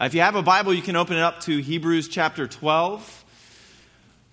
If 0.00 0.12
you 0.12 0.22
have 0.22 0.34
a 0.34 0.42
Bible, 0.42 0.74
you 0.74 0.82
can 0.82 0.96
open 0.96 1.16
it 1.16 1.22
up 1.22 1.38
to 1.42 1.58
Hebrews 1.58 2.08
chapter 2.08 2.48
12. 2.48 3.24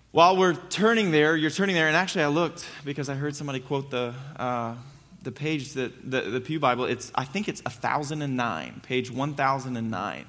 While 0.09 0.35
we're 0.35 0.55
turning 0.55 1.11
there, 1.11 1.37
you're 1.37 1.51
turning 1.51 1.75
there, 1.75 1.85
and 1.85 1.95
actually 1.95 2.23
I 2.23 2.29
looked 2.29 2.65
because 2.83 3.09
I 3.09 3.13
heard 3.13 3.35
somebody 3.35 3.59
quote 3.59 3.91
the, 3.91 4.15
uh, 4.37 4.73
the 5.21 5.31
page 5.31 5.73
that 5.73 6.09
the, 6.09 6.21
the 6.21 6.41
Pew 6.41 6.59
Bible. 6.59 6.85
It's 6.85 7.11
I 7.13 7.25
think 7.25 7.47
it's 7.47 7.61
1009, 7.61 8.81
page 8.81 9.11
1009. 9.11 10.25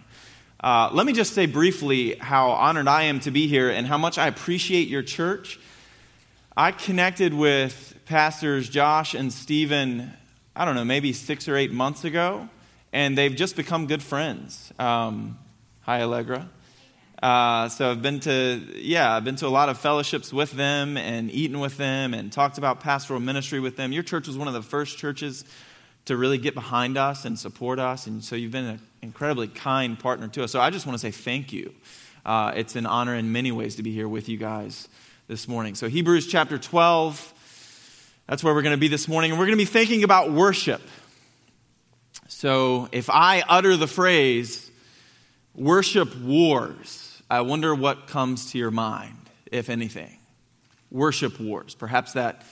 Uh, 0.61 0.91
let 0.93 1.07
me 1.07 1.15
just 1.15 1.33
say 1.33 1.47
briefly 1.47 2.15
how 2.17 2.51
honored 2.51 2.87
I 2.87 3.05
am 3.05 3.19
to 3.21 3.31
be 3.31 3.47
here 3.47 3.71
and 3.71 3.87
how 3.87 3.97
much 3.97 4.19
I 4.19 4.27
appreciate 4.27 4.89
your 4.89 5.03
church. 5.03 5.59
I 6.55 6.73
connected 6.73 7.33
with 7.33 7.99
pastors 8.05 8.69
Josh 8.69 9.15
and 9.15 9.33
Stephen, 9.33 10.13
I 10.55 10.67
don't 10.67 10.75
know, 10.75 10.85
maybe 10.85 11.15
six 11.15 11.49
or 11.49 11.57
eight 11.57 11.73
months 11.73 12.05
ago 12.05 12.51
and 12.93 13.17
they've 13.17 13.35
just 13.35 13.57
become 13.57 13.87
good 13.87 14.03
friends. 14.03 14.73
Um, 14.79 15.39
hi, 15.81 16.03
Allegra. 16.03 16.49
Uh, 17.23 17.69
so 17.69 17.91
I've 17.91 18.03
been 18.03 18.21
to, 18.21 18.61
yeah, 18.75 19.15
I've 19.15 19.25
been 19.25 19.37
to 19.37 19.47
a 19.47 19.49
lot 19.49 19.69
of 19.69 19.79
fellowships 19.79 20.33
with 20.33 20.51
them 20.53 20.97
and 20.97 21.31
eaten 21.31 21.61
with 21.61 21.77
them 21.77 22.15
and 22.15 22.33
talked 22.33 22.59
about 22.59 22.81
pastoral 22.81 23.21
ministry 23.21 23.61
with 23.61 23.77
them. 23.77 23.93
Your 23.93 24.03
church 24.03 24.27
was 24.27 24.37
one 24.37 24.49
of 24.49 24.55
the 24.55 24.63
first 24.63 24.99
churches 24.99 25.45
to 26.07 26.17
really 26.17 26.39
get 26.39 26.55
behind 26.55 26.99
us 26.99 27.25
and 27.25 27.39
support 27.39 27.79
us, 27.79 28.09
and 28.09 28.25
so 28.25 28.35
you've 28.35 28.51
been 28.51 28.65
an 28.65 28.81
incredibly 29.03 29.47
kind 29.47 29.97
partner 29.97 30.27
to 30.27 30.43
us. 30.43 30.51
So 30.51 30.61
I 30.61 30.71
just 30.71 30.85
want 30.85 30.99
to 30.99 31.01
say 31.01 31.13
thank 31.13 31.53
you. 31.53 31.73
Uh, 32.27 32.53
it's 32.57 32.75
an 32.75 32.87
honor 32.87 33.15
in 33.15 33.31
many 33.31 33.53
ways 33.53 33.77
to 33.77 33.85
be 33.85 33.93
here 33.93 34.09
with 34.09 34.29
you 34.29 34.37
guys 34.37 34.89
this 35.29 35.47
morning. 35.47 35.77
So 35.77 35.89
Hebrews 35.89 36.27
chapter 36.27 36.59
12, 36.59 37.35
that's 38.27 38.43
where 38.43 38.53
we're 38.53 38.63
going 38.63 38.75
to 38.75 38.81
be 38.81 38.89
this 38.89 39.07
morning, 39.07 39.31
and 39.31 39.39
we're 39.39 39.47
going 39.47 39.57
to 39.57 39.65
be 39.65 39.71
thinking 39.71 40.03
about 40.03 40.33
worship. 40.33 40.83
So 42.43 42.89
if 42.91 43.09
I 43.09 43.45
utter 43.49 43.77
the 43.77 43.87
phrase 43.87 44.69
worship 45.55 46.13
wars, 46.17 47.23
I 47.31 47.43
wonder 47.43 47.73
what 47.73 48.09
comes 48.09 48.51
to 48.51 48.59
your 48.59 48.73
mind, 48.73 49.15
if 49.53 49.71
anything. 49.71 50.19
Worship 50.91 51.39
wars. 51.39 51.77
Perhaps 51.77 52.15
that 52.15 52.45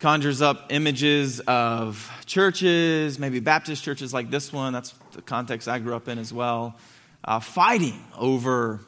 conjures 0.00 0.42
up 0.42 0.66
images 0.70 1.38
of 1.46 2.10
churches, 2.26 3.20
maybe 3.20 3.38
Baptist 3.38 3.84
churches 3.84 4.12
like 4.12 4.32
this 4.32 4.52
one. 4.52 4.72
That's 4.72 4.92
the 5.12 5.22
context 5.22 5.68
I 5.68 5.78
grew 5.78 5.94
up 5.94 6.08
in 6.08 6.18
as 6.18 6.32
well. 6.32 6.74
Uh, 7.22 7.38
fighting 7.38 8.04
over, 8.18 8.80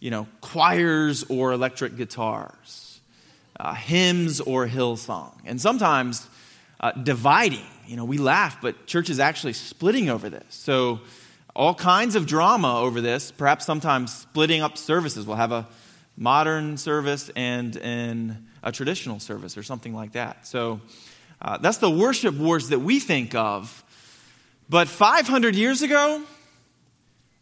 you 0.00 0.10
know, 0.10 0.26
choirs 0.40 1.24
or 1.28 1.52
electric 1.52 1.98
guitars, 1.98 3.02
uh, 3.60 3.74
hymns 3.74 4.40
or 4.40 4.66
Hillsong, 4.66 5.34
and 5.44 5.60
sometimes 5.60 6.26
uh, 6.82 6.92
dividing 6.92 7.66
you 7.86 7.96
know, 7.96 8.04
we 8.04 8.18
laugh, 8.18 8.58
but 8.62 8.86
church 8.86 9.10
is 9.10 9.18
actually 9.18 9.52
splitting 9.52 10.08
over 10.08 10.30
this. 10.30 10.46
So, 10.48 11.00
all 11.54 11.74
kinds 11.74 12.14
of 12.14 12.26
drama 12.26 12.80
over 12.80 13.02
this, 13.02 13.30
perhaps 13.30 13.66
sometimes 13.66 14.14
splitting 14.14 14.62
up 14.62 14.78
services. 14.78 15.26
We'll 15.26 15.36
have 15.36 15.52
a 15.52 15.68
modern 16.16 16.78
service 16.78 17.30
and, 17.36 17.76
and 17.76 18.46
a 18.62 18.72
traditional 18.72 19.20
service 19.20 19.58
or 19.58 19.62
something 19.62 19.94
like 19.94 20.12
that. 20.12 20.46
So, 20.46 20.80
uh, 21.42 21.58
that's 21.58 21.78
the 21.78 21.90
worship 21.90 22.34
wars 22.36 22.70
that 22.70 22.78
we 22.78 22.98
think 23.00 23.34
of. 23.34 23.84
But 24.70 24.88
500 24.88 25.54
years 25.54 25.82
ago, 25.82 26.22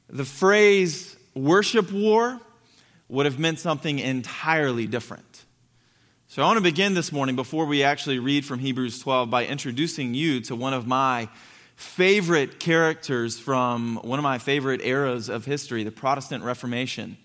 the 0.09 0.25
phrase 0.25 1.17
worship 1.35 1.93
war 1.93 2.41
would 3.09 3.27
have 3.27 3.39
meant 3.39 3.61
something 3.61 4.01
entirely 4.01 4.89
different. 4.89 5.30
So 6.33 6.43
I 6.43 6.47
want 6.47 6.59
to 6.59 6.63
begin 6.63 6.95
this 6.95 7.11
morning 7.11 7.35
before 7.35 7.67
we 7.67 7.83
actually 7.83 8.21
read 8.21 8.45
from 8.45 8.61
Hebrews 8.61 9.01
12 9.01 9.31
by 9.31 9.47
introducing 9.47 10.15
you 10.15 10.41
to 10.43 10.55
one 10.55 10.73
of 10.73 10.87
my 10.87 11.29
favorite 11.75 12.61
characters 12.61 13.37
from 13.37 13.97
one 13.97 14.21
of 14.21 14.23
my 14.23 14.39
favorite 14.39 14.81
eras 14.81 15.29
of 15.29 15.45
history, 15.45 15.83
the 15.83 15.91
Protestant 15.91 16.45
Reformation. 16.45 17.17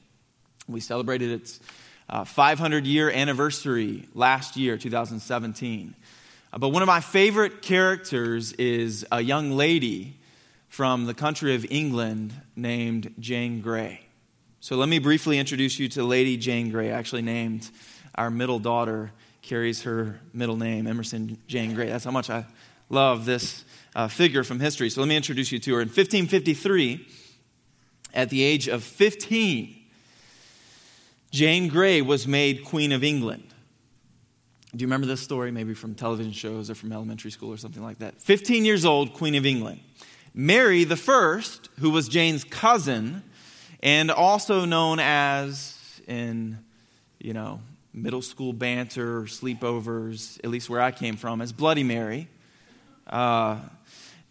We 0.67 0.80
celebrated 0.80 1.30
its 1.30 1.59
500 2.26 2.83
uh, 2.83 2.88
year 2.88 3.11
anniversary 3.11 4.08
last 4.16 4.58
year, 4.58 4.76
2017. 4.76 5.93
Uh, 6.52 6.58
but 6.58 6.70
one 6.70 6.82
of 6.82 6.87
my 6.87 6.99
favorite 6.99 7.61
characters 7.61 8.54
is 8.54 9.05
a 9.11 9.22
young 9.22 9.52
lady 9.52 10.17
from 10.67 11.05
the 11.05 11.14
country 11.14 11.54
of 11.54 11.64
England 11.70 12.33
named 12.55 13.14
Jane 13.20 13.61
Grey. 13.61 13.99
So 14.61 14.77
let 14.77 14.89
me 14.89 14.98
briefly 14.98 15.37
introduce 15.37 15.77
you 15.77 15.89
to 15.89 16.04
Lady 16.04 16.37
Jane 16.37 16.72
Grey, 16.72 16.89
actually 16.89 17.22
named 17.22 17.70
our 18.15 18.30
middle 18.30 18.59
daughter 18.59 19.11
carries 19.42 19.83
her 19.83 20.20
middle 20.33 20.58
name, 20.58 20.87
Emerson 20.87 21.37
Jane 21.48 21.73
Grey. 21.76 21.87
That's 21.87 22.03
how 22.03 22.11
much 22.11 22.30
I 22.30 22.45
love 22.89 23.26
this 23.26 23.64
uh, 23.95 24.08
figure 24.08 24.43
from 24.43 24.59
history. 24.59 24.89
So 24.89 25.02
let 25.02 25.08
me 25.08 25.15
introduce 25.15 25.52
you 25.52 25.59
to 25.59 25.76
her. 25.76 25.81
In 25.81 25.87
1553, 25.87 27.08
at 28.14 28.30
the 28.30 28.43
age 28.43 28.67
of 28.67 28.83
15, 28.83 29.75
Jane 31.31 31.67
Grey 31.67 32.02
was 32.02 32.27
made 32.27 32.64
Queen 32.64 32.92
of 32.92 33.04
England. 33.04 33.54
Do 34.75 34.83
you 34.83 34.87
remember 34.87 35.08
this 35.08 35.21
story? 35.21 35.52
Maybe 35.52 35.73
from 35.73 35.95
television 35.95 36.33
shows 36.33 36.70
or 36.70 36.75
from 36.75 36.92
elementary 36.92 37.31
school 37.31 37.52
or 37.52 37.58
something 37.58 37.83
like 37.83 37.99
that. 37.99 38.21
15 38.21 38.65
years 38.65 38.83
old, 38.83 39.14
Queen 39.14 39.36
of 39.36 39.45
England. 39.45 39.80
Mary 40.33 40.83
the 40.83 40.98
First, 40.98 41.70
who 41.80 41.89
was 41.89 42.09
Jane's 42.09 42.43
cousin, 42.43 43.23
and 43.81 44.11
also 44.11 44.65
known 44.65 44.99
as 44.99 46.02
in, 46.08 46.58
you 47.20 47.33
know, 47.33 47.61
middle 47.95 48.22
school 48.22 48.52
banter, 48.52 49.22
sleepovers, 49.22 50.38
at 50.44 50.50
least 50.50 50.70
where 50.70 50.82
I 50.82 50.92
came 50.92 51.16
from, 51.16 51.42
as 51.42 51.54
Bloody 51.54 51.83
Mary. 51.83 52.28
Uh, 53.08 53.60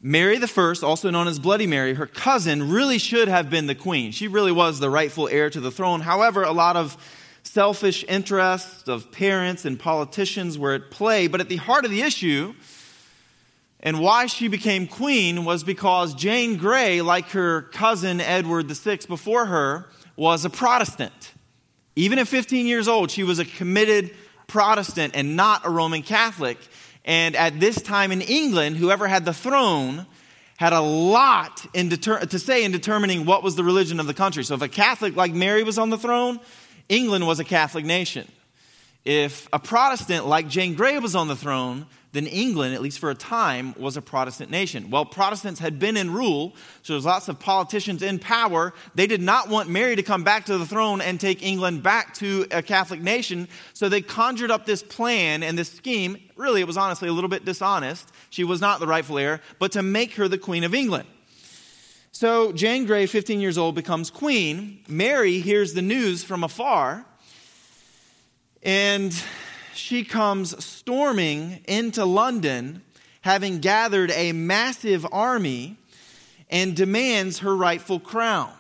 Mary 0.03 0.37
the 0.37 0.47
First, 0.47 0.85
also 0.85 1.11
known 1.11 1.29
as 1.29 1.39
Bloody 1.39 1.67
Mary, 1.67 1.95
her 1.95 2.07
cousin, 2.07 2.69
really 2.71 2.99
should 2.99 3.27
have 3.27 3.49
been 3.49 3.67
the 3.67 3.75
queen. 3.75 4.13
She 4.13 4.29
really 4.29 4.53
was 4.53 4.81
the 4.81 4.91
rightful 4.91 5.29
heir 5.29 5.49
to 5.49 5.61
the 5.61 5.71
throne. 5.71 6.03
However, 6.03 6.43
a 6.43 6.53
lot 6.53 6.77
of 6.77 6.99
selfish 7.43 8.05
interests 8.07 8.87
of 8.87 9.11
parents 9.11 9.65
and 9.65 9.81
politicians 9.81 10.59
were 10.59 10.75
at 10.75 10.91
play. 10.91 11.27
But 11.27 11.41
at 11.41 11.49
the 11.49 11.57
heart 11.57 11.87
of 11.87 11.91
the 11.91 12.03
issue, 12.03 12.55
and 13.81 13.99
why 13.99 14.27
she 14.27 14.49
became 14.49 14.87
queen, 14.87 15.47
was 15.47 15.65
because 15.65 16.15
Jane 16.15 16.59
Grey, 16.59 17.01
like 17.01 17.31
her 17.31 17.63
cousin 17.63 18.21
Edward 18.21 18.71
VI 18.71 18.99
before 19.09 19.47
her, 19.47 19.87
was 20.17 20.45
a 20.45 20.51
Protestant. 20.51 21.34
Even 21.97 22.19
at 22.19 22.29
15 22.29 22.67
years 22.67 22.89
old, 22.89 23.11
she 23.11 23.23
was 23.23 23.39
a 23.39 23.45
committed 23.45 24.11
Protestant 24.47 25.15
and 25.17 25.37
not 25.37 25.65
a 25.65 25.71
Roman 25.71 26.03
Catholic. 26.03 26.59
And 27.05 27.37
at 27.37 27.61
this 27.61 27.81
time 27.81 28.13
in 28.13 28.21
England, 28.21 28.77
whoever 28.77 29.07
had 29.07 29.25
the 29.25 29.35
throne 29.35 30.07
had 30.57 30.73
a 30.73 30.81
lot 30.81 31.67
deter- 31.73 32.21
to 32.21 32.39
say 32.39 32.65
in 32.65 32.73
determining 32.73 33.27
what 33.27 33.43
was 33.43 33.57
the 33.57 33.65
religion 33.65 34.01
of 34.01 34.07
the 34.07 34.15
country. 34.15 34.45
So 34.45 34.55
if 34.55 34.63
a 34.63 34.69
Catholic 34.69 35.17
like 35.17 35.33
Mary 35.33 35.63
was 35.63 35.79
on 35.79 35.91
the 35.91 35.99
throne, 35.99 36.41
England 36.89 37.27
was 37.27 37.41
a 37.41 37.45
Catholic 37.45 37.85
nation. 37.85 38.31
If 39.05 39.49
a 39.53 39.59
Protestant 39.59 40.27
like 40.27 40.49
Jane 40.49 40.75
Grey 40.75 40.99
was 40.99 41.15
on 41.15 41.29
the 41.29 41.37
throne, 41.37 41.87
then 42.15 42.29
England, 42.29 42.75
at 42.75 42.81
least 42.81 43.01
for 43.01 43.11
a 43.11 43.15
time, 43.15 43.75
was 43.77 43.97
a 43.97 44.03
Protestant 44.03 44.49
nation. 44.49 44.89
Well, 44.89 45.05
Protestants 45.05 45.59
had 45.59 45.81
been 45.81 45.97
in 45.97 46.13
rule, 46.13 46.55
so 46.83 46.93
there's 46.93 47.05
lots 47.05 47.29
of 47.29 47.41
politicians 47.41 48.03
in 48.03 48.21
power. 48.21 48.73
They 48.95 49.09
did 49.09 49.21
not 49.21 49.49
want 49.49 49.69
Mary 49.69 49.97
to 49.97 50.03
come 50.03 50.23
back 50.23 50.45
to 50.45 50.57
the 50.57 50.65
throne 50.65 51.01
and 51.01 51.21
take 51.21 51.43
England 51.43 51.83
back 51.83 52.15
to 52.15 52.47
a 52.53 52.63
Catholic 52.63 53.01
nation, 53.01 53.49
so 53.73 53.89
they 53.89 54.01
conjured 54.01 54.53
up 54.53 54.65
this 54.65 54.81
plan 54.81 55.43
and 55.43 55.59
this 55.59 55.73
scheme. 55.73 56.17
Really, 56.37 56.61
it 56.61 56.69
was 56.69 56.77
honestly 56.77 57.09
a 57.09 57.13
little 57.13 57.29
bit 57.29 57.45
dishonest. 57.45 58.13
She 58.31 58.45
was 58.45 58.61
not 58.61 58.79
the 58.79 58.87
rightful 58.87 59.19
heir, 59.19 59.41
but 59.59 59.73
to 59.73 59.83
make 59.83 60.15
her 60.15 60.29
the 60.29 60.39
Queen 60.39 60.63
of 60.63 60.73
England. 60.73 61.09
So 62.13 62.53
Jane 62.53 62.87
Grey, 62.87 63.07
15 63.07 63.41
years 63.41 63.59
old, 63.59 63.75
becomes 63.75 64.09
queen. 64.09 64.85
Mary 64.87 65.41
hears 65.41 65.75
the 65.75 65.83
news 65.83 66.23
from 66.23 66.45
afar. 66.45 67.05
And 68.63 69.13
she 69.75 70.05
comes 70.05 70.65
storming 70.65 71.61
into 71.67 72.05
London, 72.05 72.83
having 73.21 73.59
gathered 73.59 74.11
a 74.13 74.33
massive 74.33 75.07
army, 75.13 75.77
and 76.51 76.77
demands 76.77 77.41
her 77.41 77.57
rightful 77.57 78.01
crown. 78.01 78.53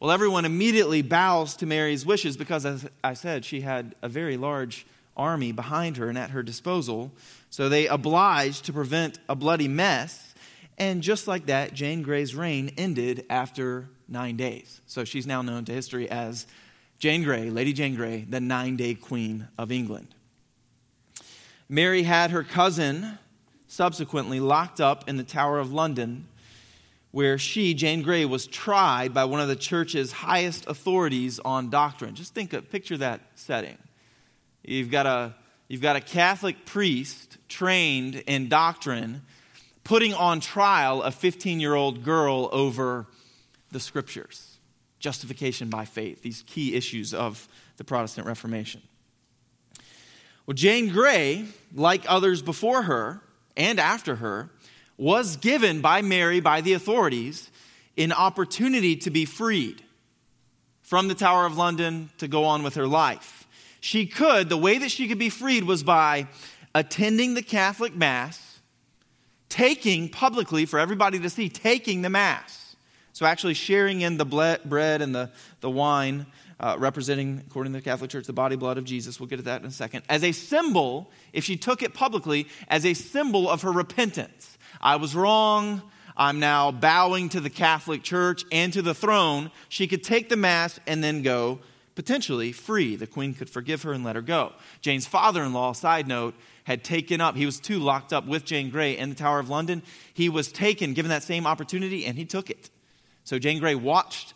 Well, 0.00 0.10
everyone 0.10 0.44
immediately 0.44 1.00
bows 1.02 1.56
to 1.56 1.66
Mary's 1.66 2.04
wishes 2.04 2.36
because, 2.36 2.66
as 2.66 2.88
I 3.04 3.14
said, 3.14 3.44
she 3.44 3.60
had 3.60 3.94
a 4.02 4.08
very 4.08 4.36
large 4.36 4.84
army 5.16 5.52
behind 5.52 5.96
her 5.96 6.08
and 6.08 6.18
at 6.18 6.30
her 6.30 6.42
disposal. 6.42 7.12
So 7.50 7.68
they 7.68 7.86
obliged 7.86 8.64
to 8.64 8.72
prevent 8.72 9.18
a 9.28 9.36
bloody 9.36 9.68
mess. 9.68 10.34
And 10.76 11.02
just 11.02 11.28
like 11.28 11.46
that, 11.46 11.74
Jane 11.74 12.02
Grey's 12.02 12.34
reign 12.34 12.72
ended 12.76 13.24
after 13.30 13.88
nine 14.08 14.36
days. 14.36 14.80
So 14.86 15.04
she's 15.04 15.26
now 15.26 15.42
known 15.42 15.64
to 15.66 15.72
history 15.72 16.10
as 16.10 16.46
Jane 17.02 17.24
Grey, 17.24 17.50
Lady 17.50 17.72
Jane 17.72 17.96
Grey, 17.96 18.24
the 18.30 18.38
nine 18.38 18.76
day 18.76 18.94
queen 18.94 19.48
of 19.58 19.72
England. 19.72 20.14
Mary 21.68 22.04
had 22.04 22.30
her 22.30 22.44
cousin 22.44 23.18
subsequently 23.66 24.38
locked 24.38 24.80
up 24.80 25.08
in 25.08 25.16
the 25.16 25.24
Tower 25.24 25.58
of 25.58 25.72
London, 25.72 26.28
where 27.10 27.38
she, 27.38 27.74
Jane 27.74 28.02
Grey, 28.02 28.24
was 28.24 28.46
tried 28.46 29.12
by 29.12 29.24
one 29.24 29.40
of 29.40 29.48
the 29.48 29.56
church's 29.56 30.12
highest 30.12 30.64
authorities 30.68 31.40
on 31.40 31.70
doctrine. 31.70 32.14
Just 32.14 32.34
think, 32.34 32.52
of, 32.52 32.70
picture 32.70 32.96
that 32.98 33.20
setting. 33.34 33.78
You've 34.62 34.92
got 34.92 35.06
a, 35.06 35.34
you've 35.66 35.82
got 35.82 35.96
a 35.96 36.00
Catholic 36.00 36.64
priest 36.66 37.36
trained 37.48 38.22
in 38.28 38.48
doctrine 38.48 39.22
putting 39.82 40.14
on 40.14 40.38
trial 40.38 41.02
a 41.02 41.10
15 41.10 41.58
year 41.58 41.74
old 41.74 42.04
girl 42.04 42.48
over 42.52 43.08
the 43.72 43.80
scriptures, 43.80 44.51
justification 45.02 45.68
by 45.68 45.84
faith, 45.84 46.22
these 46.22 46.42
key 46.46 46.74
issues 46.74 47.12
of 47.12 47.46
the 47.76 47.84
Protestant 47.84 48.26
Reformation. 48.26 48.80
Well, 50.46 50.54
Jane 50.54 50.88
Grey, 50.88 51.46
like 51.74 52.04
others 52.08 52.40
before 52.40 52.82
her 52.82 53.20
and 53.56 53.78
after 53.78 54.16
her, 54.16 54.50
was 54.96 55.36
given 55.36 55.80
by 55.80 56.02
Mary, 56.02 56.40
by 56.40 56.60
the 56.60 56.72
authorities, 56.72 57.50
an 57.98 58.12
opportunity 58.12 58.96
to 58.96 59.10
be 59.10 59.24
freed 59.24 59.82
from 60.82 61.08
the 61.08 61.14
Tower 61.14 61.46
of 61.46 61.56
London 61.56 62.10
to 62.18 62.28
go 62.28 62.44
on 62.44 62.62
with 62.62 62.76
her 62.76 62.86
life. 62.86 63.46
She 63.80 64.06
could, 64.06 64.48
the 64.48 64.56
way 64.56 64.78
that 64.78 64.90
she 64.90 65.08
could 65.08 65.18
be 65.18 65.28
freed 65.28 65.64
was 65.64 65.82
by 65.82 66.28
attending 66.74 67.34
the 67.34 67.42
Catholic 67.42 67.94
Mass, 67.94 68.60
taking 69.48 70.08
publicly 70.08 70.64
for 70.64 70.78
everybody 70.78 71.18
to 71.18 71.28
see, 71.28 71.48
taking 71.48 72.02
the 72.02 72.10
Mass. 72.10 72.61
So 73.12 73.26
actually 73.26 73.54
sharing 73.54 74.00
in 74.00 74.16
the 74.16 74.24
bread 74.24 75.02
and 75.02 75.14
the, 75.14 75.30
the 75.60 75.70
wine, 75.70 76.26
uh, 76.58 76.76
representing, 76.78 77.42
according 77.46 77.72
to 77.72 77.80
the 77.80 77.84
Catholic 77.84 78.10
Church, 78.10 78.26
the 78.26 78.32
body 78.32 78.56
blood 78.56 78.78
of 78.78 78.84
Jesus. 78.84 79.18
We'll 79.18 79.28
get 79.28 79.36
to 79.36 79.42
that 79.42 79.60
in 79.60 79.66
a 79.66 79.70
second. 79.70 80.02
As 80.08 80.22
a 80.22 80.32
symbol, 80.32 81.10
if 81.32 81.44
she 81.44 81.56
took 81.56 81.82
it 81.82 81.92
publicly, 81.92 82.46
as 82.68 82.86
a 82.86 82.94
symbol 82.94 83.50
of 83.50 83.62
her 83.62 83.72
repentance. 83.72 84.56
I 84.80 84.96
was 84.96 85.14
wrong. 85.14 85.82
I'm 86.16 86.40
now 86.40 86.70
bowing 86.70 87.30
to 87.30 87.40
the 87.40 87.50
Catholic 87.50 88.02
Church 88.02 88.44
and 88.52 88.72
to 88.72 88.82
the 88.82 88.94
throne. 88.94 89.50
She 89.68 89.86
could 89.86 90.04
take 90.04 90.28
the 90.28 90.36
Mass 90.36 90.78
and 90.86 91.02
then 91.02 91.22
go 91.22 91.60
potentially 91.94 92.52
free. 92.52 92.96
The 92.96 93.06
Queen 93.06 93.34
could 93.34 93.50
forgive 93.50 93.82
her 93.82 93.92
and 93.92 94.04
let 94.04 94.16
her 94.16 94.22
go. 94.22 94.52
Jane's 94.80 95.06
father 95.06 95.42
in 95.42 95.52
law, 95.52 95.72
side 95.72 96.06
note, 96.06 96.34
had 96.64 96.84
taken 96.84 97.20
up, 97.20 97.36
he 97.36 97.44
was 97.44 97.58
too 97.58 97.78
locked 97.78 98.12
up 98.12 98.26
with 98.26 98.44
Jane 98.44 98.70
Grey 98.70 98.96
in 98.96 99.08
the 99.08 99.14
Tower 99.16 99.40
of 99.40 99.50
London. 99.50 99.82
He 100.14 100.28
was 100.28 100.52
taken, 100.52 100.94
given 100.94 101.08
that 101.08 101.24
same 101.24 101.46
opportunity, 101.46 102.06
and 102.06 102.16
he 102.16 102.24
took 102.24 102.50
it. 102.50 102.70
So 103.24 103.38
Jane 103.38 103.58
Grey 103.58 103.74
watched 103.74 104.34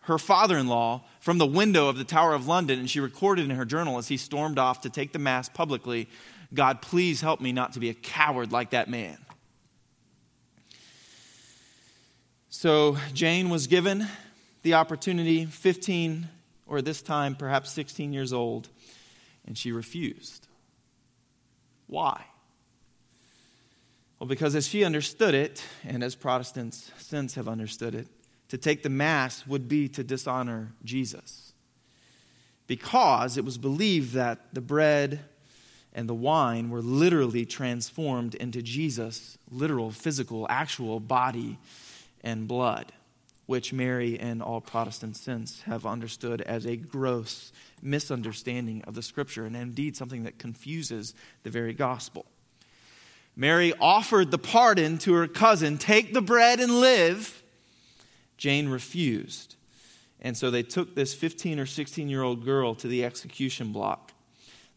her 0.00 0.18
father 0.18 0.58
in 0.58 0.68
law 0.68 1.04
from 1.20 1.38
the 1.38 1.46
window 1.46 1.88
of 1.88 1.96
the 1.96 2.04
Tower 2.04 2.34
of 2.34 2.46
London, 2.46 2.78
and 2.78 2.90
she 2.90 3.00
recorded 3.00 3.44
in 3.46 3.56
her 3.56 3.64
journal 3.64 3.96
as 3.96 4.08
he 4.08 4.16
stormed 4.16 4.58
off 4.58 4.82
to 4.82 4.90
take 4.90 5.12
the 5.12 5.18
Mass 5.18 5.48
publicly 5.48 6.08
God, 6.54 6.82
please 6.82 7.20
help 7.20 7.40
me 7.40 7.52
not 7.52 7.72
to 7.72 7.80
be 7.80 7.90
a 7.90 7.94
coward 7.94 8.52
like 8.52 8.70
that 8.70 8.88
man. 8.88 9.18
So 12.48 12.96
Jane 13.12 13.50
was 13.50 13.66
given 13.66 14.06
the 14.62 14.74
opportunity, 14.74 15.44
15 15.44 16.28
or 16.66 16.80
this 16.80 17.02
time 17.02 17.34
perhaps 17.34 17.70
16 17.72 18.12
years 18.12 18.32
old, 18.32 18.68
and 19.46 19.58
she 19.58 19.72
refused. 19.72 20.46
Why? 21.86 22.24
Well, 24.18 24.28
because 24.28 24.54
as 24.54 24.68
she 24.68 24.84
understood 24.84 25.34
it, 25.34 25.62
and 25.84 26.02
as 26.02 26.14
Protestants 26.14 26.90
since 26.98 27.34
have 27.34 27.48
understood 27.48 27.94
it, 27.94 28.06
to 28.54 28.58
take 28.58 28.84
the 28.84 28.88
Mass 28.88 29.44
would 29.48 29.66
be 29.66 29.88
to 29.88 30.04
dishonor 30.04 30.72
Jesus. 30.84 31.54
Because 32.68 33.36
it 33.36 33.44
was 33.44 33.58
believed 33.58 34.12
that 34.12 34.54
the 34.54 34.60
bread 34.60 35.24
and 35.92 36.08
the 36.08 36.14
wine 36.14 36.70
were 36.70 36.80
literally 36.80 37.44
transformed 37.44 38.36
into 38.36 38.62
Jesus' 38.62 39.38
literal, 39.50 39.90
physical, 39.90 40.46
actual 40.48 41.00
body 41.00 41.58
and 42.22 42.46
blood, 42.46 42.92
which 43.46 43.72
Mary 43.72 44.20
and 44.20 44.40
all 44.40 44.60
Protestants 44.60 45.20
since 45.20 45.62
have 45.62 45.84
understood 45.84 46.40
as 46.40 46.64
a 46.64 46.76
gross 46.76 47.50
misunderstanding 47.82 48.84
of 48.84 48.94
the 48.94 49.02
scripture, 49.02 49.46
and 49.46 49.56
indeed 49.56 49.96
something 49.96 50.22
that 50.22 50.38
confuses 50.38 51.12
the 51.42 51.50
very 51.50 51.74
gospel. 51.74 52.24
Mary 53.34 53.74
offered 53.80 54.30
the 54.30 54.38
pardon 54.38 54.96
to 54.98 55.12
her 55.14 55.26
cousin 55.26 55.76
take 55.76 56.14
the 56.14 56.22
bread 56.22 56.60
and 56.60 56.78
live. 56.78 57.40
Jane 58.36 58.68
refused. 58.68 59.56
And 60.20 60.36
so 60.36 60.50
they 60.50 60.62
took 60.62 60.94
this 60.94 61.14
15 61.14 61.58
or 61.58 61.66
16 61.66 62.08
year 62.08 62.22
old 62.22 62.44
girl 62.44 62.74
to 62.76 62.88
the 62.88 63.04
execution 63.04 63.72
block. 63.72 64.12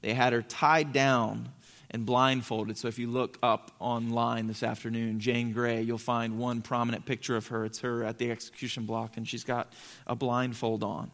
They 0.02 0.14
had 0.14 0.34
her 0.34 0.42
tied 0.42 0.94
down 0.94 1.50
and 1.90 2.06
blindfolded. 2.06 2.78
So 2.78 2.88
if 2.88 3.00
you 3.00 3.08
look 3.08 3.38
up 3.42 3.72
online 3.80 4.48
this 4.48 4.62
afternoon, 4.62 5.20
Jane 5.20 5.54
Grey, 5.54 5.82
you'll 5.82 5.98
find 5.98 6.38
one 6.38 6.62
prominent 6.62 7.06
picture 7.06 7.38
of 7.38 7.48
her. 7.48 7.66
It's 7.66 7.80
her 7.80 8.04
at 8.04 8.18
the 8.18 8.30
execution 8.30 8.86
block, 8.86 9.16
and 9.18 9.28
she's 9.28 9.44
got 9.44 9.72
a 10.06 10.16
blindfold 10.16 10.84
on 10.84 11.12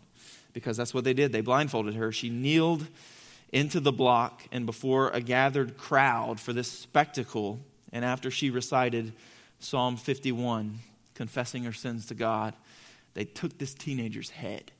because 0.51 0.77
that's 0.77 0.93
what 0.93 1.03
they 1.03 1.13
did. 1.13 1.31
They 1.31 1.41
blindfolded 1.41 1.95
her. 1.95 2.11
She 2.11 2.29
kneeled 2.29 2.87
into 3.51 3.79
the 3.79 3.91
block 3.91 4.43
and 4.51 4.65
before 4.65 5.09
a 5.11 5.21
gathered 5.21 5.77
crowd 5.77 6.39
for 6.39 6.53
this 6.53 6.71
spectacle. 6.71 7.59
And 7.91 8.03
after 8.03 8.31
she 8.31 8.49
recited 8.49 9.13
Psalm 9.59 9.95
51, 9.95 10.79
confessing 11.15 11.63
her 11.63 11.73
sins 11.73 12.07
to 12.07 12.15
God, 12.15 12.53
they 13.13 13.25
took 13.25 13.57
this 13.57 13.73
teenager's 13.73 14.29
head. 14.29 14.71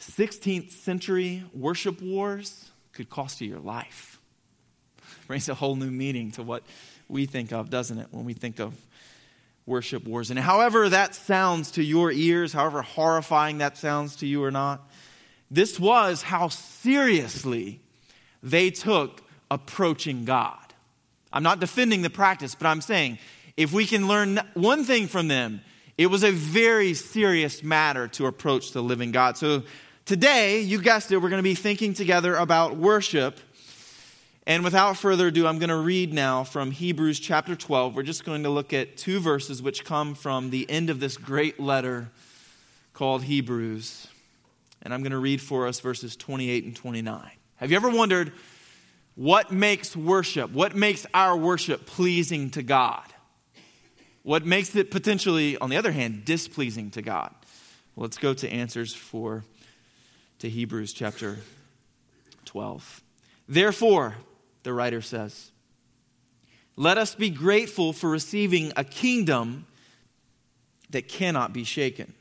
16th 0.00 0.72
century 0.72 1.44
worship 1.54 2.00
wars 2.02 2.70
could 2.92 3.08
cost 3.08 3.40
you 3.40 3.48
your 3.48 3.60
life. 3.60 4.20
Brings 5.26 5.48
a 5.48 5.54
whole 5.54 5.76
new 5.76 5.90
meaning 5.90 6.30
to 6.32 6.42
what 6.42 6.62
we 7.08 7.26
think 7.26 7.52
of, 7.52 7.70
doesn't 7.70 7.98
it, 7.98 8.08
when 8.10 8.24
we 8.24 8.34
think 8.34 8.60
of 8.60 8.74
worship 9.64 10.04
wars. 10.04 10.30
And 10.30 10.38
however 10.38 10.88
that 10.88 11.14
sounds 11.14 11.72
to 11.72 11.82
your 11.82 12.12
ears, 12.12 12.52
however 12.52 12.82
horrifying 12.82 13.58
that 13.58 13.76
sounds 13.76 14.16
to 14.16 14.26
you 14.26 14.44
or 14.44 14.50
not, 14.50 14.88
this 15.50 15.78
was 15.78 16.22
how 16.22 16.48
seriously 16.48 17.80
they 18.42 18.70
took 18.70 19.22
approaching 19.50 20.24
God. 20.24 20.58
I'm 21.32 21.42
not 21.42 21.60
defending 21.60 22.02
the 22.02 22.10
practice, 22.10 22.54
but 22.54 22.66
I'm 22.66 22.80
saying 22.80 23.18
if 23.56 23.72
we 23.72 23.86
can 23.86 24.08
learn 24.08 24.40
one 24.54 24.84
thing 24.84 25.06
from 25.06 25.28
them, 25.28 25.60
it 25.96 26.08
was 26.08 26.22
a 26.22 26.30
very 26.30 26.94
serious 26.94 27.62
matter 27.62 28.08
to 28.08 28.26
approach 28.26 28.72
the 28.72 28.82
living 28.82 29.12
God. 29.12 29.36
So 29.36 29.62
Today, 30.06 30.60
you 30.60 30.80
guessed 30.80 31.10
it, 31.10 31.16
we're 31.16 31.30
going 31.30 31.40
to 31.40 31.42
be 31.42 31.56
thinking 31.56 31.92
together 31.92 32.36
about 32.36 32.76
worship. 32.76 33.40
And 34.46 34.62
without 34.62 34.96
further 34.96 35.26
ado, 35.26 35.48
I'm 35.48 35.58
going 35.58 35.68
to 35.68 35.80
read 35.80 36.14
now 36.14 36.44
from 36.44 36.70
Hebrews 36.70 37.18
chapter 37.18 37.56
12. 37.56 37.96
We're 37.96 38.04
just 38.04 38.24
going 38.24 38.44
to 38.44 38.48
look 38.48 38.72
at 38.72 38.96
two 38.96 39.18
verses 39.18 39.60
which 39.60 39.84
come 39.84 40.14
from 40.14 40.50
the 40.50 40.70
end 40.70 40.90
of 40.90 41.00
this 41.00 41.16
great 41.16 41.58
letter 41.58 42.08
called 42.94 43.24
Hebrews. 43.24 44.06
And 44.80 44.94
I'm 44.94 45.02
going 45.02 45.10
to 45.10 45.18
read 45.18 45.40
for 45.40 45.66
us 45.66 45.80
verses 45.80 46.14
28 46.14 46.62
and 46.66 46.76
29. 46.76 47.28
Have 47.56 47.72
you 47.72 47.76
ever 47.76 47.90
wondered 47.90 48.32
what 49.16 49.50
makes 49.50 49.96
worship, 49.96 50.52
what 50.52 50.76
makes 50.76 51.04
our 51.14 51.36
worship 51.36 51.84
pleasing 51.84 52.50
to 52.50 52.62
God? 52.62 53.02
What 54.26 54.44
makes 54.44 54.74
it 54.74 54.90
potentially, 54.90 55.56
on 55.56 55.70
the 55.70 55.76
other 55.76 55.92
hand, 55.92 56.24
displeasing 56.24 56.90
to 56.90 57.00
God? 57.00 57.32
Well, 57.94 58.06
let's 58.06 58.18
go 58.18 58.34
to 58.34 58.50
answers 58.50 58.92
for 58.92 59.44
to 60.40 60.50
Hebrews 60.50 60.92
chapter 60.92 61.38
12. 62.44 63.02
Therefore, 63.48 64.16
the 64.64 64.72
writer 64.72 65.00
says, 65.00 65.52
let 66.74 66.98
us 66.98 67.14
be 67.14 67.30
grateful 67.30 67.92
for 67.92 68.10
receiving 68.10 68.72
a 68.76 68.82
kingdom 68.82 69.64
that 70.90 71.06
cannot 71.06 71.52
be 71.52 71.62
shaken. 71.62 72.12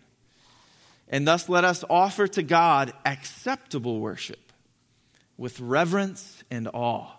And 1.09 1.27
thus 1.27 1.49
let 1.49 1.65
us 1.65 1.83
offer 1.89 2.27
to 2.27 2.43
God 2.43 2.93
acceptable 3.03 3.99
worship 3.99 4.51
with 5.37 5.59
reverence 5.59 6.43
and 6.51 6.69
awe. 6.71 7.09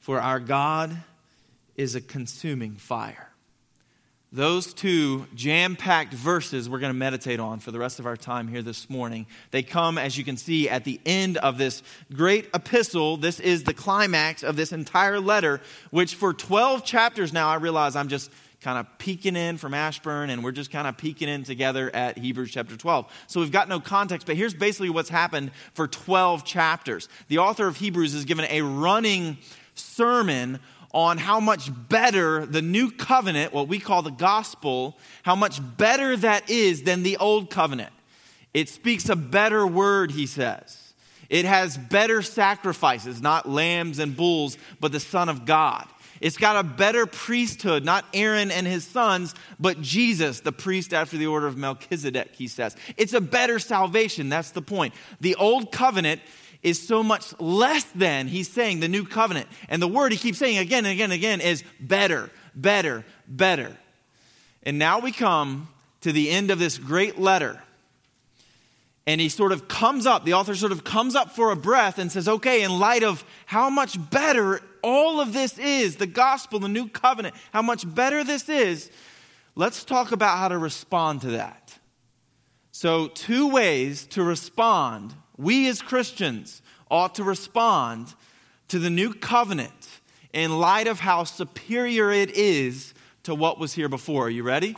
For 0.00 0.20
our 0.20 0.40
God 0.40 0.96
is 1.76 1.94
a 1.94 2.00
consuming 2.00 2.74
fire. 2.74 3.30
Those 4.34 4.74
two 4.74 5.28
jam 5.36 5.76
packed 5.76 6.12
verses 6.12 6.68
we're 6.68 6.80
going 6.80 6.92
to 6.92 6.98
meditate 6.98 7.38
on 7.38 7.60
for 7.60 7.70
the 7.70 7.78
rest 7.78 8.00
of 8.00 8.06
our 8.06 8.16
time 8.16 8.48
here 8.48 8.62
this 8.62 8.90
morning. 8.90 9.26
They 9.52 9.62
come, 9.62 9.96
as 9.96 10.18
you 10.18 10.24
can 10.24 10.36
see, 10.36 10.68
at 10.68 10.82
the 10.82 11.00
end 11.06 11.36
of 11.36 11.56
this 11.56 11.84
great 12.12 12.48
epistle. 12.52 13.16
This 13.16 13.38
is 13.38 13.62
the 13.62 13.72
climax 13.72 14.42
of 14.42 14.56
this 14.56 14.72
entire 14.72 15.20
letter, 15.20 15.60
which 15.92 16.16
for 16.16 16.32
12 16.32 16.84
chapters 16.84 17.32
now, 17.32 17.48
I 17.48 17.54
realize 17.54 17.94
I'm 17.94 18.08
just 18.08 18.28
kind 18.60 18.76
of 18.76 18.98
peeking 18.98 19.36
in 19.36 19.56
from 19.56 19.72
Ashburn, 19.72 20.30
and 20.30 20.42
we're 20.42 20.50
just 20.50 20.72
kind 20.72 20.88
of 20.88 20.96
peeking 20.96 21.28
in 21.28 21.44
together 21.44 21.94
at 21.94 22.18
Hebrews 22.18 22.50
chapter 22.50 22.76
12. 22.76 23.06
So 23.28 23.38
we've 23.38 23.52
got 23.52 23.68
no 23.68 23.78
context, 23.78 24.26
but 24.26 24.34
here's 24.34 24.52
basically 24.52 24.90
what's 24.90 25.10
happened 25.10 25.52
for 25.74 25.86
12 25.86 26.44
chapters. 26.44 27.08
The 27.28 27.38
author 27.38 27.68
of 27.68 27.76
Hebrews 27.76 28.14
is 28.14 28.24
given 28.24 28.46
a 28.50 28.62
running 28.62 29.38
sermon 29.76 30.58
on 30.94 31.18
how 31.18 31.40
much 31.40 31.70
better 31.88 32.46
the 32.46 32.62
new 32.62 32.88
covenant, 32.88 33.52
what 33.52 33.66
we 33.66 33.80
call 33.80 34.00
the 34.00 34.10
gospel, 34.10 34.96
how 35.24 35.34
much 35.34 35.60
better 35.76 36.16
that 36.16 36.48
is 36.48 36.84
than 36.84 37.02
the 37.02 37.16
old 37.16 37.50
covenant. 37.50 37.92
It 38.54 38.68
speaks 38.68 39.08
a 39.08 39.16
better 39.16 39.66
word, 39.66 40.12
he 40.12 40.26
says. 40.26 40.94
It 41.28 41.46
has 41.46 41.76
better 41.76 42.22
sacrifices, 42.22 43.20
not 43.20 43.48
lambs 43.48 43.98
and 43.98 44.16
bulls, 44.16 44.56
but 44.78 44.92
the 44.92 45.00
Son 45.00 45.28
of 45.28 45.44
God. 45.44 45.84
It's 46.20 46.36
got 46.36 46.56
a 46.56 46.62
better 46.62 47.06
priesthood, 47.06 47.84
not 47.84 48.04
Aaron 48.14 48.52
and 48.52 48.64
his 48.64 48.86
sons, 48.86 49.34
but 49.58 49.80
Jesus, 49.80 50.40
the 50.40 50.52
priest 50.52 50.94
after 50.94 51.16
the 51.16 51.26
order 51.26 51.48
of 51.48 51.56
Melchizedek, 51.56 52.36
he 52.36 52.46
says. 52.46 52.76
It's 52.96 53.14
a 53.14 53.20
better 53.20 53.58
salvation. 53.58 54.28
That's 54.28 54.52
the 54.52 54.62
point. 54.62 54.94
The 55.20 55.34
old 55.34 55.72
covenant 55.72 56.20
is 56.64 56.84
so 56.84 57.02
much 57.02 57.38
less 57.38 57.84
than, 57.84 58.26
he's 58.26 58.48
saying, 58.48 58.80
the 58.80 58.88
new 58.88 59.04
covenant. 59.04 59.46
And 59.68 59.80
the 59.80 59.86
word 59.86 60.10
he 60.10 60.18
keeps 60.18 60.38
saying 60.38 60.58
again 60.58 60.86
and 60.86 60.92
again 60.92 61.04
and 61.04 61.12
again 61.12 61.40
is 61.42 61.62
better, 61.78 62.30
better, 62.54 63.04
better. 63.28 63.76
And 64.62 64.78
now 64.78 64.98
we 64.98 65.12
come 65.12 65.68
to 66.00 66.10
the 66.10 66.30
end 66.30 66.50
of 66.50 66.58
this 66.58 66.78
great 66.78 67.18
letter. 67.18 67.62
And 69.06 69.20
he 69.20 69.28
sort 69.28 69.52
of 69.52 69.68
comes 69.68 70.06
up, 70.06 70.24
the 70.24 70.32
author 70.32 70.54
sort 70.54 70.72
of 70.72 70.82
comes 70.82 71.14
up 71.14 71.32
for 71.32 71.50
a 71.52 71.56
breath 71.56 71.98
and 71.98 72.10
says, 72.10 72.26
okay, 72.26 72.62
in 72.62 72.78
light 72.78 73.04
of 73.04 73.22
how 73.44 73.68
much 73.68 73.98
better 74.10 74.62
all 74.82 75.20
of 75.20 75.34
this 75.34 75.58
is, 75.58 75.96
the 75.96 76.06
gospel, 76.06 76.58
the 76.58 76.68
new 76.68 76.88
covenant, 76.88 77.34
how 77.52 77.60
much 77.60 77.84
better 77.94 78.24
this 78.24 78.48
is, 78.48 78.90
let's 79.54 79.84
talk 79.84 80.12
about 80.12 80.38
how 80.38 80.48
to 80.48 80.56
respond 80.56 81.20
to 81.20 81.32
that. 81.32 81.78
So, 82.72 83.08
two 83.08 83.50
ways 83.50 84.06
to 84.08 84.24
respond. 84.24 85.14
We 85.36 85.68
as 85.68 85.82
Christians 85.82 86.62
ought 86.90 87.16
to 87.16 87.24
respond 87.24 88.14
to 88.68 88.78
the 88.78 88.90
new 88.90 89.12
covenant 89.14 89.88
in 90.32 90.58
light 90.58 90.86
of 90.86 91.00
how 91.00 91.24
superior 91.24 92.10
it 92.10 92.30
is 92.30 92.94
to 93.24 93.34
what 93.34 93.58
was 93.58 93.72
here 93.72 93.88
before. 93.88 94.26
Are 94.26 94.30
you 94.30 94.42
ready? 94.42 94.76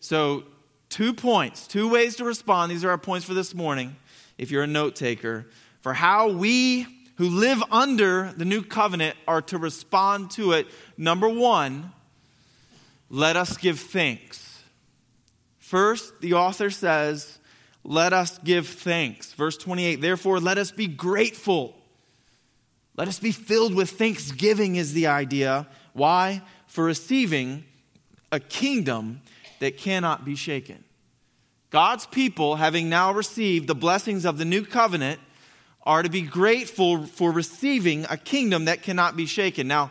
So, 0.00 0.44
two 0.88 1.14
points, 1.14 1.66
two 1.66 1.88
ways 1.88 2.16
to 2.16 2.24
respond. 2.24 2.70
These 2.70 2.84
are 2.84 2.90
our 2.90 2.98
points 2.98 3.26
for 3.26 3.34
this 3.34 3.54
morning, 3.54 3.96
if 4.38 4.50
you're 4.50 4.62
a 4.62 4.68
note 4.68 4.96
taker, 4.96 5.46
for 5.80 5.94
how 5.94 6.30
we 6.30 6.86
who 7.16 7.28
live 7.28 7.62
under 7.70 8.32
the 8.36 8.44
new 8.44 8.62
covenant 8.62 9.16
are 9.28 9.42
to 9.42 9.58
respond 9.58 10.30
to 10.32 10.52
it. 10.52 10.66
Number 10.96 11.28
one, 11.28 11.92
let 13.08 13.36
us 13.36 13.56
give 13.56 13.78
thanks. 13.78 14.62
First, 15.58 16.20
the 16.20 16.34
author 16.34 16.70
says, 16.70 17.38
let 17.84 18.14
us 18.14 18.38
give 18.38 18.66
thanks. 18.66 19.32
Verse 19.34 19.56
28 19.58 20.00
Therefore, 20.00 20.40
let 20.40 20.58
us 20.58 20.70
be 20.70 20.86
grateful. 20.86 21.76
Let 22.96 23.08
us 23.08 23.18
be 23.18 23.32
filled 23.32 23.74
with 23.74 23.90
thanksgiving, 23.90 24.76
is 24.76 24.92
the 24.92 25.08
idea. 25.08 25.66
Why? 25.92 26.42
For 26.66 26.84
receiving 26.84 27.64
a 28.32 28.40
kingdom 28.40 29.20
that 29.60 29.76
cannot 29.76 30.24
be 30.24 30.36
shaken. 30.36 30.84
God's 31.70 32.06
people, 32.06 32.56
having 32.56 32.88
now 32.88 33.12
received 33.12 33.66
the 33.66 33.74
blessings 33.74 34.24
of 34.24 34.38
the 34.38 34.44
new 34.44 34.64
covenant, 34.64 35.20
are 35.82 36.02
to 36.02 36.08
be 36.08 36.22
grateful 36.22 37.04
for 37.04 37.30
receiving 37.32 38.06
a 38.08 38.16
kingdom 38.16 38.66
that 38.66 38.82
cannot 38.82 39.16
be 39.16 39.26
shaken. 39.26 39.68
Now, 39.68 39.90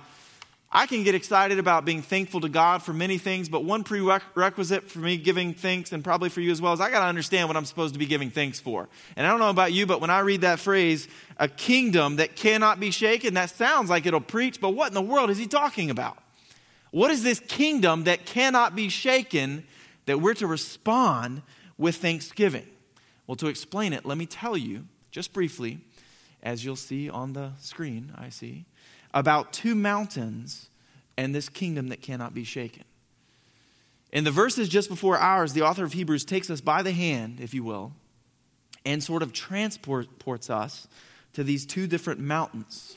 I 0.75 0.87
can 0.87 1.03
get 1.03 1.13
excited 1.13 1.59
about 1.59 1.85
being 1.85 2.01
thankful 2.01 2.41
to 2.41 2.49
God 2.49 2.81
for 2.81 2.93
many 2.93 3.19
things, 3.19 3.47
but 3.47 3.63
one 3.63 3.83
prerequisite 3.83 4.89
for 4.89 4.97
me 4.97 5.17
giving 5.17 5.53
thanks, 5.53 5.91
and 5.91 6.03
probably 6.03 6.29
for 6.29 6.41
you 6.41 6.49
as 6.51 6.59
well, 6.59 6.73
is 6.73 6.81
I 6.81 6.89
got 6.89 7.01
to 7.01 7.05
understand 7.05 7.47
what 7.47 7.55
I'm 7.55 7.65
supposed 7.65 7.93
to 7.93 7.99
be 7.99 8.07
giving 8.07 8.31
thanks 8.31 8.59
for. 8.59 8.89
And 9.15 9.27
I 9.27 9.29
don't 9.29 9.39
know 9.39 9.51
about 9.51 9.71
you, 9.71 9.85
but 9.85 10.01
when 10.01 10.09
I 10.09 10.21
read 10.21 10.41
that 10.41 10.59
phrase, 10.59 11.07
a 11.37 11.47
kingdom 11.47 12.15
that 12.15 12.35
cannot 12.35 12.79
be 12.79 12.89
shaken, 12.89 13.35
that 13.35 13.51
sounds 13.51 13.91
like 13.91 14.07
it'll 14.07 14.19
preach, 14.19 14.59
but 14.59 14.71
what 14.71 14.87
in 14.87 14.95
the 14.95 15.01
world 15.01 15.29
is 15.29 15.37
he 15.37 15.45
talking 15.45 15.91
about? 15.91 16.17
What 16.89 17.11
is 17.11 17.21
this 17.21 17.39
kingdom 17.39 18.05
that 18.05 18.25
cannot 18.25 18.75
be 18.75 18.89
shaken 18.89 19.67
that 20.07 20.21
we're 20.21 20.33
to 20.35 20.47
respond 20.47 21.43
with 21.77 21.97
thanksgiving? 21.97 22.65
Well, 23.27 23.35
to 23.35 23.47
explain 23.47 23.93
it, 23.93 24.07
let 24.07 24.17
me 24.17 24.25
tell 24.25 24.57
you 24.57 24.85
just 25.11 25.33
briefly, 25.33 25.81
as 26.41 26.65
you'll 26.65 26.75
see 26.75 27.11
on 27.11 27.33
the 27.33 27.51
screen, 27.59 28.11
I 28.17 28.29
see 28.29 28.65
about 29.13 29.53
two 29.53 29.75
mountains 29.75 30.69
and 31.17 31.33
this 31.33 31.49
kingdom 31.49 31.89
that 31.89 32.01
cannot 32.01 32.33
be 32.33 32.43
shaken. 32.43 32.83
In 34.11 34.23
the 34.23 34.31
verses 34.31 34.69
just 34.69 34.89
before 34.89 35.17
ours, 35.17 35.53
the 35.53 35.63
author 35.63 35.83
of 35.83 35.93
Hebrews 35.93 36.25
takes 36.25 36.49
us 36.49 36.61
by 36.61 36.83
the 36.83 36.91
hand, 36.91 37.39
if 37.39 37.53
you 37.53 37.63
will, 37.63 37.93
and 38.85 39.03
sort 39.03 39.23
of 39.23 39.33
transports 39.33 40.49
us 40.49 40.87
to 41.33 41.43
these 41.43 41.65
two 41.65 41.87
different 41.87 42.19
mountains 42.19 42.95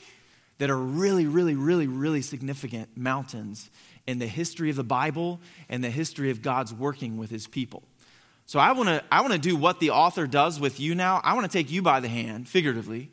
that 0.59 0.69
are 0.69 0.77
really, 0.77 1.25
really, 1.25 1.55
really, 1.55 1.87
really 1.87 2.21
significant 2.21 2.95
mountains 2.95 3.69
in 4.05 4.19
the 4.19 4.27
history 4.27 4.69
of 4.69 4.75
the 4.75 4.83
Bible 4.83 5.39
and 5.69 5.83
the 5.83 5.89
history 5.89 6.31
of 6.31 6.41
God's 6.41 6.73
working 6.73 7.17
with 7.17 7.29
his 7.29 7.47
people. 7.47 7.83
So 8.45 8.59
I 8.59 8.71
want 8.71 8.87
to 8.87 9.03
I 9.11 9.21
want 9.21 9.33
to 9.33 9.39
do 9.39 9.55
what 9.55 9.79
the 9.79 9.89
author 9.89 10.25
does 10.25 10.59
with 10.59 10.79
you 10.79 10.95
now. 10.95 11.19
I 11.23 11.33
want 11.33 11.51
to 11.51 11.57
take 11.57 11.69
you 11.69 11.81
by 11.81 11.99
the 11.99 12.07
hand, 12.07 12.47
figuratively, 12.47 13.09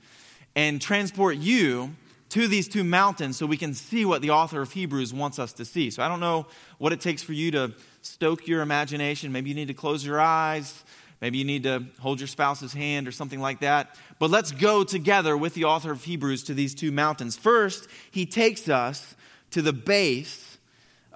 and 0.54 0.80
transport 0.80 1.36
you 1.36 1.96
to 2.30 2.48
these 2.48 2.68
two 2.68 2.84
mountains 2.84 3.36
so 3.36 3.46
we 3.46 3.56
can 3.56 3.74
see 3.74 4.04
what 4.04 4.22
the 4.22 4.30
author 4.30 4.60
of 4.62 4.72
Hebrews 4.72 5.12
wants 5.12 5.38
us 5.38 5.52
to 5.54 5.64
see. 5.64 5.90
So 5.90 6.02
I 6.02 6.08
don't 6.08 6.20
know 6.20 6.46
what 6.78 6.92
it 6.92 7.00
takes 7.00 7.22
for 7.22 7.32
you 7.32 7.50
to 7.52 7.72
stoke 8.02 8.48
your 8.48 8.62
imagination. 8.62 9.32
Maybe 9.32 9.50
you 9.50 9.54
need 9.54 9.68
to 9.68 9.74
close 9.74 10.04
your 10.04 10.20
eyes. 10.20 10.84
Maybe 11.20 11.38
you 11.38 11.44
need 11.44 11.62
to 11.62 11.84
hold 12.00 12.20
your 12.20 12.26
spouse's 12.26 12.72
hand 12.72 13.08
or 13.08 13.12
something 13.12 13.40
like 13.40 13.60
that. 13.60 13.96
But 14.18 14.30
let's 14.30 14.52
go 14.52 14.84
together 14.84 15.36
with 15.36 15.54
the 15.54 15.64
author 15.64 15.92
of 15.92 16.04
Hebrews 16.04 16.44
to 16.44 16.54
these 16.54 16.74
two 16.74 16.92
mountains. 16.92 17.36
First, 17.36 17.88
he 18.10 18.26
takes 18.26 18.68
us 18.68 19.14
to 19.52 19.62
the 19.62 19.72
base 19.72 20.58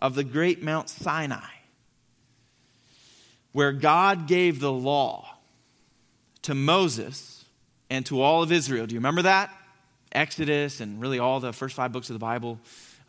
of 0.01 0.15
the 0.15 0.25
great 0.25 0.63
Mount 0.63 0.89
Sinai, 0.89 1.51
where 3.53 3.73
God 3.73 4.29
gave 4.29 4.61
the 4.61 4.73
law 4.73 5.37
to 6.43 6.55
Moses 6.55 7.45
and 7.91 8.07
to 8.07 8.23
all 8.23 8.43
of 8.43 8.53
Israel. 8.53 8.87
Do 8.87 8.95
you 8.95 9.01
remember 9.01 9.23
that? 9.23 9.51
Exodus 10.13 10.81
and 10.81 11.01
really 11.01 11.19
all 11.19 11.41
the 11.41 11.53
first 11.53 11.75
five 11.75 11.93
books 11.93 12.11
of 12.11 12.15
the 12.15 12.21
Bible, 12.21 12.59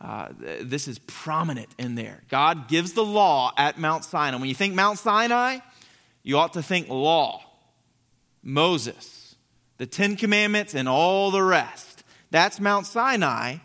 uh, 0.02 0.30
this 0.62 0.88
is 0.88 1.00
prominent 1.00 1.70
in 1.78 1.96
there. 1.96 2.22
God 2.30 2.68
gives 2.68 2.94
the 2.94 3.04
law 3.04 3.52
at 3.58 3.78
Mount 3.78 4.06
Sinai. 4.06 4.38
When 4.38 4.48
you 4.48 4.56
think 4.56 4.74
Mount 4.74 4.98
Sinai, 5.00 5.60
you 6.24 6.38
ought 6.38 6.54
to 6.54 6.64
think 6.64 6.90
law, 6.90 7.44
Moses, 8.42 9.36
the 9.78 9.86
Ten 9.86 10.16
Commandments, 10.16 10.74
and 10.74 10.88
all 10.88 11.32
the 11.32 11.44
rest. 11.44 12.04
That's 12.32 12.60
Mount 12.60 12.86
Sinai, 12.86 13.58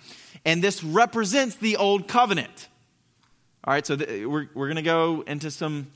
and 0.44 0.62
this 0.62 0.82
represents 0.82 1.56
the 1.56 1.76
Old 1.76 2.08
Covenant. 2.08 2.68
All 3.64 3.72
right, 3.72 3.86
so 3.86 3.96
th- 3.96 4.26
we're, 4.26 4.48
we're 4.54 4.66
going 4.66 4.76
to 4.76 4.82
go 4.82 5.24
into 5.26 5.50
some 5.50 5.88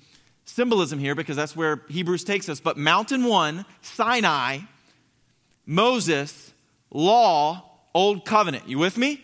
symbolism 0.45 0.99
here 0.99 1.15
because 1.15 1.37
that's 1.37 1.55
where 1.55 1.83
Hebrews 1.89 2.25
takes 2.25 2.49
us. 2.49 2.61
But 2.61 2.77
Mountain 2.77 3.25
1, 3.25 3.65
Sinai, 3.83 4.61
Moses, 5.67 6.48
law, 6.91 7.65
old 7.95 8.25
covenant. 8.25 8.69
You 8.69 8.79
with 8.79 8.97
me? 8.97 9.21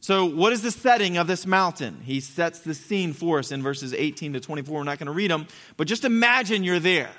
So, 0.00 0.26
what 0.26 0.52
is 0.52 0.60
the 0.60 0.70
setting 0.70 1.16
of 1.16 1.26
this 1.26 1.46
mountain? 1.46 2.02
He 2.04 2.20
sets 2.20 2.60
the 2.60 2.74
scene 2.74 3.14
for 3.14 3.38
us 3.38 3.50
in 3.50 3.62
verses 3.62 3.94
18 3.94 4.34
to 4.34 4.40
24. 4.40 4.76
We're 4.76 4.84
not 4.84 4.98
going 4.98 5.06
to 5.06 5.12
read 5.12 5.30
them, 5.30 5.46
but 5.78 5.86
just 5.88 6.04
imagine 6.04 6.62
you're 6.62 6.78
there. 6.78 7.10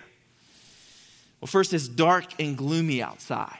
Well, 1.41 1.47
first, 1.47 1.73
it's 1.73 1.87
dark 1.87 2.25
and 2.39 2.55
gloomy 2.55 3.01
outside 3.01 3.57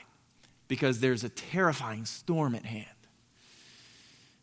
because 0.68 1.00
there's 1.00 1.24
a 1.24 1.28
terrifying 1.28 2.04
storm 2.04 2.54
at 2.54 2.64
hand. 2.64 2.86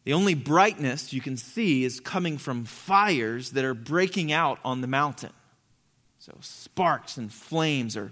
The 0.03 0.13
only 0.13 0.33
brightness 0.33 1.13
you 1.13 1.21
can 1.21 1.37
see 1.37 1.85
is 1.85 2.01
coming 2.01 2.37
from 2.37 2.65
fires 2.65 3.51
that 3.51 3.63
are 3.63 3.73
breaking 3.73 4.33
out 4.33 4.59
on 4.65 4.81
the 4.81 4.87
mountain. 4.87 5.31
So, 6.19 6.37
sparks 6.41 7.15
and 7.15 7.31
flames 7.31 7.95
are 7.95 8.11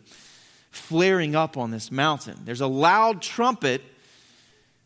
flaring 0.71 1.35
up 1.35 1.57
on 1.57 1.69
this 1.69 1.91
mountain. 1.91 2.39
There's 2.43 2.61
a 2.61 2.67
loud 2.67 3.21
trumpet 3.21 3.81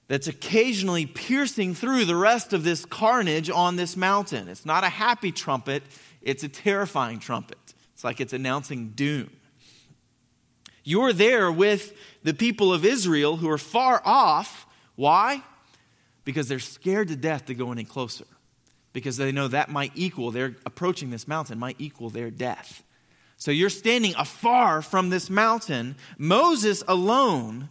that's 0.08 0.28
occasionally 0.28 1.06
piercing 1.06 1.74
through 1.74 2.06
the 2.06 2.16
rest 2.16 2.54
of 2.54 2.64
this 2.64 2.86
carnage 2.86 3.50
on 3.50 3.76
this 3.76 3.96
mountain. 3.96 4.48
It's 4.48 4.66
not 4.66 4.84
a 4.84 4.90
happy 4.90 5.32
trumpet, 5.32 5.84
it's 6.22 6.44
a 6.44 6.50
terrifying 6.50 7.20
trumpet. 7.20 7.58
It's 7.94 8.04
like 8.04 8.20
it's 8.20 8.34
announcing 8.34 8.90
doom. 8.90 9.32
You're 10.84 11.14
there 11.14 11.52
with 11.52 11.94
the 12.24 12.34
people 12.34 12.74
of 12.74 12.86
Israel 12.86 13.38
who 13.38 13.50
are 13.50 13.58
far 13.58 14.02
off. 14.06 14.68
Why? 14.96 15.42
Because 16.24 16.48
they're 16.48 16.60
scared 16.60 17.08
to 17.08 17.16
death 17.16 17.46
to 17.46 17.56
go 17.56 17.72
any 17.72 17.84
closer. 17.84 18.26
Because 18.94 19.18
they 19.18 19.32
know 19.32 19.48
that 19.48 19.70
might 19.70 19.92
equal, 19.96 20.32
they're 20.32 20.56
approaching 20.66 21.10
this 21.10 21.28
mountain, 21.28 21.58
might 21.58 21.76
equal 21.80 22.10
their 22.10 22.30
death. 22.30 22.84
So 23.38 23.52
you're 23.52 23.70
standing 23.70 24.14
afar 24.18 24.82
from 24.82 25.10
this 25.10 25.30
mountain. 25.30 25.96
Moses 26.18 26.84
alone, 26.88 27.70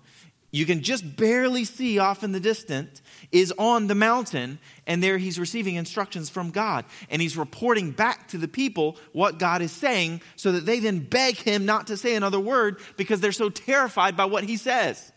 you 0.51 0.67
can 0.67 0.83
just 0.83 1.17
barely 1.17 1.65
see 1.65 1.99
off 1.99 2.23
in 2.23 2.33
the 2.33 2.41
distance, 2.41 3.03
is 3.33 3.53
on 3.59 3.87
the 3.87 3.95
mountain, 3.95 4.59
and 4.87 5.03
there 5.03 5.19
he's 5.19 5.39
receiving 5.39 5.75
instructions 5.75 6.31
from 6.31 6.51
God. 6.51 6.85
And 7.09 7.21
he's 7.21 7.37
reporting 7.37 7.91
back 7.91 8.29
to 8.29 8.39
the 8.39 8.47
people 8.47 8.97
what 9.13 9.39
God 9.39 9.63
is 9.63 9.73
saying, 9.73 10.21
so 10.37 10.53
that 10.53 10.67
they 10.67 10.81
then 10.81 11.01
beg 11.01 11.37
him 11.37 11.67
not 11.67 11.89
to 11.89 11.97
say 11.97 12.15
another 12.15 12.39
word 12.39 12.79
because 12.97 13.21
they're 13.21 13.33
so 13.33 13.49
terrified 13.51 14.17
by 14.17 14.27
what 14.27 14.45
he 14.45 14.57
says. 14.57 15.13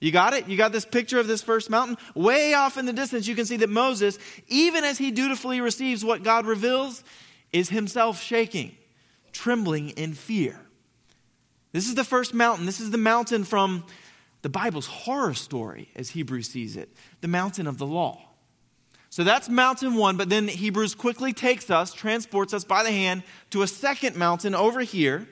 You 0.00 0.10
got 0.10 0.34
it? 0.34 0.48
You 0.48 0.56
got 0.56 0.72
this 0.72 0.84
picture 0.84 1.20
of 1.20 1.28
this 1.28 1.40
first 1.40 1.70
mountain? 1.70 1.96
Way 2.14 2.54
off 2.54 2.76
in 2.76 2.86
the 2.86 2.92
distance, 2.92 3.28
you 3.28 3.36
can 3.36 3.46
see 3.46 3.58
that 3.58 3.70
Moses, 3.70 4.18
even 4.48 4.82
as 4.82 4.98
he 4.98 5.10
dutifully 5.10 5.60
receives 5.60 6.04
what 6.04 6.22
God 6.22 6.46
reveals, 6.46 7.04
is 7.52 7.68
himself 7.68 8.20
shaking 8.20 8.76
trembling 9.34 9.90
in 9.90 10.14
fear. 10.14 10.58
This 11.72 11.88
is 11.88 11.94
the 11.94 12.04
first 12.04 12.32
mountain. 12.32 12.64
This 12.64 12.80
is 12.80 12.90
the 12.90 12.98
mountain 12.98 13.44
from 13.44 13.84
the 14.42 14.48
Bible's 14.48 14.86
horror 14.86 15.34
story, 15.34 15.90
as 15.96 16.10
Hebrews 16.10 16.48
sees 16.48 16.76
it 16.76 16.94
the 17.20 17.28
mountain 17.28 17.66
of 17.66 17.78
the 17.78 17.86
law. 17.86 18.20
So 19.10 19.22
that's 19.22 19.48
mountain 19.48 19.94
one, 19.94 20.16
but 20.16 20.28
then 20.28 20.48
Hebrews 20.48 20.94
quickly 20.94 21.32
takes 21.32 21.70
us, 21.70 21.92
transports 21.92 22.52
us 22.52 22.64
by 22.64 22.82
the 22.82 22.90
hand 22.90 23.22
to 23.50 23.62
a 23.62 23.66
second 23.66 24.16
mountain 24.16 24.54
over 24.54 24.80
here. 24.80 25.28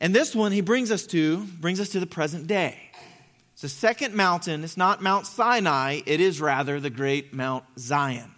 And 0.00 0.14
this 0.14 0.34
one 0.34 0.52
he 0.52 0.60
brings 0.60 0.90
us 0.90 1.06
to, 1.08 1.44
brings 1.60 1.78
us 1.78 1.90
to 1.90 2.00
the 2.00 2.06
present 2.06 2.46
day. 2.46 2.78
It's 3.52 3.62
the 3.62 3.68
second 3.68 4.14
mountain. 4.14 4.64
It's 4.64 4.76
not 4.76 5.02
Mount 5.02 5.26
Sinai, 5.26 6.00
it 6.06 6.20
is 6.20 6.40
rather 6.40 6.80
the 6.80 6.90
great 6.90 7.34
Mount 7.34 7.64
Zion. 7.78 8.32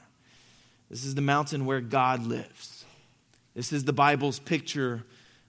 This 0.90 1.04
is 1.04 1.14
the 1.14 1.22
mountain 1.22 1.66
where 1.66 1.80
God 1.80 2.26
lives. 2.26 2.79
This 3.60 3.74
is 3.74 3.84
the 3.84 3.92
Bible's 3.92 4.38
picture 4.38 5.04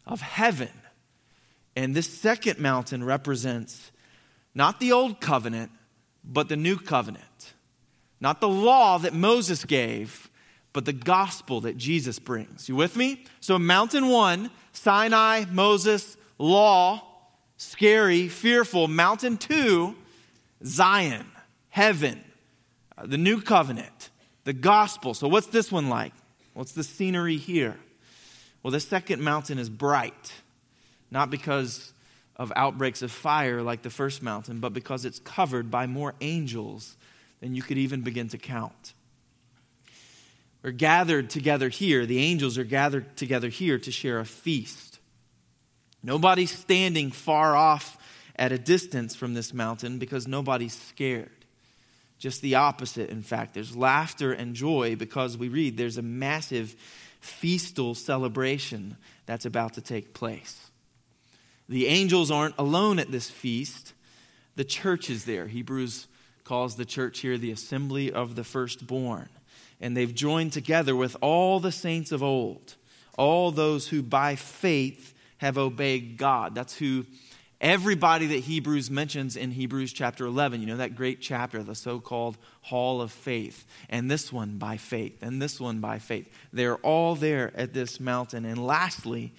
of 0.06 0.20
heaven. 0.20 0.68
And 1.78 1.96
this 1.96 2.10
second 2.10 2.60
mountain 2.60 3.06
represents 3.06 3.90
not 4.54 4.82
the 4.82 4.92
old 4.92 5.22
covenant, 5.22 5.72
but 6.22 6.50
the 6.50 6.58
new 6.58 6.76
covenant. 6.76 7.54
Not 8.20 8.42
the 8.42 8.50
law 8.50 8.98
that 8.98 9.14
Moses 9.14 9.64
gave, 9.64 10.30
but 10.74 10.84
the 10.84 10.92
gospel 10.92 11.62
that 11.62 11.78
Jesus 11.78 12.20
brings. 12.20 12.68
You 12.68 12.76
with 12.76 12.98
me? 12.98 13.24
So, 13.40 13.58
mountain 13.58 14.10
one, 14.10 14.52
Sinai, 14.74 15.46
Moses, 15.50 16.18
law, 16.38 17.08
scary, 17.56 18.28
fearful. 18.28 18.90
Mountain 18.90 19.38
two, 19.38 19.96
Zion, 20.66 21.28
heaven, 21.70 22.22
the 23.02 23.18
new 23.18 23.40
covenant, 23.40 24.10
the 24.44 24.52
gospel. 24.52 25.14
So, 25.14 25.30
what's 25.30 25.48
this 25.48 25.72
one 25.72 25.88
like? 25.88 26.12
What's 26.54 26.74
the 26.74 26.84
scenery 26.84 27.38
here? 27.38 27.78
Well, 28.64 28.72
the 28.72 28.80
second 28.80 29.22
mountain 29.22 29.58
is 29.58 29.70
bright, 29.70 30.34
not 31.10 31.30
because 31.30 31.94
of 32.36 32.52
outbreaks 32.56 33.02
of 33.02 33.12
fire 33.12 33.62
like 33.62 33.82
the 33.82 33.90
first 33.90 34.22
mountain, 34.22 34.60
but 34.60 34.74
because 34.74 35.06
it's 35.06 35.20
covered 35.20 35.70
by 35.70 35.88
more 35.88 36.14
angels 36.22 36.96
than 37.40 37.56
you 37.56 37.62
could 37.62 37.78
even 37.78 38.02
begin 38.02 38.28
to 38.30 38.38
count. 38.38 38.94
We're 40.64 40.72
gathered 40.72 41.30
together 41.30 41.70
here. 41.70 42.06
The 42.06 42.20
angels 42.20 42.58
are 42.58 42.64
gathered 42.64 43.18
together 43.18 43.50
here 43.50 43.80
to 43.80 43.92
share 43.92 44.20
a 44.20 44.26
feast. 44.26 45.00
Nobody's 46.04 46.52
standing 46.52 47.12
far 47.12 47.56
off 47.56 47.98
at 48.36 48.52
a 48.52 48.58
distance 48.58 49.16
from 49.16 49.34
this 49.34 49.54
mountain 49.54 49.98
because 49.98 50.28
nobody's 50.28 50.80
scared. 50.80 51.30
Just 52.18 52.42
the 52.42 52.56
opposite, 52.56 53.10
in 53.10 53.24
fact. 53.24 53.56
There's 53.56 53.76
laughter 53.76 54.32
and 54.32 54.56
joy 54.56 54.96
because 54.96 55.38
we 55.38 55.50
read 55.50 55.78
there's 55.78 55.98
a 55.98 56.04
massive 56.04 56.76
feastal 57.22 57.96
celebration 57.96 58.98
that's 59.26 59.46
about 59.46 59.76
to 59.76 59.82
take 59.82 60.14
place. 60.14 60.70
The 61.70 61.88
angels 61.88 62.30
aren't 62.30 62.58
alone 62.58 63.00
at 63.00 63.12
this 63.12 63.30
feast, 63.30 63.94
the 64.56 64.66
church 64.66 65.10
is 65.10 65.24
there. 65.24 65.48
Hebrews 65.48 66.08
calls 66.44 66.76
the 66.76 66.84
church 66.84 67.20
here 67.20 67.38
the 67.38 67.52
assembly 67.52 68.12
of 68.12 68.36
the 68.36 68.44
firstborn. 68.44 69.30
And 69.80 69.96
they've 69.96 70.14
joined 70.14 70.52
together 70.52 70.96
with 70.96 71.16
all 71.22 71.60
the 71.60 71.72
saints 71.72 72.12
of 72.12 72.22
old, 72.22 72.76
all 73.18 73.52
those 73.52 73.88
who 73.88 74.02
by 74.02 74.36
faith 74.36 75.14
have 75.38 75.58
obeyed 75.58 76.18
God. 76.18 76.54
That's 76.54 76.78
who 76.78 77.06
everybody 77.62 78.28
that 78.28 78.40
Hebrews 78.40 78.92
mentions 78.92 79.38
in 79.38 79.52
Hebrews 79.52 79.94
chapter 79.94 80.26
11. 80.26 80.60
You 80.60 80.68
know, 80.68 80.78
that 80.78 80.96
great 80.96 81.22
chapter, 81.22 81.64
the 81.64 81.76
so 81.76 82.02
called 82.02 82.38
Hall 82.62 83.02
of 83.02 83.12
Faith. 83.12 83.66
And 83.90 84.12
this 84.12 84.34
one 84.34 84.58
by 84.58 84.76
faith, 84.76 85.22
and 85.22 85.42
this 85.42 85.60
one 85.60 85.80
by 85.80 86.00
faith. 86.00 86.28
They're 86.52 86.78
all 86.78 87.16
there 87.16 87.54
at 87.56 87.74
this 87.74 88.00
mountain. 88.00 88.44
And 88.44 88.66
lastly, 88.66 89.34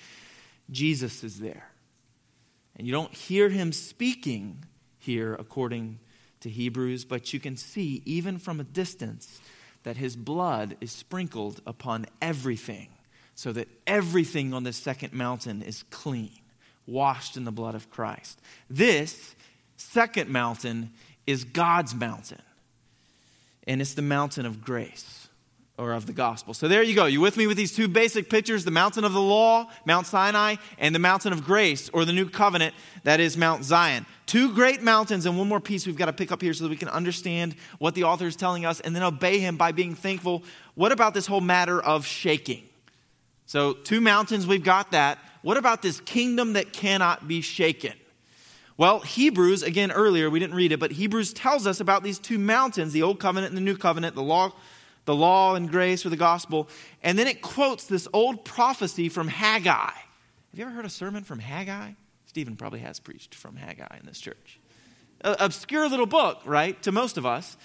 Jesus 0.70 1.22
is 1.22 1.40
there. 1.40 1.68
And 2.76 2.86
you 2.86 2.92
don't 2.92 3.12
hear 3.12 3.50
him 3.50 3.72
speaking 3.72 4.64
here 4.98 5.34
according 5.34 5.98
to 6.40 6.48
Hebrews, 6.48 7.04
but 7.04 7.32
you 7.32 7.40
can 7.40 7.56
see, 7.56 8.02
even 8.04 8.38
from 8.38 8.60
a 8.60 8.64
distance, 8.64 9.40
that 9.82 9.96
his 9.96 10.16
blood 10.16 10.76
is 10.80 10.92
sprinkled 10.92 11.60
upon 11.66 12.06
everything, 12.20 12.88
so 13.34 13.52
that 13.52 13.68
everything 13.86 14.54
on 14.54 14.62
this 14.62 14.76
second 14.76 15.12
mountain 15.12 15.62
is 15.62 15.84
clean, 15.90 16.30
washed 16.86 17.36
in 17.36 17.44
the 17.44 17.52
blood 17.52 17.74
of 17.74 17.90
Christ. 17.90 18.40
This 18.68 19.34
second 19.76 20.30
mountain 20.30 20.92
is 21.26 21.44
God's 21.44 21.94
mountain, 21.94 22.42
and 23.66 23.80
it's 23.80 23.94
the 23.94 24.02
mountain 24.02 24.46
of 24.46 24.62
grace 24.62 25.22
or 25.78 25.92
of 25.92 26.06
the 26.06 26.12
gospel. 26.12 26.54
So 26.54 26.68
there 26.68 26.82
you 26.82 26.94
go. 26.94 27.06
You 27.06 27.20
with 27.20 27.36
me 27.36 27.46
with 27.46 27.56
these 27.56 27.74
two 27.74 27.88
basic 27.88 28.28
pictures 28.28 28.64
the 28.64 28.70
mountain 28.70 29.04
of 29.04 29.12
the 29.12 29.20
law, 29.20 29.68
Mount 29.84 30.06
Sinai, 30.06 30.56
and 30.78 30.94
the 30.94 30.98
mountain 30.98 31.32
of 31.32 31.44
grace 31.44 31.88
or 31.92 32.04
the 32.04 32.12
new 32.12 32.28
covenant, 32.28 32.74
that 33.04 33.20
is 33.20 33.36
Mount 33.36 33.64
Zion. 33.64 34.06
Two 34.26 34.54
great 34.54 34.82
mountains, 34.82 35.26
and 35.26 35.36
one 35.38 35.48
more 35.48 35.60
piece 35.60 35.86
we've 35.86 35.96
got 35.96 36.06
to 36.06 36.12
pick 36.12 36.30
up 36.30 36.42
here 36.42 36.54
so 36.54 36.64
that 36.64 36.70
we 36.70 36.76
can 36.76 36.88
understand 36.88 37.54
what 37.78 37.94
the 37.94 38.04
author 38.04 38.26
is 38.26 38.36
telling 38.36 38.64
us 38.64 38.80
and 38.80 38.94
then 38.94 39.02
obey 39.02 39.38
him 39.38 39.56
by 39.56 39.72
being 39.72 39.94
thankful. 39.94 40.42
What 40.74 40.92
about 40.92 41.14
this 41.14 41.26
whole 41.26 41.40
matter 41.40 41.82
of 41.82 42.06
shaking? 42.06 42.64
So, 43.46 43.72
two 43.74 44.00
mountains, 44.00 44.46
we've 44.46 44.64
got 44.64 44.92
that. 44.92 45.18
What 45.42 45.56
about 45.56 45.82
this 45.82 46.00
kingdom 46.00 46.54
that 46.54 46.72
cannot 46.72 47.26
be 47.26 47.40
shaken? 47.40 47.94
Well, 48.76 49.00
Hebrews, 49.00 49.62
again, 49.62 49.92
earlier, 49.92 50.30
we 50.30 50.38
didn't 50.38 50.56
read 50.56 50.72
it, 50.72 50.80
but 50.80 50.92
Hebrews 50.92 51.32
tells 51.32 51.66
us 51.66 51.80
about 51.80 52.02
these 52.02 52.18
two 52.18 52.38
mountains 52.38 52.92
the 52.92 53.02
Old 53.02 53.20
Covenant 53.20 53.50
and 53.50 53.56
the 53.56 53.62
New 53.62 53.76
Covenant, 53.76 54.14
the 54.14 54.22
law 54.22 54.52
the 55.04 55.14
law 55.14 55.54
and 55.54 55.70
grace 55.70 56.06
or 56.06 56.10
the 56.10 56.16
gospel. 56.16 56.68
And 57.02 57.18
then 57.18 57.26
it 57.26 57.42
quotes 57.42 57.84
this 57.84 58.06
old 58.12 58.44
prophecy 58.44 59.08
from 59.08 59.28
Haggai. 59.28 59.72
Have 59.72 60.58
you 60.58 60.64
ever 60.64 60.74
heard 60.74 60.84
a 60.84 60.90
sermon 60.90 61.24
from 61.24 61.38
Haggai? 61.38 61.92
Stephen 62.26 62.56
probably 62.56 62.80
has 62.80 63.00
preached 63.00 63.34
from 63.34 63.56
Haggai 63.56 63.98
in 63.98 64.06
this 64.06 64.20
church. 64.20 64.60
A 65.22 65.36
obscure 65.40 65.88
little 65.88 66.06
book, 66.06 66.40
right, 66.44 66.80
to 66.82 66.92
most 66.92 67.16
of 67.16 67.26
us. 67.26 67.56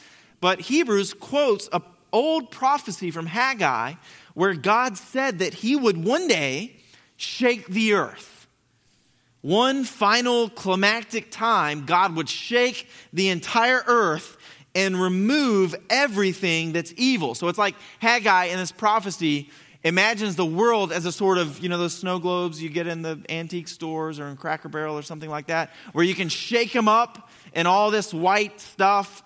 But 0.42 0.62
Hebrews 0.62 1.14
quotes 1.14 1.70
an 1.72 1.82
old 2.12 2.52
prophecy 2.52 3.12
from 3.12 3.26
Haggai 3.26 3.94
where 4.38 4.54
God 4.54 5.00
said 5.00 5.40
that 5.40 5.52
he 5.52 5.76
would 5.76 6.06
one 6.06 6.28
day 6.28 6.76
shake 7.16 7.66
the 7.66 7.94
earth. 7.96 8.46
One 9.42 9.84
final 9.84 10.48
climactic 10.48 11.32
time, 11.32 11.88
God 11.88 12.16
would 12.16 12.30
shake 12.30 12.88
the 13.12 13.30
entire 13.30 13.82
earth 13.88 14.38
and 14.76 15.02
remove 15.02 15.74
everything 15.90 16.72
that's 16.72 16.94
evil. 16.98 17.34
So 17.34 17.48
it's 17.48 17.58
like 17.58 17.74
Haggai 17.98 18.46
in 18.46 18.60
this 18.60 18.72
prophecy 18.72 19.50
imagines 19.84 20.36
the 20.36 20.46
world 20.46 20.92
as 20.92 21.08
a 21.08 21.12
sort 21.12 21.40
of, 21.40 21.58
you 21.58 21.68
know, 21.68 21.80
those 21.80 21.96
snow 21.96 22.20
globes 22.20 22.62
you 22.62 22.70
get 22.70 22.86
in 22.86 23.02
the 23.02 23.20
antique 23.30 23.68
stores 23.68 24.20
or 24.20 24.28
in 24.28 24.38
Cracker 24.38 24.70
Barrel 24.70 24.96
or 24.96 25.02
something 25.02 25.32
like 25.32 25.48
that, 25.48 25.72
where 25.94 26.06
you 26.06 26.14
can 26.14 26.30
shake 26.30 26.74
them 26.74 26.88
up 26.88 27.32
and 27.56 27.68
all 27.68 27.90
this 27.90 28.14
white 28.14 28.62
stuff 28.62 29.24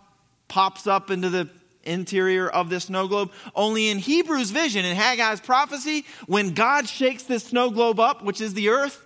pops 0.47 0.87
up 0.87 1.11
into 1.11 1.29
the 1.29 1.49
interior 1.83 2.47
of 2.49 2.69
this 2.69 2.85
snow 2.85 3.07
globe. 3.07 3.31
Only 3.55 3.89
in 3.89 3.97
Hebrews' 3.97 4.51
vision, 4.51 4.85
in 4.85 4.95
Haggai's 4.95 5.41
prophecy, 5.41 6.05
when 6.27 6.53
God 6.53 6.87
shakes 6.87 7.23
this 7.23 7.45
snow 7.45 7.69
globe 7.69 7.99
up, 7.99 8.23
which 8.23 8.41
is 8.41 8.53
the 8.53 8.69
earth, 8.69 9.05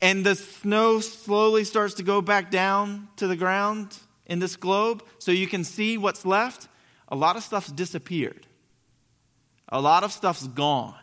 and 0.00 0.26
the 0.26 0.34
snow 0.34 1.00
slowly 1.00 1.64
starts 1.64 1.94
to 1.94 2.02
go 2.02 2.20
back 2.20 2.50
down 2.50 3.08
to 3.16 3.26
the 3.26 3.36
ground, 3.36 3.98
in 4.26 4.38
this 4.38 4.56
globe 4.56 5.04
so 5.18 5.30
you 5.30 5.46
can 5.46 5.64
see 5.64 5.98
what's 5.98 6.24
left, 6.24 6.68
a 7.08 7.16
lot 7.16 7.36
of 7.36 7.42
stuff's 7.42 7.70
disappeared. 7.70 8.46
A 9.68 9.80
lot 9.80 10.04
of 10.04 10.12
stuff's 10.12 10.46
gone, 10.46 10.94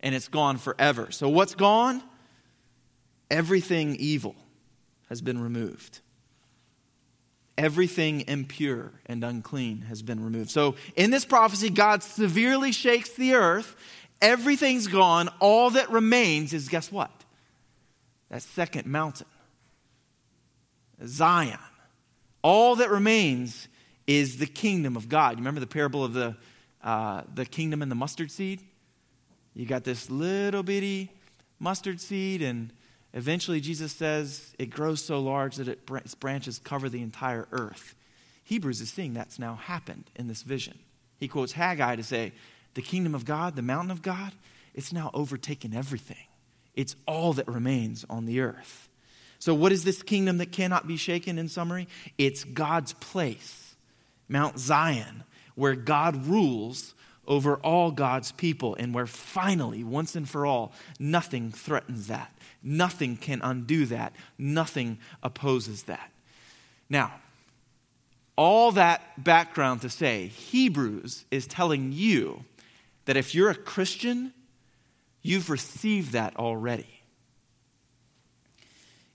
and 0.00 0.14
it's 0.14 0.28
gone 0.28 0.58
forever. 0.58 1.10
So, 1.10 1.28
what's 1.28 1.54
gone? 1.54 2.02
Everything 3.30 3.96
evil 3.96 4.36
has 5.08 5.20
been 5.20 5.40
removed. 5.40 6.00
Everything 7.58 8.22
impure 8.28 8.92
and 9.06 9.24
unclean 9.24 9.82
has 9.82 10.02
been 10.02 10.22
removed. 10.22 10.50
So, 10.50 10.74
in 10.94 11.10
this 11.10 11.24
prophecy, 11.24 11.70
God 11.70 12.02
severely 12.02 12.70
shakes 12.72 13.10
the 13.10 13.34
earth. 13.34 13.74
Everything's 14.20 14.86
gone. 14.86 15.30
All 15.40 15.70
that 15.70 15.90
remains 15.90 16.52
is 16.52 16.68
guess 16.68 16.92
what? 16.92 17.10
That 18.30 18.42
second 18.42 18.86
mountain, 18.86 19.26
Zion. 21.04 21.58
All 22.42 22.76
that 22.76 22.90
remains 22.90 23.68
is 24.06 24.38
the 24.38 24.46
kingdom 24.46 24.96
of 24.96 25.08
God. 25.08 25.32
You 25.32 25.38
remember 25.38 25.60
the 25.60 25.66
parable 25.66 26.04
of 26.04 26.12
the, 26.12 26.36
uh, 26.82 27.22
the 27.34 27.44
kingdom 27.44 27.82
and 27.82 27.90
the 27.90 27.96
mustard 27.96 28.30
seed? 28.30 28.62
You 29.54 29.66
got 29.66 29.84
this 29.84 30.10
little 30.10 30.62
bitty 30.62 31.10
mustard 31.58 32.00
seed, 32.00 32.42
and 32.42 32.72
eventually 33.16 33.60
Jesus 33.60 33.92
says 33.92 34.54
it 34.58 34.70
grows 34.70 35.04
so 35.04 35.18
large 35.18 35.56
that 35.56 35.66
its 35.68 36.14
branches 36.14 36.60
cover 36.62 36.88
the 36.88 37.02
entire 37.02 37.48
earth. 37.50 37.96
Hebrews 38.44 38.80
is 38.80 38.90
seeing 38.90 39.14
that's 39.14 39.40
now 39.40 39.56
happened 39.56 40.04
in 40.14 40.28
this 40.28 40.42
vision. 40.42 40.78
He 41.18 41.26
quotes 41.26 41.52
Haggai 41.52 41.96
to 41.96 42.04
say, 42.04 42.32
The 42.74 42.82
kingdom 42.82 43.14
of 43.14 43.24
God, 43.24 43.56
the 43.56 43.62
mountain 43.62 43.90
of 43.90 44.02
God, 44.02 44.32
it's 44.74 44.92
now 44.92 45.10
overtaken 45.14 45.74
everything. 45.74 46.28
It's 46.74 46.94
all 47.06 47.32
that 47.32 47.48
remains 47.48 48.04
on 48.08 48.26
the 48.26 48.40
earth. 48.40 48.88
So, 49.38 49.54
what 49.54 49.72
is 49.72 49.84
this 49.84 50.02
kingdom 50.02 50.38
that 50.38 50.52
cannot 50.52 50.86
be 50.86 50.96
shaken 50.96 51.38
in 51.38 51.48
summary? 51.48 51.88
It's 52.18 52.44
God's 52.44 52.92
place, 52.92 53.74
Mount 54.28 54.58
Zion, 54.58 55.24
where 55.54 55.74
God 55.74 56.26
rules 56.26 56.94
over 57.26 57.56
all 57.56 57.90
God's 57.90 58.32
people, 58.32 58.76
and 58.78 58.94
where 58.94 59.06
finally, 59.06 59.82
once 59.84 60.14
and 60.14 60.28
for 60.28 60.46
all, 60.46 60.72
nothing 60.98 61.50
threatens 61.50 62.06
that. 62.06 62.32
Nothing 62.62 63.16
can 63.16 63.40
undo 63.42 63.86
that. 63.86 64.14
Nothing 64.38 64.98
opposes 65.22 65.84
that. 65.84 66.10
Now, 66.88 67.12
all 68.36 68.72
that 68.72 69.22
background 69.22 69.82
to 69.82 69.90
say, 69.90 70.26
Hebrews 70.26 71.24
is 71.30 71.46
telling 71.46 71.92
you 71.92 72.44
that 73.06 73.16
if 73.16 73.34
you're 73.34 73.50
a 73.50 73.54
Christian, 73.54 74.32
you've 75.22 75.48
received 75.48 76.12
that 76.12 76.36
already. 76.36 76.88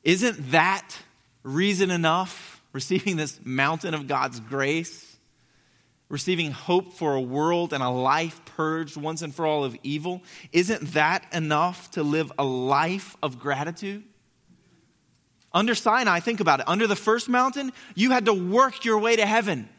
Isn't 0.03 0.51
that 0.51 0.97
reason 1.43 1.91
enough, 1.91 2.61
receiving 2.73 3.17
this 3.17 3.39
mountain 3.43 3.93
of 3.93 4.07
God's 4.07 4.39
grace? 4.39 5.10
Receiving 6.11 6.51
hope 6.51 6.93
for 6.93 7.15
a 7.15 7.21
world 7.21 7.71
and 7.71 7.81
a 7.81 7.89
life 7.89 8.43
purged 8.43 8.97
once 8.97 9.21
and 9.21 9.33
for 9.33 9.45
all 9.45 9.63
of 9.63 9.75
evil, 9.81 10.21
isn't 10.51 10.93
that 10.93 11.25
enough 11.33 11.89
to 11.91 12.03
live 12.03 12.31
a 12.37 12.43
life 12.43 13.15
of 13.23 13.39
gratitude? 13.39 14.03
Under 15.53 15.73
Sinai, 15.73 16.19
think 16.19 16.41
about 16.41 16.59
it. 16.59 16.67
Under 16.67 16.85
the 16.85 16.95
first 16.95 17.29
mountain, 17.29 17.71
you 17.95 18.11
had 18.11 18.25
to 18.25 18.33
work 18.33 18.83
your 18.83 18.99
way 18.99 19.15
to 19.15 19.25
heaven. 19.25 19.69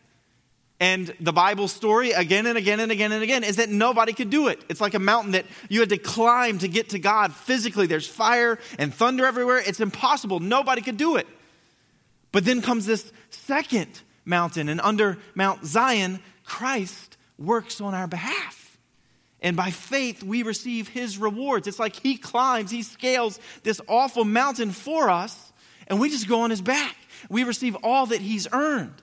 And 0.80 1.14
the 1.20 1.32
Bible 1.32 1.68
story, 1.68 2.10
again 2.12 2.46
and 2.46 2.58
again 2.58 2.80
and 2.80 2.90
again 2.90 3.12
and 3.12 3.22
again, 3.22 3.44
is 3.44 3.56
that 3.56 3.68
nobody 3.68 4.12
could 4.12 4.30
do 4.30 4.48
it. 4.48 4.60
It's 4.68 4.80
like 4.80 4.94
a 4.94 4.98
mountain 4.98 5.32
that 5.32 5.46
you 5.68 5.80
had 5.80 5.90
to 5.90 5.98
climb 5.98 6.58
to 6.58 6.68
get 6.68 6.88
to 6.90 6.98
God 6.98 7.32
physically. 7.32 7.86
There's 7.86 8.06
fire 8.06 8.58
and 8.78 8.92
thunder 8.92 9.24
everywhere. 9.24 9.62
It's 9.64 9.80
impossible. 9.80 10.40
Nobody 10.40 10.80
could 10.80 10.96
do 10.96 11.16
it. 11.16 11.26
But 12.32 12.44
then 12.44 12.62
comes 12.62 12.86
this 12.86 13.12
second 13.30 14.00
mountain, 14.24 14.68
and 14.68 14.80
under 14.80 15.18
Mount 15.35 15.64
Zion, 15.64 16.20
Christ 16.44 17.16
works 17.38 17.80
on 17.80 17.94
our 17.94 18.06
behalf. 18.06 18.78
And 19.40 19.56
by 19.56 19.70
faith, 19.70 20.22
we 20.22 20.44
receive 20.44 20.88
his 20.88 21.18
rewards. 21.18 21.66
It's 21.66 21.80
like 21.80 21.96
he 21.96 22.16
climbs, 22.16 22.70
he 22.70 22.82
scales 22.82 23.40
this 23.64 23.80
awful 23.88 24.24
mountain 24.24 24.70
for 24.70 25.11
us, 25.11 25.52
and 25.88 26.00
we 26.00 26.11
just 26.11 26.28
go 26.28 26.42
on 26.42 26.50
his 26.50 26.62
back. 26.62 26.96
We 27.28 27.44
receive 27.44 27.76
all 27.82 28.06
that 28.06 28.20
he's 28.20 28.46
earned. 28.52 29.02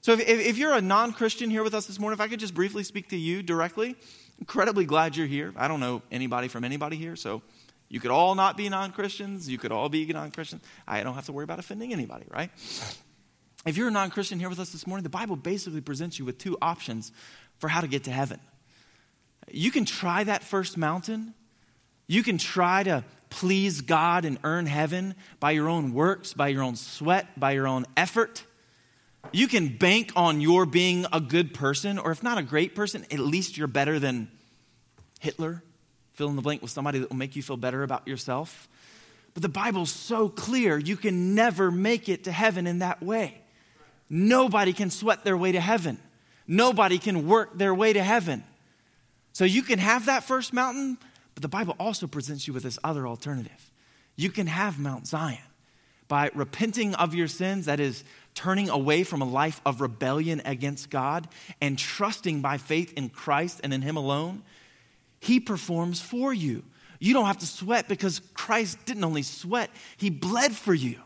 So 0.00 0.12
if, 0.12 0.20
if 0.20 0.58
you're 0.58 0.72
a 0.72 0.80
non 0.80 1.12
Christian 1.12 1.50
here 1.50 1.62
with 1.62 1.74
us 1.74 1.86
this 1.86 1.98
morning, 1.98 2.16
if 2.16 2.20
I 2.20 2.28
could 2.28 2.40
just 2.40 2.54
briefly 2.54 2.82
speak 2.82 3.08
to 3.10 3.16
you 3.16 3.42
directly, 3.42 3.96
incredibly 4.38 4.84
glad 4.84 5.16
you're 5.16 5.26
here. 5.26 5.52
I 5.56 5.68
don't 5.68 5.80
know 5.80 6.02
anybody 6.10 6.48
from 6.48 6.64
anybody 6.64 6.96
here, 6.96 7.16
so 7.16 7.42
you 7.88 8.00
could 8.00 8.10
all 8.10 8.34
not 8.34 8.56
be 8.56 8.68
non 8.68 8.92
Christians. 8.92 9.48
You 9.48 9.58
could 9.58 9.72
all 9.72 9.88
be 9.88 10.06
non 10.06 10.30
Christians. 10.30 10.62
I 10.86 11.02
don't 11.02 11.14
have 11.14 11.26
to 11.26 11.32
worry 11.32 11.44
about 11.44 11.58
offending 11.58 11.92
anybody, 11.92 12.24
right? 12.30 12.50
If 13.66 13.76
you're 13.76 13.88
a 13.88 13.92
non 13.92 14.10
Christian 14.10 14.38
here 14.38 14.48
with 14.48 14.60
us 14.60 14.70
this 14.70 14.86
morning, 14.86 15.02
the 15.02 15.08
Bible 15.08 15.36
basically 15.36 15.80
presents 15.80 16.18
you 16.18 16.24
with 16.24 16.38
two 16.38 16.56
options 16.62 17.12
for 17.58 17.68
how 17.68 17.80
to 17.80 17.88
get 17.88 18.04
to 18.04 18.10
heaven. 18.10 18.40
You 19.50 19.70
can 19.70 19.84
try 19.84 20.24
that 20.24 20.44
first 20.44 20.76
mountain. 20.76 21.34
You 22.06 22.22
can 22.22 22.38
try 22.38 22.82
to 22.84 23.04
please 23.30 23.80
God 23.82 24.24
and 24.24 24.38
earn 24.44 24.66
heaven 24.66 25.14
by 25.40 25.50
your 25.50 25.68
own 25.68 25.92
works, 25.92 26.32
by 26.32 26.48
your 26.48 26.62
own 26.62 26.76
sweat, 26.76 27.38
by 27.38 27.52
your 27.52 27.66
own 27.66 27.84
effort. 27.96 28.44
You 29.32 29.48
can 29.48 29.76
bank 29.76 30.12
on 30.16 30.40
your 30.40 30.64
being 30.64 31.04
a 31.12 31.20
good 31.20 31.52
person, 31.52 31.98
or 31.98 32.10
if 32.10 32.22
not 32.22 32.38
a 32.38 32.42
great 32.42 32.74
person, 32.74 33.04
at 33.10 33.18
least 33.18 33.58
you're 33.58 33.66
better 33.66 33.98
than 33.98 34.30
Hitler. 35.20 35.62
Fill 36.14 36.30
in 36.30 36.36
the 36.36 36.42
blank 36.42 36.62
with 36.62 36.70
somebody 36.70 37.00
that 37.00 37.10
will 37.10 37.16
make 37.16 37.36
you 37.36 37.42
feel 37.42 37.56
better 37.56 37.82
about 37.82 38.08
yourself. 38.08 38.68
But 39.34 39.42
the 39.42 39.48
Bible's 39.48 39.90
so 39.92 40.28
clear, 40.28 40.78
you 40.78 40.96
can 40.96 41.34
never 41.34 41.70
make 41.70 42.08
it 42.08 42.24
to 42.24 42.32
heaven 42.32 42.66
in 42.66 42.78
that 42.78 43.02
way. 43.02 43.42
Nobody 44.10 44.72
can 44.72 44.90
sweat 44.90 45.24
their 45.24 45.36
way 45.36 45.52
to 45.52 45.60
heaven. 45.60 45.98
Nobody 46.46 46.98
can 46.98 47.26
work 47.26 47.58
their 47.58 47.74
way 47.74 47.92
to 47.92 48.02
heaven. 48.02 48.44
So 49.32 49.44
you 49.44 49.62
can 49.62 49.78
have 49.78 50.06
that 50.06 50.24
first 50.24 50.52
mountain, 50.52 50.98
but 51.34 51.42
the 51.42 51.48
Bible 51.48 51.76
also 51.78 52.06
presents 52.06 52.46
you 52.46 52.54
with 52.54 52.62
this 52.62 52.78
other 52.82 53.06
alternative. 53.06 53.70
You 54.16 54.30
can 54.30 54.46
have 54.46 54.78
Mount 54.78 55.06
Zion 55.06 55.38
by 56.08 56.30
repenting 56.34 56.94
of 56.94 57.14
your 57.14 57.28
sins, 57.28 57.66
that 57.66 57.78
is, 57.80 58.02
turning 58.34 58.70
away 58.70 59.04
from 59.04 59.20
a 59.20 59.26
life 59.26 59.60
of 59.66 59.80
rebellion 59.80 60.40
against 60.44 60.90
God 60.90 61.28
and 61.60 61.78
trusting 61.78 62.40
by 62.40 62.56
faith 62.56 62.92
in 62.94 63.10
Christ 63.10 63.60
and 63.62 63.74
in 63.74 63.82
Him 63.82 63.96
alone. 63.96 64.42
He 65.20 65.38
performs 65.38 66.00
for 66.00 66.32
you. 66.32 66.64
You 66.98 67.14
don't 67.14 67.26
have 67.26 67.38
to 67.38 67.46
sweat 67.46 67.88
because 67.88 68.20
Christ 68.34 68.78
didn't 68.86 69.04
only 69.04 69.22
sweat, 69.22 69.70
He 69.98 70.10
bled 70.10 70.52
for 70.52 70.74
you. 70.74 71.00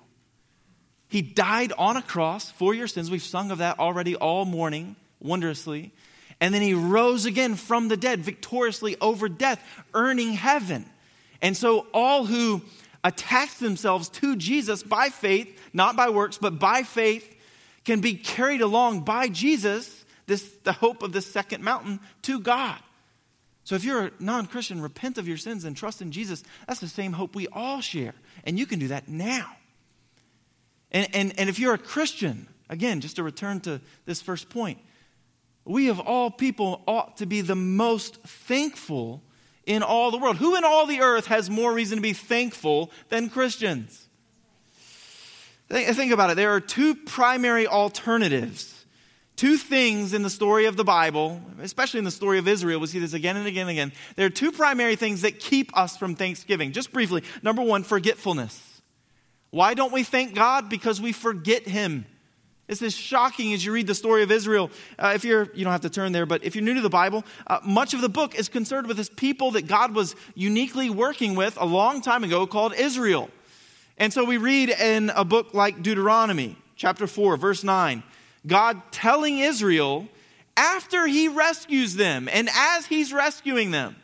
He 1.12 1.20
died 1.20 1.74
on 1.76 1.98
a 1.98 2.02
cross 2.02 2.50
for 2.52 2.72
your 2.72 2.86
sins. 2.86 3.10
We've 3.10 3.22
sung 3.22 3.50
of 3.50 3.58
that 3.58 3.78
already 3.78 4.16
all 4.16 4.46
morning, 4.46 4.96
wondrously. 5.20 5.92
And 6.40 6.54
then 6.54 6.62
he 6.62 6.72
rose 6.72 7.26
again 7.26 7.56
from 7.56 7.88
the 7.88 7.98
dead, 7.98 8.20
victoriously 8.20 8.96
over 8.98 9.28
death, 9.28 9.62
earning 9.92 10.32
heaven. 10.32 10.86
And 11.42 11.54
so 11.54 11.86
all 11.92 12.24
who 12.24 12.62
attach 13.04 13.58
themselves 13.58 14.08
to 14.08 14.36
Jesus 14.36 14.82
by 14.82 15.10
faith, 15.10 15.54
not 15.74 15.96
by 15.96 16.08
works, 16.08 16.38
but 16.38 16.58
by 16.58 16.82
faith, 16.82 17.28
can 17.84 18.00
be 18.00 18.14
carried 18.14 18.62
along 18.62 19.00
by 19.00 19.28
Jesus, 19.28 20.06
this, 20.26 20.50
the 20.64 20.72
hope 20.72 21.02
of 21.02 21.12
the 21.12 21.20
second 21.20 21.62
mountain, 21.62 22.00
to 22.22 22.40
God. 22.40 22.78
So 23.64 23.74
if 23.74 23.84
you're 23.84 24.06
a 24.06 24.12
non 24.18 24.46
Christian, 24.46 24.80
repent 24.80 25.18
of 25.18 25.28
your 25.28 25.36
sins 25.36 25.66
and 25.66 25.76
trust 25.76 26.00
in 26.00 26.10
Jesus. 26.10 26.42
That's 26.66 26.80
the 26.80 26.88
same 26.88 27.12
hope 27.12 27.34
we 27.34 27.48
all 27.48 27.82
share. 27.82 28.14
And 28.44 28.58
you 28.58 28.64
can 28.64 28.78
do 28.78 28.88
that 28.88 29.08
now. 29.08 29.56
And, 30.92 31.08
and, 31.14 31.38
and 31.38 31.48
if 31.48 31.58
you're 31.58 31.74
a 31.74 31.78
Christian, 31.78 32.46
again, 32.68 33.00
just 33.00 33.16
to 33.16 33.22
return 33.22 33.60
to 33.60 33.80
this 34.04 34.22
first 34.22 34.48
point, 34.50 34.78
we 35.64 35.88
of 35.88 35.98
all 35.98 36.30
people 36.30 36.82
ought 36.86 37.16
to 37.16 37.26
be 37.26 37.40
the 37.40 37.56
most 37.56 38.22
thankful 38.22 39.22
in 39.64 39.82
all 39.82 40.10
the 40.10 40.18
world. 40.18 40.36
Who 40.36 40.56
in 40.56 40.64
all 40.64 40.86
the 40.86 41.00
earth 41.00 41.26
has 41.26 41.48
more 41.48 41.72
reason 41.72 41.96
to 41.96 42.02
be 42.02 42.12
thankful 42.12 42.90
than 43.08 43.30
Christians? 43.30 44.08
Think 45.68 46.12
about 46.12 46.30
it. 46.30 46.36
There 46.36 46.50
are 46.50 46.60
two 46.60 46.94
primary 46.94 47.66
alternatives, 47.66 48.84
two 49.36 49.56
things 49.56 50.12
in 50.12 50.22
the 50.22 50.28
story 50.28 50.66
of 50.66 50.76
the 50.76 50.84
Bible, 50.84 51.40
especially 51.62 51.98
in 51.98 52.04
the 52.04 52.10
story 52.10 52.38
of 52.38 52.46
Israel. 52.46 52.80
We 52.80 52.88
see 52.88 52.98
this 52.98 53.14
again 53.14 53.38
and 53.38 53.46
again 53.46 53.62
and 53.62 53.70
again. 53.70 53.92
There 54.16 54.26
are 54.26 54.30
two 54.30 54.52
primary 54.52 54.96
things 54.96 55.22
that 55.22 55.38
keep 55.38 55.74
us 55.74 55.96
from 55.96 56.16
thanksgiving. 56.16 56.72
Just 56.72 56.92
briefly, 56.92 57.22
number 57.42 57.62
one, 57.62 57.84
forgetfulness. 57.84 58.71
Why 59.52 59.74
don't 59.74 59.92
we 59.92 60.02
thank 60.02 60.34
God? 60.34 60.70
Because 60.70 60.98
we 60.98 61.12
forget 61.12 61.68
Him. 61.68 62.06
It's 62.68 62.80
as 62.80 62.96
shocking 62.96 63.52
as 63.52 63.62
you 63.62 63.70
read 63.72 63.86
the 63.86 63.94
story 63.94 64.22
of 64.22 64.32
Israel. 64.32 64.70
Uh, 64.98 65.12
if 65.14 65.24
you're, 65.24 65.48
you 65.54 65.62
don't 65.62 65.72
have 65.72 65.82
to 65.82 65.90
turn 65.90 66.12
there, 66.12 66.24
but 66.24 66.42
if 66.42 66.56
you're 66.56 66.64
new 66.64 66.72
to 66.72 66.80
the 66.80 66.88
Bible, 66.88 67.22
uh, 67.46 67.60
much 67.62 67.92
of 67.92 68.00
the 68.00 68.08
book 68.08 68.34
is 68.34 68.48
concerned 68.48 68.86
with 68.86 68.96
this 68.96 69.10
people 69.10 69.50
that 69.50 69.66
God 69.66 69.94
was 69.94 70.16
uniquely 70.34 70.88
working 70.88 71.34
with 71.34 71.58
a 71.60 71.66
long 71.66 72.00
time 72.00 72.24
ago 72.24 72.46
called 72.46 72.72
Israel. 72.72 73.28
And 73.98 74.10
so 74.10 74.24
we 74.24 74.38
read 74.38 74.70
in 74.70 75.10
a 75.10 75.24
book 75.24 75.52
like 75.52 75.82
Deuteronomy, 75.82 76.56
chapter 76.76 77.06
4, 77.06 77.36
verse 77.36 77.62
9, 77.62 78.02
God 78.46 78.80
telling 78.90 79.38
Israel 79.40 80.08
after 80.56 81.06
he 81.06 81.28
rescues 81.28 81.94
them 81.94 82.26
and 82.32 82.48
as 82.54 82.86
he's 82.86 83.12
rescuing 83.12 83.70
them, 83.70 83.96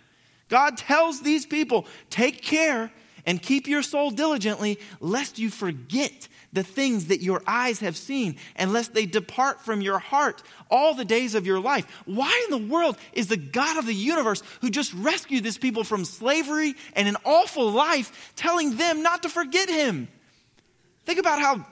God 0.50 0.76
tells 0.76 1.22
these 1.22 1.46
people, 1.46 1.86
take 2.10 2.42
care 2.42 2.92
and 3.28 3.42
keep 3.42 3.68
your 3.68 3.82
soul 3.82 4.10
diligently, 4.10 4.78
lest 5.00 5.38
you 5.38 5.50
forget 5.50 6.28
the 6.54 6.62
things 6.62 7.08
that 7.08 7.20
your 7.20 7.42
eyes 7.46 7.80
have 7.80 7.94
seen, 7.94 8.38
and 8.56 8.72
lest 8.72 8.94
they 8.94 9.04
depart 9.04 9.60
from 9.60 9.82
your 9.82 9.98
heart 9.98 10.42
all 10.70 10.94
the 10.94 11.04
days 11.04 11.34
of 11.34 11.46
your 11.46 11.60
life. 11.60 11.86
Why 12.06 12.46
in 12.46 12.50
the 12.50 12.72
world 12.72 12.96
is 13.12 13.26
the 13.26 13.36
God 13.36 13.76
of 13.76 13.84
the 13.84 13.92
universe, 13.92 14.42
who 14.62 14.70
just 14.70 14.94
rescued 14.94 15.44
this 15.44 15.58
people 15.58 15.84
from 15.84 16.06
slavery 16.06 16.74
and 16.94 17.06
an 17.06 17.18
awful 17.22 17.70
life, 17.70 18.32
telling 18.34 18.78
them 18.78 19.02
not 19.02 19.22
to 19.24 19.28
forget 19.28 19.68
him? 19.68 20.08
Think 21.04 21.18
about 21.18 21.38
how. 21.38 21.66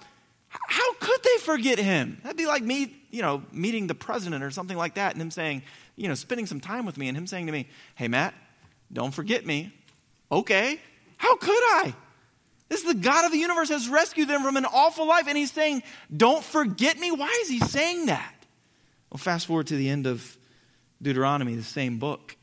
How 0.69 0.95
could 0.95 1.23
they 1.23 1.39
forget 1.43 1.79
him? 1.79 2.19
That'd 2.23 2.39
be 2.39 2.47
like 2.47 2.63
me, 2.63 2.95
you 3.11 3.21
know, 3.21 3.43
meeting 3.53 3.89
the 3.89 3.95
president 3.95 4.43
or 4.43 4.51
something 4.51 4.77
like 4.77 4.95
that, 4.95 5.13
and 5.13 5.21
him 5.21 5.31
saying, 5.31 5.63
you 5.97 6.09
know, 6.09 6.15
spending 6.15 6.47
some 6.47 6.61
time 6.61 6.87
with 6.87 6.97
me, 6.97 7.09
and 7.09 7.17
him 7.17 7.27
saying 7.27 7.47
to 7.47 7.53
me, 7.53 7.69
Hey, 7.95 8.09
Matt, 8.09 8.33
don't 8.93 9.13
forget 9.13 9.45
me. 9.45 9.73
Okay, 10.31 10.81
how 11.17 11.37
could 11.37 11.51
I? 11.51 11.95
This 12.69 12.81
is 12.81 12.87
the 12.87 12.95
God 12.95 13.25
of 13.25 13.33
the 13.33 13.39
universe 13.39 13.69
has 13.69 13.89
rescued 13.89 14.29
them 14.29 14.43
from 14.43 14.57
an 14.57 14.65
awful 14.65 15.07
life, 15.07 15.27
and 15.29 15.37
he's 15.37 15.53
saying, 15.53 15.83
Don't 16.15 16.43
forget 16.43 16.99
me. 16.99 17.13
Why 17.13 17.37
is 17.43 17.49
he 17.49 17.61
saying 17.61 18.07
that? 18.07 18.35
Well, 19.11 19.19
fast 19.19 19.47
forward 19.47 19.69
to 19.69 19.77
the 19.77 19.89
end 19.89 20.07
of 20.07 20.37
Deuteronomy, 21.01 21.55
the 21.55 21.63
same 21.63 21.99
book. 21.99 22.37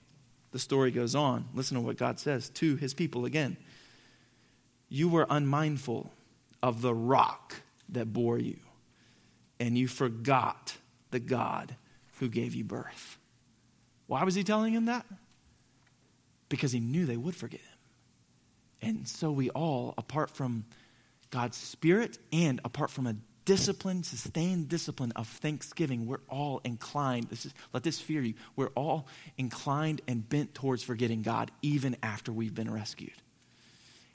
The 0.52 0.60
story 0.60 0.92
goes 0.92 1.16
on. 1.16 1.46
Listen 1.54 1.76
to 1.76 1.82
what 1.82 1.98
God 1.98 2.20
says 2.20 2.50
to 2.52 2.76
his 2.76 2.94
people 2.94 3.26
again. 3.26 3.58
You 4.88 5.10
were 5.10 5.26
unmindful 5.30 6.12
of 6.62 6.82
the 6.82 6.94
rock 6.94 7.56
that 7.90 8.14
bore 8.14 8.38
you, 8.38 8.60
and 9.60 9.78
you 9.78 9.88
forgot 9.88 10.78
the 11.12 11.20
God 11.20 11.76
who 12.20 12.30
gave 12.30 12.56
you 12.56 12.64
birth. 12.64 13.18
Why 14.08 14.24
was 14.24 14.36
he 14.36 14.44
telling 14.44 14.74
him 14.74 14.86
that? 14.86 15.06
Because 16.50 16.72
he 16.72 16.80
knew 16.80 17.06
they 17.06 17.18
would 17.18 17.36
forget 17.36 17.62
him. 17.62 17.73
And 18.84 19.08
so 19.08 19.32
we 19.32 19.50
all, 19.52 19.94
apart 19.98 20.30
from 20.30 20.66
God's 21.32 21.58
Spirit 21.58 22.18
and 22.32 22.60
apart 22.66 22.92
from 22.92 23.08
a 23.08 23.16
discipline, 23.46 24.04
sustained 24.04 24.70
discipline 24.70 25.12
of 25.16 25.28
thanksgiving, 25.28 26.06
we're 26.06 26.22
all 26.30 26.62
inclined, 26.64 27.30
this 27.30 27.46
is, 27.46 27.54
let 27.74 27.84
this 27.84 28.00
fear 28.00 28.22
you, 28.22 28.34
we're 28.56 28.72
all 28.76 29.08
inclined 29.38 30.02
and 30.08 30.28
bent 30.28 30.54
towards 30.54 30.84
forgetting 30.84 31.22
God 31.22 31.52
even 31.62 31.98
after 32.04 32.32
we've 32.32 32.54
been 32.54 32.72
rescued. 32.72 33.14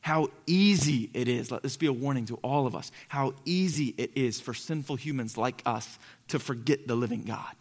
How 0.01 0.29
easy 0.47 1.11
it 1.13 1.29
is, 1.29 1.51
let 1.51 1.63
this 1.63 1.77
be 1.77 1.87
a 1.87 1.93
warning 1.93 2.27
to 2.27 2.37
all 2.37 2.67
of 2.67 2.75
us, 2.75 2.93
how 3.09 3.35
easy 3.45 3.95
it 3.99 4.13
is 4.15 4.41
for 4.41 4.55
sinful 4.55 4.97
humans 4.97 5.37
like 5.37 5.63
us 5.67 5.99
to 6.29 6.39
forget 6.39 6.87
the 6.87 6.95
living 6.95 7.23
God, 7.23 7.55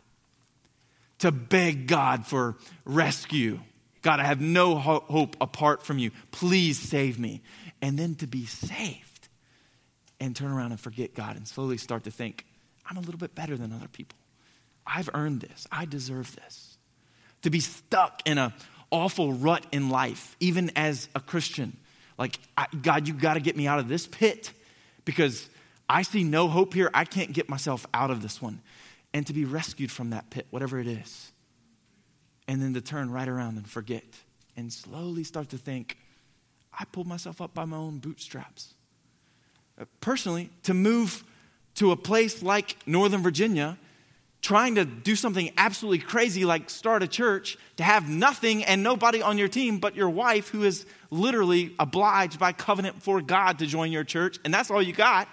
to 1.19 1.31
beg 1.31 1.87
God 1.87 2.25
for 2.25 2.57
rescue 2.85 3.59
God, 4.07 4.21
I 4.21 4.23
have 4.23 4.39
no 4.39 4.77
ho- 4.77 5.03
hope 5.09 5.35
apart 5.41 5.83
from 5.83 5.97
you. 5.97 6.11
Please 6.31 6.79
save 6.79 7.19
me. 7.19 7.41
And 7.81 7.99
then 7.99 8.15
to 8.15 8.25
be 8.25 8.45
saved 8.45 9.27
and 10.21 10.33
turn 10.33 10.49
around 10.49 10.71
and 10.71 10.79
forget 10.79 11.13
God 11.13 11.35
and 11.35 11.45
slowly 11.45 11.75
start 11.75 12.05
to 12.05 12.11
think, 12.11 12.45
I'm 12.89 12.95
a 12.95 13.01
little 13.01 13.17
bit 13.17 13.35
better 13.35 13.57
than 13.57 13.73
other 13.73 13.89
people. 13.89 14.17
I've 14.85 15.09
earned 15.13 15.41
this. 15.41 15.67
I 15.73 15.83
deserve 15.83 16.33
this. 16.37 16.77
To 17.41 17.49
be 17.49 17.59
stuck 17.59 18.21
in 18.23 18.37
a 18.37 18.55
awful 18.91 19.33
rut 19.33 19.65
in 19.73 19.89
life, 19.89 20.37
even 20.39 20.71
as 20.77 21.09
a 21.13 21.19
Christian. 21.19 21.75
Like, 22.17 22.39
I, 22.57 22.67
God, 22.81 23.09
you 23.09 23.13
got 23.13 23.33
to 23.33 23.41
get 23.41 23.57
me 23.57 23.67
out 23.67 23.79
of 23.79 23.89
this 23.89 24.07
pit 24.07 24.53
because 25.03 25.49
I 25.89 26.03
see 26.03 26.23
no 26.23 26.47
hope 26.47 26.73
here. 26.73 26.89
I 26.93 27.03
can't 27.03 27.33
get 27.33 27.49
myself 27.49 27.85
out 27.93 28.09
of 28.09 28.21
this 28.21 28.41
one. 28.41 28.61
And 29.13 29.27
to 29.27 29.33
be 29.33 29.43
rescued 29.43 29.91
from 29.91 30.11
that 30.11 30.29
pit, 30.29 30.47
whatever 30.49 30.79
it 30.79 30.87
is. 30.87 31.33
And 32.47 32.61
then 32.61 32.73
to 32.75 32.81
turn 32.81 33.11
right 33.11 33.27
around 33.27 33.57
and 33.57 33.67
forget 33.67 34.05
and 34.55 34.71
slowly 34.71 35.23
start 35.23 35.49
to 35.49 35.57
think, 35.57 35.97
I 36.77 36.85
pulled 36.85 37.07
myself 37.07 37.41
up 37.41 37.53
by 37.53 37.65
my 37.65 37.77
own 37.77 37.99
bootstraps. 37.99 38.73
Uh, 39.79 39.85
personally, 40.01 40.49
to 40.63 40.73
move 40.73 41.23
to 41.75 41.91
a 41.91 41.95
place 41.95 42.41
like 42.41 42.77
Northern 42.85 43.21
Virginia 43.21 43.77
trying 44.41 44.75
to 44.75 44.85
do 44.85 45.15
something 45.15 45.51
absolutely 45.57 45.99
crazy 45.99 46.45
like 46.45 46.69
start 46.69 47.03
a 47.03 47.07
church, 47.07 47.57
to 47.75 47.83
have 47.83 48.07
nothing 48.07 48.63
and 48.63 48.83
nobody 48.83 49.21
on 49.21 49.37
your 49.37 49.47
team 49.47 49.79
but 49.79 49.95
your 49.95 50.09
wife, 50.09 50.49
who 50.49 50.63
is 50.63 50.85
literally 51.09 51.73
obliged 51.79 52.39
by 52.39 52.53
covenant 52.53 53.01
for 53.01 53.21
God 53.21 53.59
to 53.59 53.65
join 53.65 53.91
your 53.91 54.03
church, 54.03 54.39
and 54.45 54.53
that's 54.53 54.71
all 54.71 54.81
you 54.81 54.93
got. 54.93 55.27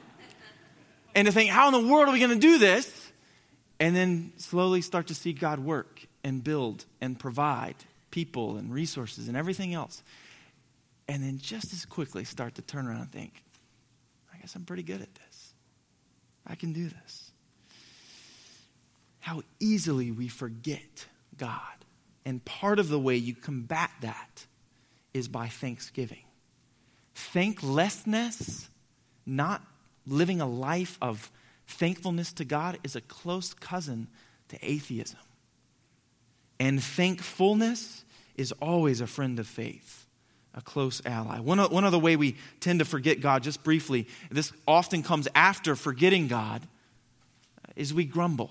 and 1.14 1.26
to 1.26 1.32
think, 1.32 1.50
how 1.50 1.66
in 1.66 1.84
the 1.84 1.92
world 1.92 2.08
are 2.08 2.12
we 2.12 2.18
going 2.18 2.30
to 2.30 2.36
do 2.36 2.58
this? 2.58 2.99
And 3.80 3.96
then 3.96 4.32
slowly 4.36 4.82
start 4.82 5.08
to 5.08 5.14
see 5.14 5.32
God 5.32 5.58
work 5.58 6.06
and 6.22 6.44
build 6.44 6.84
and 7.00 7.18
provide 7.18 7.76
people 8.12 8.56
and 8.56 8.72
resources 8.72 9.26
and 9.26 9.36
everything 9.36 9.74
else. 9.74 10.02
And 11.08 11.24
then 11.24 11.38
just 11.38 11.72
as 11.72 11.84
quickly 11.84 12.24
start 12.24 12.54
to 12.56 12.62
turn 12.62 12.86
around 12.86 13.00
and 13.00 13.10
think, 13.10 13.42
I 14.32 14.38
guess 14.38 14.54
I'm 14.54 14.64
pretty 14.64 14.82
good 14.84 15.00
at 15.00 15.12
this. 15.14 15.54
I 16.46 16.54
can 16.54 16.72
do 16.72 16.88
this 16.88 17.30
how 19.20 19.42
easily 19.60 20.10
we 20.10 20.28
forget 20.28 21.06
God. 21.36 21.60
And 22.24 22.44
part 22.44 22.78
of 22.78 22.88
the 22.88 22.98
way 22.98 23.16
you 23.16 23.34
combat 23.34 23.90
that 24.00 24.46
is 25.14 25.28
by 25.28 25.46
thanksgiving. 25.46 26.24
Thanklessness, 27.14 28.68
not 29.26 29.62
living 30.06 30.40
a 30.40 30.48
life 30.48 30.98
of 31.00 31.30
thankfulness 31.70 32.32
to 32.34 32.44
God, 32.44 32.78
is 32.84 32.96
a 32.96 33.00
close 33.00 33.54
cousin 33.54 34.08
to 34.48 34.58
atheism. 34.62 35.18
And 36.58 36.82
thankfulness 36.82 38.04
is 38.36 38.52
always 38.52 39.00
a 39.00 39.06
friend 39.06 39.38
of 39.38 39.46
faith, 39.46 40.06
a 40.54 40.60
close 40.60 41.00
ally. 41.06 41.38
One, 41.38 41.58
one 41.58 41.84
other 41.84 41.98
way 41.98 42.16
we 42.16 42.36
tend 42.60 42.80
to 42.80 42.84
forget 42.84 43.20
God, 43.20 43.42
just 43.42 43.62
briefly, 43.62 44.06
this 44.30 44.52
often 44.66 45.02
comes 45.02 45.28
after 45.34 45.74
forgetting 45.76 46.28
God, 46.28 46.62
is 47.76 47.94
we 47.94 48.04
grumble. 48.04 48.50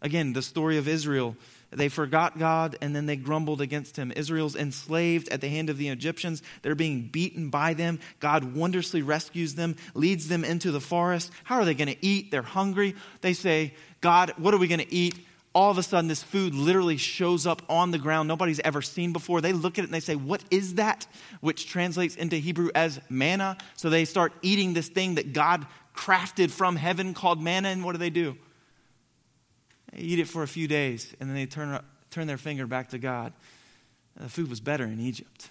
Again, 0.00 0.32
the 0.32 0.42
story 0.42 0.78
of 0.78 0.86
Israel. 0.86 1.36
They 1.72 1.88
forgot 1.88 2.38
God 2.38 2.76
and 2.80 2.94
then 2.94 3.06
they 3.06 3.16
grumbled 3.16 3.60
against 3.60 3.96
him. 3.96 4.12
Israel's 4.14 4.56
enslaved 4.56 5.28
at 5.30 5.40
the 5.40 5.48
hand 5.48 5.70
of 5.70 5.78
the 5.78 5.88
Egyptians. 5.88 6.42
They're 6.60 6.74
being 6.74 7.08
beaten 7.08 7.48
by 7.48 7.74
them. 7.74 7.98
God 8.20 8.54
wondrously 8.54 9.02
rescues 9.02 9.54
them, 9.54 9.76
leads 9.94 10.28
them 10.28 10.44
into 10.44 10.70
the 10.70 10.80
forest. 10.80 11.30
How 11.44 11.56
are 11.56 11.64
they 11.64 11.74
going 11.74 11.88
to 11.88 12.06
eat? 12.06 12.30
They're 12.30 12.42
hungry. 12.42 12.94
They 13.22 13.32
say, 13.32 13.74
God, 14.00 14.34
what 14.36 14.52
are 14.52 14.58
we 14.58 14.68
going 14.68 14.80
to 14.80 14.94
eat? 14.94 15.14
All 15.54 15.70
of 15.70 15.76
a 15.76 15.82
sudden, 15.82 16.08
this 16.08 16.22
food 16.22 16.54
literally 16.54 16.96
shows 16.96 17.46
up 17.46 17.62
on 17.68 17.90
the 17.90 17.98
ground 17.98 18.26
nobody's 18.26 18.60
ever 18.60 18.80
seen 18.80 19.12
before. 19.12 19.42
They 19.42 19.52
look 19.52 19.78
at 19.78 19.82
it 19.82 19.88
and 19.88 19.94
they 19.94 20.00
say, 20.00 20.16
What 20.16 20.42
is 20.50 20.76
that? 20.76 21.06
Which 21.42 21.66
translates 21.66 22.16
into 22.16 22.36
Hebrew 22.36 22.70
as 22.74 23.00
manna. 23.10 23.58
So 23.76 23.90
they 23.90 24.06
start 24.06 24.32
eating 24.40 24.72
this 24.72 24.88
thing 24.88 25.16
that 25.16 25.34
God 25.34 25.66
crafted 25.94 26.50
from 26.50 26.76
heaven 26.76 27.12
called 27.12 27.42
manna. 27.42 27.68
And 27.68 27.84
what 27.84 27.92
do 27.92 27.98
they 27.98 28.08
do? 28.08 28.38
They 29.92 30.00
eat 30.02 30.18
it 30.18 30.28
for 30.28 30.42
a 30.42 30.48
few 30.48 30.66
days, 30.68 31.14
and 31.20 31.28
then 31.28 31.36
they 31.36 31.46
turn, 31.46 31.80
turn 32.10 32.26
their 32.26 32.38
finger 32.38 32.66
back 32.66 32.90
to 32.90 32.98
God. 32.98 33.32
The 34.16 34.28
food 34.28 34.48
was 34.48 34.60
better 34.60 34.84
in 34.84 35.00
Egypt. 35.00 35.50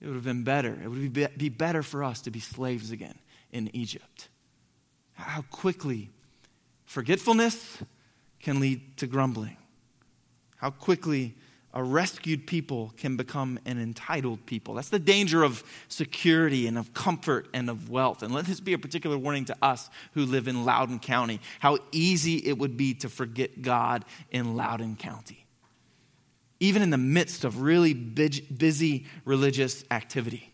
It 0.00 0.06
would 0.06 0.14
have 0.14 0.24
been 0.24 0.44
better. 0.44 0.78
It 0.82 0.88
would 0.88 1.12
be 1.38 1.48
better 1.48 1.82
for 1.82 2.02
us 2.02 2.20
to 2.22 2.30
be 2.30 2.40
slaves 2.40 2.90
again 2.90 3.18
in 3.52 3.70
Egypt. 3.74 4.28
How 5.14 5.42
quickly 5.42 6.10
forgetfulness 6.84 7.78
can 8.40 8.58
lead 8.58 8.96
to 8.96 9.06
grumbling. 9.06 9.56
How 10.56 10.70
quickly 10.70 11.36
a 11.74 11.82
rescued 11.82 12.46
people 12.46 12.92
can 12.96 13.16
become 13.16 13.58
an 13.64 13.80
entitled 13.80 14.44
people. 14.44 14.74
That's 14.74 14.90
the 14.90 14.98
danger 14.98 15.42
of 15.42 15.64
security 15.88 16.66
and 16.66 16.76
of 16.76 16.92
comfort 16.92 17.48
and 17.54 17.70
of 17.70 17.88
wealth. 17.88 18.22
And 18.22 18.34
let 18.34 18.44
this 18.44 18.60
be 18.60 18.74
a 18.74 18.78
particular 18.78 19.16
warning 19.16 19.46
to 19.46 19.56
us 19.62 19.88
who 20.12 20.26
live 20.26 20.48
in 20.48 20.64
Loudoun 20.64 20.98
County 20.98 21.40
how 21.60 21.78
easy 21.90 22.36
it 22.36 22.58
would 22.58 22.76
be 22.76 22.94
to 22.94 23.08
forget 23.08 23.62
God 23.62 24.04
in 24.30 24.54
Loudoun 24.54 24.96
County, 24.96 25.46
even 26.60 26.82
in 26.82 26.90
the 26.90 26.98
midst 26.98 27.44
of 27.44 27.62
really 27.62 27.94
busy 27.94 29.06
religious 29.24 29.84
activity. 29.90 30.52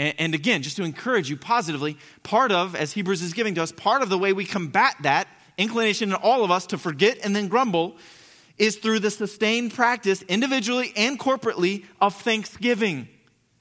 And, 0.00 0.32
again, 0.32 0.62
just 0.62 0.76
to 0.76 0.84
encourage 0.84 1.28
you 1.28 1.36
positively, 1.36 1.98
part 2.22 2.52
of, 2.52 2.76
as 2.76 2.92
Hebrews 2.92 3.20
is 3.20 3.32
giving 3.32 3.56
to 3.56 3.64
us, 3.64 3.72
part 3.72 4.00
of 4.00 4.10
the 4.10 4.16
way 4.16 4.32
we 4.32 4.44
combat 4.44 4.94
that 5.02 5.26
inclination 5.56 6.10
in 6.10 6.14
all 6.14 6.44
of 6.44 6.52
us 6.52 6.66
to 6.66 6.78
forget 6.78 7.18
and 7.24 7.34
then 7.34 7.48
grumble 7.48 7.96
is 8.58 8.76
through 8.76 9.00
the 9.00 9.10
sustained 9.10 9.72
practice, 9.72 10.22
individually 10.22 10.92
and 10.96 11.18
corporately, 11.18 11.84
of 12.00 12.14
thanksgiving. 12.14 13.08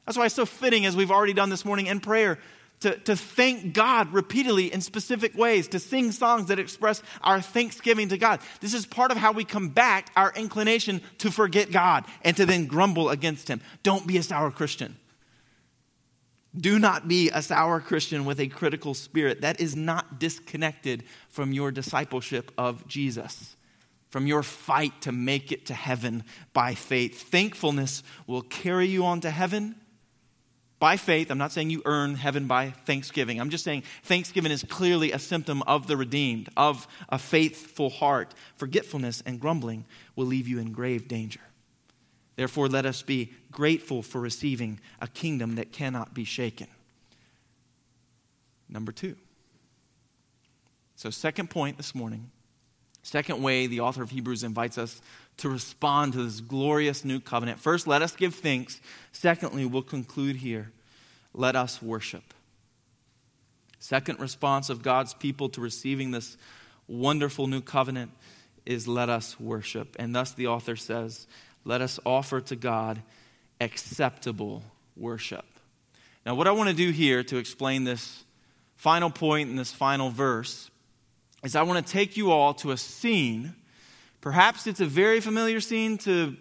That's 0.05 0.17
why 0.17 0.25
it's 0.25 0.35
so 0.35 0.45
fitting, 0.45 0.85
as 0.85 0.95
we've 0.95 1.11
already 1.11 1.33
done 1.33 1.49
this 1.49 1.65
morning 1.65 1.87
in 1.87 1.99
prayer, 1.99 2.39
to, 2.79 2.95
to 2.99 3.15
thank 3.15 3.73
God 3.73 4.13
repeatedly 4.13 4.71
in 4.71 4.81
specific 4.81 5.35
ways, 5.35 5.67
to 5.69 5.79
sing 5.79 6.11
songs 6.11 6.47
that 6.47 6.59
express 6.59 7.01
our 7.21 7.41
thanksgiving 7.41 8.09
to 8.09 8.17
God. 8.17 8.39
This 8.61 8.73
is 8.73 8.85
part 8.85 9.11
of 9.11 9.17
how 9.17 9.31
we 9.31 9.43
combat 9.43 10.09
our 10.15 10.31
inclination 10.35 11.01
to 11.19 11.31
forget 11.31 11.71
God 11.71 12.05
and 12.21 12.37
to 12.37 12.45
then 12.45 12.67
grumble 12.67 13.09
against 13.09 13.47
Him. 13.47 13.61
Don't 13.83 14.05
be 14.07 14.17
a 14.17 14.23
sour 14.23 14.51
Christian. 14.51 14.95
Do 16.55 16.79
not 16.79 17.07
be 17.07 17.29
a 17.29 17.41
sour 17.41 17.81
Christian 17.81 18.25
with 18.25 18.39
a 18.39 18.47
critical 18.47 18.93
spirit. 18.93 19.41
That 19.41 19.59
is 19.59 19.75
not 19.75 20.19
disconnected 20.19 21.03
from 21.29 21.53
your 21.53 21.71
discipleship 21.71 22.51
of 22.57 22.87
Jesus 22.87 23.56
from 24.09 24.27
your 24.27 24.43
fight 24.43 25.01
to 25.01 25.11
make 25.11 25.51
it 25.51 25.65
to 25.67 25.73
heaven 25.73 26.23
by 26.53 26.73
faith. 26.73 27.29
Thankfulness 27.29 28.03
will 28.25 28.41
carry 28.41 28.87
you 28.87 29.05
on 29.05 29.21
to 29.21 29.29
heaven 29.29 29.75
by 30.79 30.95
faith. 30.95 31.31
I'm 31.31 31.37
not 31.37 31.51
saying 31.51 31.69
you 31.69 31.81
earn 31.85 32.15
heaven 32.15 32.47
by 32.47 32.69
thanksgiving. 32.69 33.41
I'm 33.41 33.49
just 33.49 33.63
saying 33.63 33.83
thanksgiving 34.03 34.51
is 34.51 34.63
clearly 34.63 35.11
a 35.11 35.19
symptom 35.19 35.61
of 35.63 35.87
the 35.87 35.97
redeemed, 35.97 36.49
of 36.55 36.87
a 37.09 37.17
faithful 37.17 37.89
heart. 37.89 38.33
Forgetfulness 38.55 39.23
and 39.25 39.39
grumbling 39.39 39.85
will 40.15 40.27
leave 40.27 40.47
you 40.47 40.59
in 40.59 40.71
grave 40.71 41.07
danger. 41.07 41.41
Therefore, 42.35 42.67
let 42.67 42.85
us 42.85 43.01
be 43.01 43.33
grateful 43.51 44.03
for 44.03 44.21
receiving 44.21 44.79
a 45.01 45.07
kingdom 45.07 45.55
that 45.55 45.71
cannot 45.71 46.13
be 46.13 46.23
shaken. 46.23 46.67
Number 48.69 48.91
two. 48.91 49.15
So, 50.95 51.09
second 51.09 51.49
point 51.49 51.77
this 51.77 51.95
morning 51.95 52.31
Second 53.07 53.41
way 53.41 53.67
the 53.67 53.79
author 53.79 54.03
of 54.03 54.09
Hebrews 54.09 54.43
invites 54.43 54.77
us 54.77 55.01
to 55.37 55.47
respond 55.47 56.11
to 56.11 56.23
this 56.23 56.41
glorious 56.41 57.05
new 57.05 57.21
covenant. 57.21 57.57
First, 57.57 57.87
let 57.87 58.01
us 58.01 58.13
give 58.13 58.35
thanks. 58.35 58.81
Secondly, 59.13 59.65
we'll 59.65 59.81
conclude 59.81 60.35
here. 60.35 60.73
Let 61.33 61.55
us 61.55 61.81
worship. 61.81 62.33
Second 63.79 64.19
response 64.19 64.69
of 64.69 64.83
God's 64.83 65.13
people 65.13 65.47
to 65.51 65.61
receiving 65.61 66.11
this 66.11 66.35
wonderful 66.85 67.47
new 67.47 67.61
covenant 67.61 68.11
is 68.65 68.89
let 68.89 69.07
us 69.07 69.39
worship. 69.39 69.95
And 69.97 70.13
thus 70.13 70.33
the 70.33 70.47
author 70.47 70.75
says, 70.75 71.27
let 71.63 71.79
us 71.79 72.01
offer 72.05 72.41
to 72.41 72.57
God 72.57 73.01
acceptable 73.61 74.63
worship. 74.97 75.45
Now, 76.25 76.35
what 76.35 76.45
I 76.45 76.51
want 76.51 76.71
to 76.71 76.75
do 76.75 76.91
here 76.91 77.23
to 77.23 77.37
explain 77.37 77.85
this 77.85 78.25
final 78.75 79.09
point 79.09 79.49
in 79.49 79.55
this 79.55 79.71
final 79.71 80.09
verse 80.09 80.69
is 81.43 81.55
I 81.55 81.63
want 81.63 81.85
to 81.85 81.91
take 81.91 82.17
you 82.17 82.31
all 82.31 82.53
to 82.55 82.71
a 82.71 82.77
scene. 82.77 83.55
Perhaps 84.21 84.67
it's 84.67 84.79
a 84.79 84.85
very 84.85 85.19
familiar 85.19 85.59
scene 85.59 85.97
to 85.99 86.35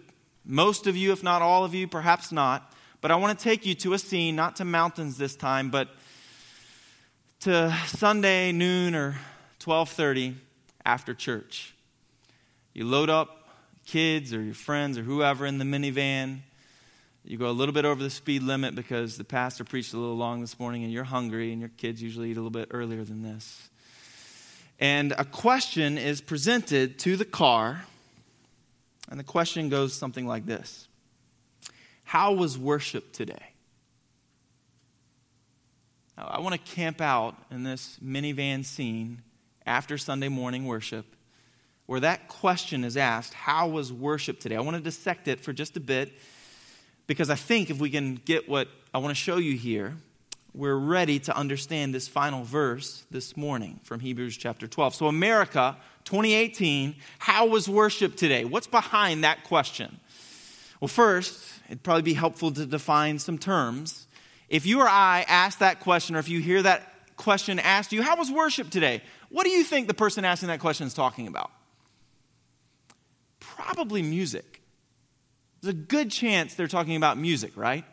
most 0.45 0.87
of 0.87 0.95
you, 0.95 1.11
if 1.11 1.23
not 1.23 1.41
all 1.41 1.65
of 1.65 1.75
you, 1.75 1.87
perhaps 1.87 2.31
not. 2.31 2.73
But 3.01 3.11
I 3.11 3.15
want 3.15 3.37
to 3.37 3.43
take 3.43 3.65
you 3.65 3.75
to 3.75 3.93
a 3.93 3.99
scene, 3.99 4.35
not 4.35 4.55
to 4.57 4.65
mountains 4.65 5.17
this 5.17 5.35
time, 5.35 5.69
but 5.69 5.89
to 7.41 7.75
Sunday 7.87 8.51
noon 8.51 8.95
or 8.95 9.19
12:30 9.59 10.35
after 10.83 11.13
church. 11.13 11.75
You 12.73 12.85
load 12.85 13.09
up 13.09 13.49
kids 13.85 14.33
or 14.33 14.41
your 14.41 14.53
friends 14.53 14.97
or 14.97 15.03
whoever 15.03 15.45
in 15.45 15.59
the 15.59 15.65
minivan. 15.65 16.39
You 17.23 17.37
go 17.37 17.49
a 17.49 17.51
little 17.51 17.73
bit 17.73 17.85
over 17.85 18.01
the 18.01 18.09
speed 18.09 18.41
limit 18.41 18.73
because 18.73 19.17
the 19.17 19.23
pastor 19.23 19.63
preached 19.63 19.93
a 19.93 19.97
little 19.97 20.15
long 20.15 20.41
this 20.41 20.59
morning 20.59 20.83
and 20.83 20.91
you're 20.91 21.03
hungry 21.03 21.51
and 21.51 21.59
your 21.59 21.69
kids 21.69 22.01
usually 22.01 22.31
eat 22.31 22.37
a 22.37 22.41
little 22.41 22.49
bit 22.49 22.69
earlier 22.71 23.03
than 23.03 23.21
this 23.21 23.69
and 24.79 25.13
a 25.17 25.25
question 25.25 25.97
is 25.97 26.21
presented 26.21 26.99
to 26.99 27.15
the 27.15 27.25
car. 27.25 27.85
And 29.09 29.19
the 29.19 29.23
question 29.23 29.69
goes 29.69 29.93
something 29.93 30.27
like 30.27 30.45
this 30.45 30.87
How 32.03 32.33
was 32.33 32.57
worship 32.57 33.13
today? 33.13 33.53
Now, 36.17 36.25
I 36.25 36.39
want 36.39 36.53
to 36.53 36.71
camp 36.75 37.01
out 37.01 37.35
in 37.51 37.63
this 37.63 37.97
minivan 38.03 38.65
scene 38.65 39.21
after 39.65 39.97
Sunday 39.97 40.29
morning 40.29 40.65
worship 40.65 41.05
where 41.87 42.01
that 42.01 42.27
question 42.27 42.83
is 42.83 42.97
asked 42.97 43.33
How 43.33 43.67
was 43.67 43.91
worship 43.91 44.39
today? 44.39 44.55
I 44.55 44.61
want 44.61 44.77
to 44.77 44.83
dissect 44.83 45.27
it 45.27 45.39
for 45.41 45.53
just 45.53 45.75
a 45.75 45.79
bit 45.79 46.13
because 47.07 47.29
I 47.29 47.35
think 47.35 47.69
if 47.69 47.79
we 47.79 47.89
can 47.89 48.15
get 48.15 48.47
what 48.47 48.67
I 48.93 48.99
want 48.99 49.11
to 49.11 49.15
show 49.15 49.37
you 49.37 49.57
here, 49.57 49.95
we're 50.57 50.75
ready 50.75 51.19
to 51.19 51.37
understand 51.37 51.93
this 51.93 52.07
final 52.07 52.43
verse 52.43 53.05
this 53.11 53.37
morning 53.37 53.79
from 53.83 53.99
Hebrews 53.99 54.35
chapter 54.37 54.67
12. 54.67 54.95
So, 54.95 55.07
America 55.07 55.77
2018, 56.05 56.95
how 57.19 57.45
was 57.45 57.69
worship 57.69 58.15
today? 58.15 58.43
What's 58.43 58.65
behind 58.65 59.23
that 59.23 59.43
question? 59.43 59.99
Well, 60.81 60.87
first, 60.87 61.39
it'd 61.67 61.83
probably 61.83 62.01
be 62.01 62.15
helpful 62.15 62.51
to 62.51 62.65
define 62.65 63.19
some 63.19 63.37
terms. 63.37 64.07
If 64.49 64.65
you 64.65 64.81
or 64.81 64.87
I 64.87 65.25
ask 65.27 65.59
that 65.59 65.79
question, 65.79 66.15
or 66.15 66.19
if 66.19 66.27
you 66.27 66.39
hear 66.39 66.63
that 66.63 66.91
question 67.17 67.59
asked 67.59 67.93
you, 67.93 68.01
How 68.01 68.17
was 68.17 68.31
worship 68.31 68.71
today? 68.71 69.03
What 69.29 69.43
do 69.43 69.51
you 69.51 69.63
think 69.63 69.87
the 69.87 69.93
person 69.93 70.25
asking 70.25 70.47
that 70.47 70.59
question 70.59 70.87
is 70.87 70.95
talking 70.95 71.27
about? 71.27 71.51
Probably 73.39 74.01
music. 74.01 74.61
There's 75.61 75.75
a 75.75 75.77
good 75.77 76.09
chance 76.09 76.55
they're 76.55 76.67
talking 76.67 76.95
about 76.95 77.19
music, 77.19 77.51
right? 77.55 77.85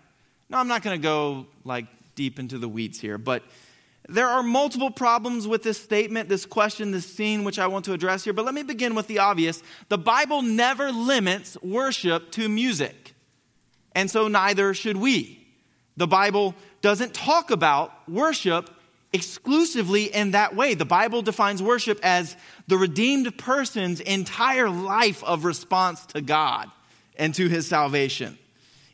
No, 0.48 0.56
I'm 0.56 0.68
not 0.68 0.82
going 0.82 0.98
to 0.98 1.02
go 1.02 1.46
like 1.64 1.86
deep 2.14 2.38
into 2.38 2.58
the 2.58 2.68
weeds 2.68 3.00
here, 3.00 3.18
but 3.18 3.42
there 4.08 4.28
are 4.28 4.42
multiple 4.42 4.90
problems 4.90 5.48
with 5.48 5.62
this 5.62 5.80
statement, 5.80 6.28
this 6.28 6.44
question, 6.44 6.90
this 6.90 7.06
scene, 7.06 7.42
which 7.42 7.58
I 7.58 7.66
want 7.68 7.86
to 7.86 7.94
address 7.94 8.24
here. 8.24 8.34
But 8.34 8.44
let 8.44 8.52
me 8.52 8.62
begin 8.62 8.94
with 8.94 9.06
the 9.06 9.20
obvious. 9.20 9.62
The 9.88 9.96
Bible 9.96 10.42
never 10.42 10.92
limits 10.92 11.56
worship 11.62 12.30
to 12.32 12.48
music, 12.48 13.14
and 13.92 14.10
so 14.10 14.28
neither 14.28 14.74
should 14.74 14.98
we. 14.98 15.46
The 15.96 16.06
Bible 16.06 16.54
doesn't 16.82 17.14
talk 17.14 17.50
about 17.50 17.92
worship 18.08 18.68
exclusively 19.14 20.12
in 20.12 20.32
that 20.32 20.56
way. 20.56 20.74
The 20.74 20.84
Bible 20.84 21.22
defines 21.22 21.62
worship 21.62 22.00
as 22.02 22.36
the 22.66 22.76
redeemed 22.76 23.38
person's 23.38 24.00
entire 24.00 24.68
life 24.68 25.22
of 25.22 25.44
response 25.44 26.04
to 26.06 26.20
God 26.20 26.68
and 27.16 27.32
to 27.36 27.48
his 27.48 27.68
salvation. 27.68 28.36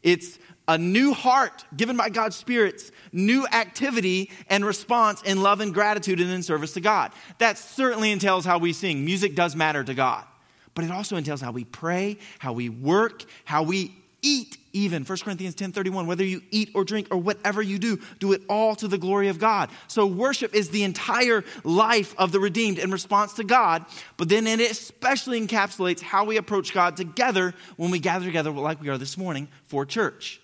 It's 0.02 0.38
a 0.70 0.78
new 0.78 1.12
heart 1.12 1.64
given 1.76 1.96
by 1.96 2.08
God's 2.08 2.36
Spirit's 2.36 2.92
new 3.10 3.44
activity 3.48 4.30
and 4.48 4.64
response 4.64 5.20
in 5.22 5.42
love 5.42 5.60
and 5.60 5.74
gratitude 5.74 6.20
and 6.20 6.30
in 6.30 6.44
service 6.44 6.74
to 6.74 6.80
God. 6.80 7.10
That 7.38 7.58
certainly 7.58 8.12
entails 8.12 8.44
how 8.44 8.58
we 8.58 8.72
sing. 8.72 9.04
Music 9.04 9.34
does 9.34 9.56
matter 9.56 9.82
to 9.82 9.94
God, 9.94 10.24
but 10.76 10.84
it 10.84 10.92
also 10.92 11.16
entails 11.16 11.40
how 11.40 11.50
we 11.50 11.64
pray, 11.64 12.18
how 12.38 12.52
we 12.52 12.68
work, 12.68 13.24
how 13.44 13.64
we 13.64 13.96
eat 14.22 14.58
even 14.72 15.02
1 15.02 15.18
corinthians 15.18 15.56
10.31 15.56 16.06
whether 16.06 16.22
you 16.22 16.42
eat 16.50 16.70
or 16.74 16.84
drink 16.84 17.08
or 17.10 17.16
whatever 17.16 17.62
you 17.62 17.78
do 17.78 17.98
do 18.18 18.32
it 18.34 18.42
all 18.50 18.76
to 18.76 18.86
the 18.86 18.98
glory 18.98 19.28
of 19.28 19.38
god 19.38 19.70
so 19.88 20.04
worship 20.04 20.54
is 20.54 20.68
the 20.68 20.82
entire 20.82 21.42
life 21.64 22.14
of 22.18 22.30
the 22.30 22.38
redeemed 22.38 22.78
in 22.78 22.90
response 22.90 23.32
to 23.32 23.42
god 23.42 23.82
but 24.18 24.28
then 24.28 24.46
it 24.46 24.60
especially 24.60 25.40
encapsulates 25.40 26.02
how 26.02 26.26
we 26.26 26.36
approach 26.36 26.74
god 26.74 26.98
together 26.98 27.54
when 27.78 27.90
we 27.90 27.98
gather 27.98 28.26
together 28.26 28.50
like 28.50 28.78
we 28.82 28.90
are 28.90 28.98
this 28.98 29.16
morning 29.16 29.48
for 29.66 29.86
church 29.86 30.39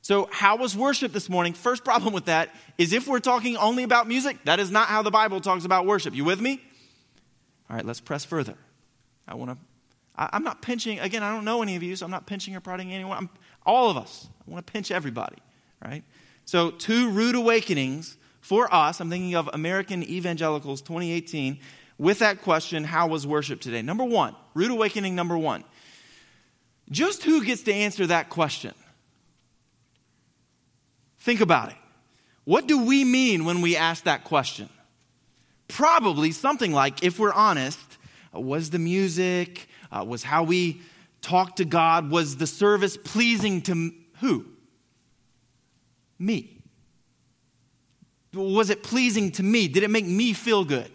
so 0.00 0.28
how 0.32 0.56
was 0.56 0.76
worship 0.76 1.12
this 1.12 1.28
morning 1.28 1.52
first 1.52 1.84
problem 1.84 2.12
with 2.12 2.26
that 2.26 2.54
is 2.76 2.92
if 2.92 3.06
we're 3.06 3.20
talking 3.20 3.56
only 3.56 3.82
about 3.82 4.08
music 4.08 4.36
that 4.44 4.60
is 4.60 4.70
not 4.70 4.88
how 4.88 5.02
the 5.02 5.10
bible 5.10 5.40
talks 5.40 5.64
about 5.64 5.86
worship 5.86 6.14
you 6.14 6.24
with 6.24 6.40
me 6.40 6.60
all 7.68 7.76
right 7.76 7.84
let's 7.84 8.00
press 8.00 8.24
further 8.24 8.54
i 9.26 9.34
want 9.34 9.50
to 9.50 9.56
I, 10.18 10.36
am 10.36 10.42
not 10.42 10.60
pinching, 10.62 10.98
again, 10.98 11.22
I 11.22 11.32
don't 11.32 11.44
know 11.44 11.62
any 11.62 11.76
of 11.76 11.82
you, 11.82 11.94
so 11.94 12.04
I'm 12.04 12.10
not 12.10 12.26
pinching 12.26 12.56
or 12.56 12.60
prodding 12.60 12.92
anyone. 12.92 13.16
I'm, 13.16 13.30
all 13.64 13.88
of 13.88 13.96
us. 13.96 14.28
I 14.46 14.50
want 14.50 14.66
to 14.66 14.72
pinch 14.72 14.90
everybody, 14.90 15.36
right? 15.84 16.02
So, 16.44 16.70
two 16.70 17.10
rude 17.10 17.36
awakenings 17.36 18.16
for 18.40 18.72
us. 18.74 19.00
I'm 19.00 19.10
thinking 19.10 19.36
of 19.36 19.48
American 19.52 20.02
Evangelicals 20.02 20.82
2018 20.82 21.60
with 21.98 22.18
that 22.18 22.42
question 22.42 22.84
how 22.84 23.08
was 23.08 23.26
worship 23.26 23.60
today? 23.60 23.82
Number 23.82 24.04
one, 24.04 24.34
rude 24.54 24.70
awakening 24.70 25.14
number 25.14 25.38
one. 25.38 25.62
Just 26.90 27.22
who 27.22 27.44
gets 27.44 27.62
to 27.62 27.72
answer 27.72 28.06
that 28.06 28.30
question? 28.30 28.74
Think 31.28 31.42
about 31.42 31.68
it. 31.68 31.76
What 32.44 32.66
do 32.66 32.82
we 32.86 33.04
mean 33.04 33.44
when 33.44 33.60
we 33.60 33.76
ask 33.76 34.04
that 34.04 34.24
question? 34.24 34.70
Probably 35.68 36.32
something 36.32 36.72
like, 36.72 37.04
if 37.04 37.18
we're 37.18 37.34
honest, 37.34 37.98
was 38.32 38.70
the 38.70 38.78
music, 38.78 39.68
uh, 39.92 40.06
was 40.08 40.22
how 40.22 40.44
we 40.44 40.80
talked 41.20 41.58
to 41.58 41.66
God, 41.66 42.10
was 42.10 42.38
the 42.38 42.46
service 42.46 42.96
pleasing 42.96 43.60
to 43.60 43.92
who? 44.20 44.46
Me. 46.18 46.62
Was 48.32 48.70
it 48.70 48.82
pleasing 48.82 49.30
to 49.32 49.42
me? 49.42 49.68
Did 49.68 49.82
it 49.82 49.90
make 49.90 50.06
me 50.06 50.32
feel 50.32 50.64
good? 50.64 50.90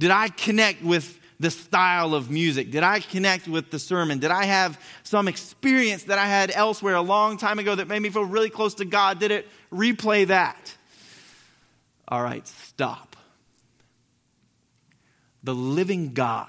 Did 0.00 0.10
I 0.10 0.30
connect 0.30 0.82
with 0.82 1.20
the 1.40 1.50
style 1.50 2.14
of 2.14 2.30
music? 2.30 2.70
Did 2.70 2.82
I 2.82 3.00
connect 3.00 3.48
with 3.48 3.70
the 3.70 3.78
sermon? 3.78 4.18
Did 4.18 4.30
I 4.30 4.44
have 4.44 4.80
some 5.02 5.28
experience 5.28 6.04
that 6.04 6.18
I 6.18 6.26
had 6.26 6.50
elsewhere 6.50 6.94
a 6.94 7.02
long 7.02 7.36
time 7.36 7.58
ago 7.58 7.74
that 7.74 7.88
made 7.88 8.00
me 8.00 8.10
feel 8.10 8.24
really 8.24 8.50
close 8.50 8.74
to 8.76 8.84
God? 8.84 9.18
Did 9.18 9.30
it 9.30 9.48
replay 9.72 10.26
that? 10.28 10.76
All 12.06 12.22
right, 12.22 12.46
stop. 12.46 13.16
The 15.42 15.54
living 15.54 16.14
God 16.14 16.48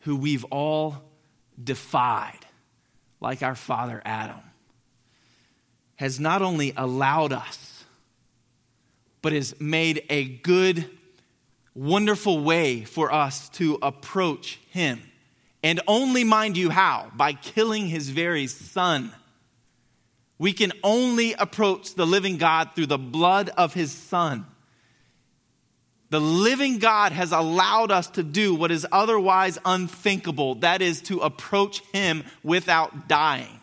who 0.00 0.16
we've 0.16 0.44
all 0.44 1.02
defied, 1.62 2.38
like 3.20 3.42
our 3.42 3.54
father 3.54 4.02
Adam, 4.04 4.40
has 5.96 6.18
not 6.18 6.42
only 6.42 6.72
allowed 6.76 7.32
us, 7.32 7.84
but 9.20 9.32
has 9.32 9.58
made 9.60 10.04
a 10.10 10.24
good, 10.24 10.90
wonderful 11.74 12.40
way 12.40 12.84
for 12.84 13.12
us 13.12 13.48
to 13.50 13.78
approach 13.82 14.58
him. 14.70 15.00
And 15.62 15.80
only, 15.86 16.24
mind 16.24 16.56
you, 16.56 16.70
how? 16.70 17.10
By 17.14 17.32
killing 17.32 17.86
his 17.86 18.10
very 18.10 18.46
son. 18.46 19.12
We 20.38 20.52
can 20.52 20.72
only 20.82 21.34
approach 21.34 21.94
the 21.94 22.06
living 22.06 22.36
God 22.36 22.70
through 22.74 22.86
the 22.86 22.98
blood 22.98 23.50
of 23.56 23.74
his 23.74 23.92
son. 23.92 24.46
The 26.12 26.20
living 26.20 26.78
God 26.78 27.12
has 27.12 27.32
allowed 27.32 27.90
us 27.90 28.06
to 28.10 28.22
do 28.22 28.54
what 28.54 28.70
is 28.70 28.86
otherwise 28.92 29.58
unthinkable 29.64 30.56
that 30.56 30.82
is, 30.82 31.00
to 31.02 31.20
approach 31.20 31.80
Him 31.94 32.24
without 32.42 33.08
dying. 33.08 33.61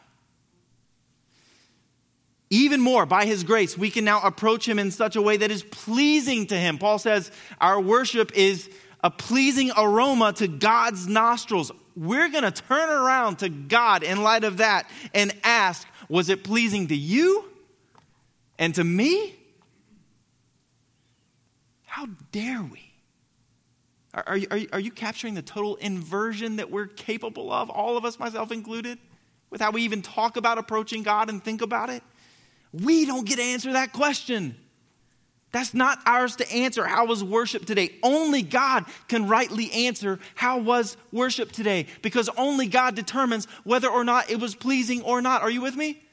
Even 2.50 2.82
more, 2.82 3.06
by 3.06 3.26
His 3.26 3.44
grace, 3.44 3.78
we 3.78 3.92
can 3.92 4.04
now 4.04 4.22
approach 4.22 4.68
Him 4.68 4.80
in 4.80 4.92
such 4.92 5.16
a 5.16 5.22
way 5.22 5.38
that 5.38 5.52
is 5.52 5.64
pleasing 5.64 6.48
to 6.48 6.56
Him. 6.56 6.78
Paul 6.78 6.98
says 6.98 7.32
our 7.62 7.80
worship 7.80 8.32
is 8.36 8.70
a 9.04 9.12
pleasing 9.12 9.72
aroma 9.78 10.34
to 10.34 10.48
God's 10.48 11.08
nostrils. 11.08 11.72
We're 11.96 12.30
going 12.30 12.44
to 12.44 12.52
turn 12.52 12.90
around 12.90 13.40
to 13.40 13.50
God 13.50 14.04
in 14.04 14.24
light 14.24 14.44
of 14.44 14.58
that 14.58 14.90
and 15.14 15.34
ask, 15.44 15.88
Was 16.08 16.30
it 16.30 16.44
pleasing 16.44 16.88
to 16.88 16.96
you 16.96 17.46
and 18.58 18.74
to 18.76 18.84
me? 18.84 19.36
How 21.86 22.08
dare 22.32 22.64
we? 22.64 22.94
Are, 24.14 24.24
are, 24.26 24.40
are, 24.52 24.60
are 24.74 24.80
you 24.80 24.92
capturing 24.92 25.36
the 25.36 25.42
total 25.42 25.76
inversion 25.76 26.56
that 26.56 26.72
we're 26.72 26.88
capable 26.88 27.52
of, 27.52 27.70
all 27.70 27.96
of 27.96 28.06
us, 28.06 28.18
myself 28.18 28.52
included, 28.52 28.98
with 29.52 29.62
how 29.62 29.72
we 29.72 29.84
even 29.84 30.02
talk 30.02 30.36
about 30.36 30.58
approaching 30.58 31.04
God 31.04 31.30
and 31.30 31.44
think 31.44 31.62
about 31.62 31.90
it? 31.90 32.02
We 32.72 33.06
don't 33.06 33.26
get 33.26 33.38
to 33.38 33.44
answer 33.44 33.74
that 33.74 33.94
question. 33.94 34.56
That's 35.52 35.74
not 35.74 36.00
ours 36.06 36.36
to 36.38 36.52
answer. 36.52 36.86
How 36.86 37.06
was 37.06 37.24
worship 37.24 37.66
today? 37.66 37.96
Only 38.04 38.44
God 38.44 38.86
can 39.08 39.28
rightly 39.28 39.72
answer 39.72 40.20
how 40.36 40.60
was 40.60 40.96
worship 41.12 41.52
today 41.52 41.88
because 42.04 42.30
only 42.38 42.68
God 42.68 42.94
determines 42.96 43.46
whether 43.64 43.90
or 43.90 44.04
not 44.04 44.30
it 44.30 44.40
was 44.40 44.54
pleasing 44.54 45.02
or 45.02 45.22
not. 45.22 45.42
Are 45.42 45.50
you 45.50 45.62
with 45.62 45.76
me? 45.76 46.04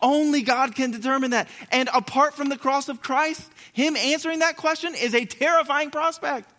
Only 0.00 0.42
God 0.42 0.74
can 0.74 0.90
determine 0.90 1.32
that. 1.32 1.48
And 1.70 1.88
apart 1.92 2.34
from 2.34 2.48
the 2.48 2.56
cross 2.56 2.88
of 2.88 3.02
Christ, 3.02 3.50
Him 3.72 3.96
answering 3.96 4.38
that 4.38 4.56
question 4.56 4.94
is 4.94 5.14
a 5.14 5.24
terrifying 5.24 5.90
prospect. 5.90 6.50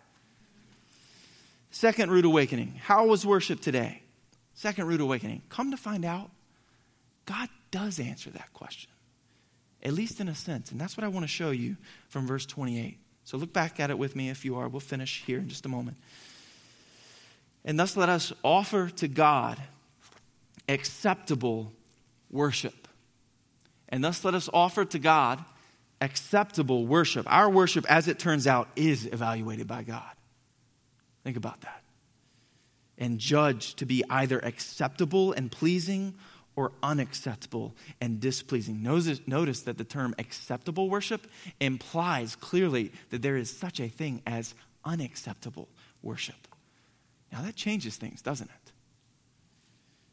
Second 1.70 2.10
root 2.10 2.24
awakening. 2.24 2.80
How 2.82 3.06
was 3.06 3.26
worship 3.26 3.60
today? 3.60 4.02
Second 4.54 4.86
root 4.86 5.00
awakening. 5.00 5.42
Come 5.48 5.72
to 5.72 5.76
find 5.76 6.04
out, 6.04 6.30
God 7.26 7.48
does 7.70 8.00
answer 8.00 8.30
that 8.30 8.52
question, 8.54 8.90
at 9.86 9.92
least 9.92 10.20
in 10.20 10.26
a 10.28 10.34
sense. 10.34 10.72
And 10.72 10.80
that's 10.80 10.96
what 10.96 11.04
I 11.04 11.08
want 11.08 11.22
to 11.22 11.28
show 11.28 11.52
you 11.52 11.76
from 12.08 12.26
verse 12.26 12.44
28. 12.44 12.98
So 13.24 13.36
look 13.36 13.52
back 13.52 13.78
at 13.78 13.88
it 13.88 13.96
with 13.96 14.16
me 14.16 14.30
if 14.30 14.44
you 14.44 14.56
are. 14.56 14.68
We'll 14.68 14.80
finish 14.80 15.22
here 15.24 15.38
in 15.38 15.48
just 15.48 15.64
a 15.64 15.68
moment. 15.68 15.96
And 17.64 17.78
thus 17.78 17.96
let 17.96 18.08
us 18.08 18.32
offer 18.42 18.88
to 18.96 19.06
God 19.06 19.58
acceptable 20.68 21.72
worship. 22.32 22.88
And 23.88 24.02
thus 24.02 24.24
let 24.24 24.34
us 24.34 24.50
offer 24.52 24.84
to 24.84 24.98
God 24.98 25.44
acceptable 26.00 26.84
worship. 26.84 27.24
Our 27.32 27.48
worship, 27.48 27.86
as 27.88 28.08
it 28.08 28.18
turns 28.18 28.48
out, 28.48 28.68
is 28.74 29.06
evaluated 29.06 29.68
by 29.68 29.84
God. 29.84 30.10
Think 31.22 31.36
about 31.36 31.60
that. 31.60 31.82
And 32.98 33.20
judged 33.20 33.78
to 33.78 33.86
be 33.86 34.02
either 34.10 34.40
acceptable 34.40 35.32
and 35.32 35.50
pleasing 35.50 36.14
or 36.56 36.72
unacceptable 36.82 37.74
and 38.00 38.18
displeasing. 38.18 38.82
Notice, 38.82 39.20
notice 39.26 39.60
that 39.62 39.78
the 39.78 39.84
term 39.84 40.14
acceptable 40.18 40.88
worship 40.88 41.26
implies 41.60 42.34
clearly 42.34 42.92
that 43.10 43.22
there 43.22 43.36
is 43.36 43.54
such 43.54 43.78
a 43.78 43.88
thing 43.88 44.22
as 44.26 44.54
unacceptable 44.84 45.68
worship. 46.02 46.48
Now 47.30 47.42
that 47.42 47.54
changes 47.54 47.96
things, 47.96 48.22
doesn't 48.22 48.50
it? 48.50 48.72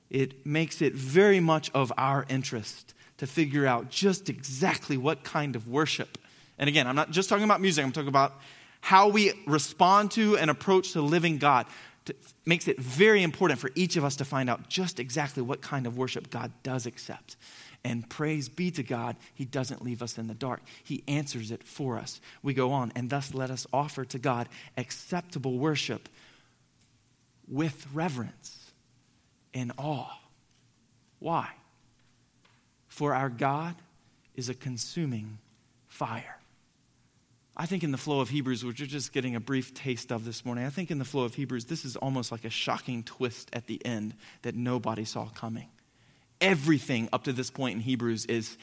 It 0.10 0.46
makes 0.46 0.82
it 0.82 0.94
very 0.94 1.40
much 1.40 1.72
of 1.74 1.92
our 1.98 2.26
interest 2.30 2.94
to 3.18 3.26
figure 3.26 3.66
out 3.66 3.90
just 3.90 4.30
exactly 4.30 4.98
what 4.98 5.24
kind 5.24 5.56
of 5.56 5.68
worship. 5.68 6.18
And 6.60 6.68
again, 6.68 6.88
I'm 6.88 6.96
not 6.96 7.12
just 7.12 7.30
talking 7.30 7.46
about 7.46 7.62
music, 7.62 7.84
I'm 7.84 7.92
talking 7.92 8.10
about 8.10 8.40
how 8.82 9.08
we 9.08 9.32
respond 9.48 10.12
to 10.12 10.38
and 10.38 10.52
approach 10.52 10.92
the 10.92 11.02
living 11.02 11.38
God. 11.38 11.66
It 12.08 12.18
makes 12.46 12.68
it 12.68 12.80
very 12.80 13.24
important 13.24 13.60
for 13.60 13.72
each 13.76 13.96
of 13.96 14.04
us 14.04 14.18
to 14.18 14.26
find 14.26 14.50
out 14.50 14.70
just 14.70 15.00
exactly 15.00 15.42
what 15.42 15.62
kind 15.62 15.88
of 15.88 15.98
worship 15.98 16.30
God 16.30 16.52
does 16.64 16.86
accept. 16.86 17.38
And 17.84 18.10
praise 18.10 18.50
be 18.50 18.72
to 18.72 18.84
God, 18.84 19.16
He 19.34 19.46
doesn't 19.46 19.84
leave 19.84 20.02
us 20.02 20.18
in 20.18 20.28
the 20.28 20.34
dark. 20.34 20.62
He 20.84 21.04
answers 21.08 21.52
it 21.52 21.64
for 21.64 21.98
us. 21.98 22.22
We 22.42 22.54
go 22.54 22.72
on, 22.72 22.92
and 22.96 23.10
thus 23.10 23.34
let 23.34 23.52
us 23.52 23.68
offer 23.74 24.06
to 24.06 24.20
God 24.20 24.48
acceptable 24.78 25.58
worship 25.58 26.10
with 27.48 27.88
reverence 27.94 28.72
and 29.54 29.72
awe. 29.78 30.18
Why? 31.20 31.50
For 32.88 33.14
our 33.14 33.30
God 33.30 33.76
is 34.36 34.50
a 34.50 34.54
consuming 34.54 35.38
fire. 35.88 36.38
I 37.56 37.66
think 37.68 37.84
in 37.84 37.92
the 37.92 37.98
flow 37.98 38.20
of 38.20 38.30
Hebrews, 38.30 38.66
which 38.66 38.80
we're 38.80 38.88
just 38.88 39.14
getting 39.14 39.36
a 39.36 39.40
brief 39.40 39.74
taste 39.74 40.12
of 40.12 40.26
this 40.26 40.44
morning, 40.44 40.66
I 40.66 40.70
think 40.70 40.90
in 40.90 40.98
the 40.98 41.06
flow 41.06 41.24
of 41.24 41.36
Hebrews, 41.36 41.66
this 41.66 41.86
is 41.86 41.96
almost 41.96 42.32
like 42.32 42.46
a 42.46 42.50
shocking 42.50 43.04
twist 43.04 43.50
at 43.54 43.68
the 43.68 43.84
end 43.86 44.16
that 44.42 44.56
nobody 44.56 45.06
saw 45.06 45.28
coming. 45.28 45.70
Everything 46.42 47.10
up 47.14 47.24
to 47.26 47.34
this 47.34 47.52
point 47.52 47.76
in 47.76 47.82
Hebrews 47.82 48.26
is 48.26 48.58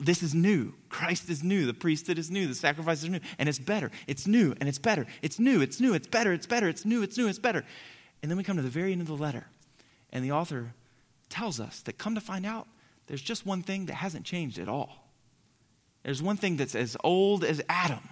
this 0.00 0.22
is 0.22 0.34
new. 0.34 0.74
Christ 0.88 1.28
is 1.28 1.42
new. 1.42 1.66
The 1.66 1.74
priesthood 1.74 2.18
is 2.18 2.30
new. 2.30 2.46
The 2.46 2.54
sacrifice 2.54 3.02
is 3.02 3.10
new. 3.10 3.20
And 3.38 3.48
it's 3.48 3.58
better. 3.58 3.90
It's 4.06 4.26
new 4.26 4.54
and 4.60 4.68
it's 4.68 4.78
better. 4.78 5.06
It's 5.20 5.38
new. 5.38 5.60
It's 5.60 5.80
new. 5.80 5.92
It's 5.92 6.06
better. 6.06 6.32
It's 6.32 6.46
better. 6.46 6.68
It's 6.68 6.84
new. 6.84 7.02
It's 7.02 7.18
new. 7.18 7.26
It's 7.26 7.38
better. 7.38 7.64
And 8.24 8.30
then 8.30 8.38
we 8.38 8.44
come 8.44 8.56
to 8.56 8.62
the 8.62 8.70
very 8.70 8.92
end 8.92 9.02
of 9.02 9.06
the 9.06 9.18
letter, 9.18 9.44
and 10.10 10.24
the 10.24 10.32
author 10.32 10.72
tells 11.28 11.60
us 11.60 11.82
that 11.82 11.98
come 11.98 12.14
to 12.14 12.22
find 12.22 12.46
out, 12.46 12.66
there's 13.06 13.20
just 13.20 13.44
one 13.44 13.62
thing 13.62 13.84
that 13.84 13.96
hasn't 13.96 14.24
changed 14.24 14.58
at 14.58 14.66
all. 14.66 15.03
There's 16.04 16.22
one 16.22 16.36
thing 16.36 16.56
that's 16.56 16.74
as 16.74 16.96
old 17.02 17.44
as 17.44 17.62
Adam 17.68 18.08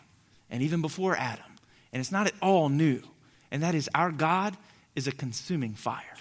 and 0.50 0.62
even 0.62 0.80
before 0.80 1.16
Adam, 1.16 1.44
and 1.92 2.00
it's 2.00 2.12
not 2.12 2.26
at 2.26 2.34
all 2.42 2.68
new, 2.68 3.02
and 3.50 3.62
that 3.62 3.74
is 3.74 3.88
our 3.94 4.10
God 4.10 4.56
is 4.96 5.06
a 5.06 5.12
consuming 5.12 5.74
fire. 5.74 6.16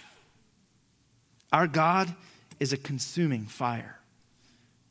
Our 1.52 1.68
God 1.68 2.14
is 2.60 2.74
a 2.74 2.78
consuming 2.78 3.46
fire. 3.46 3.98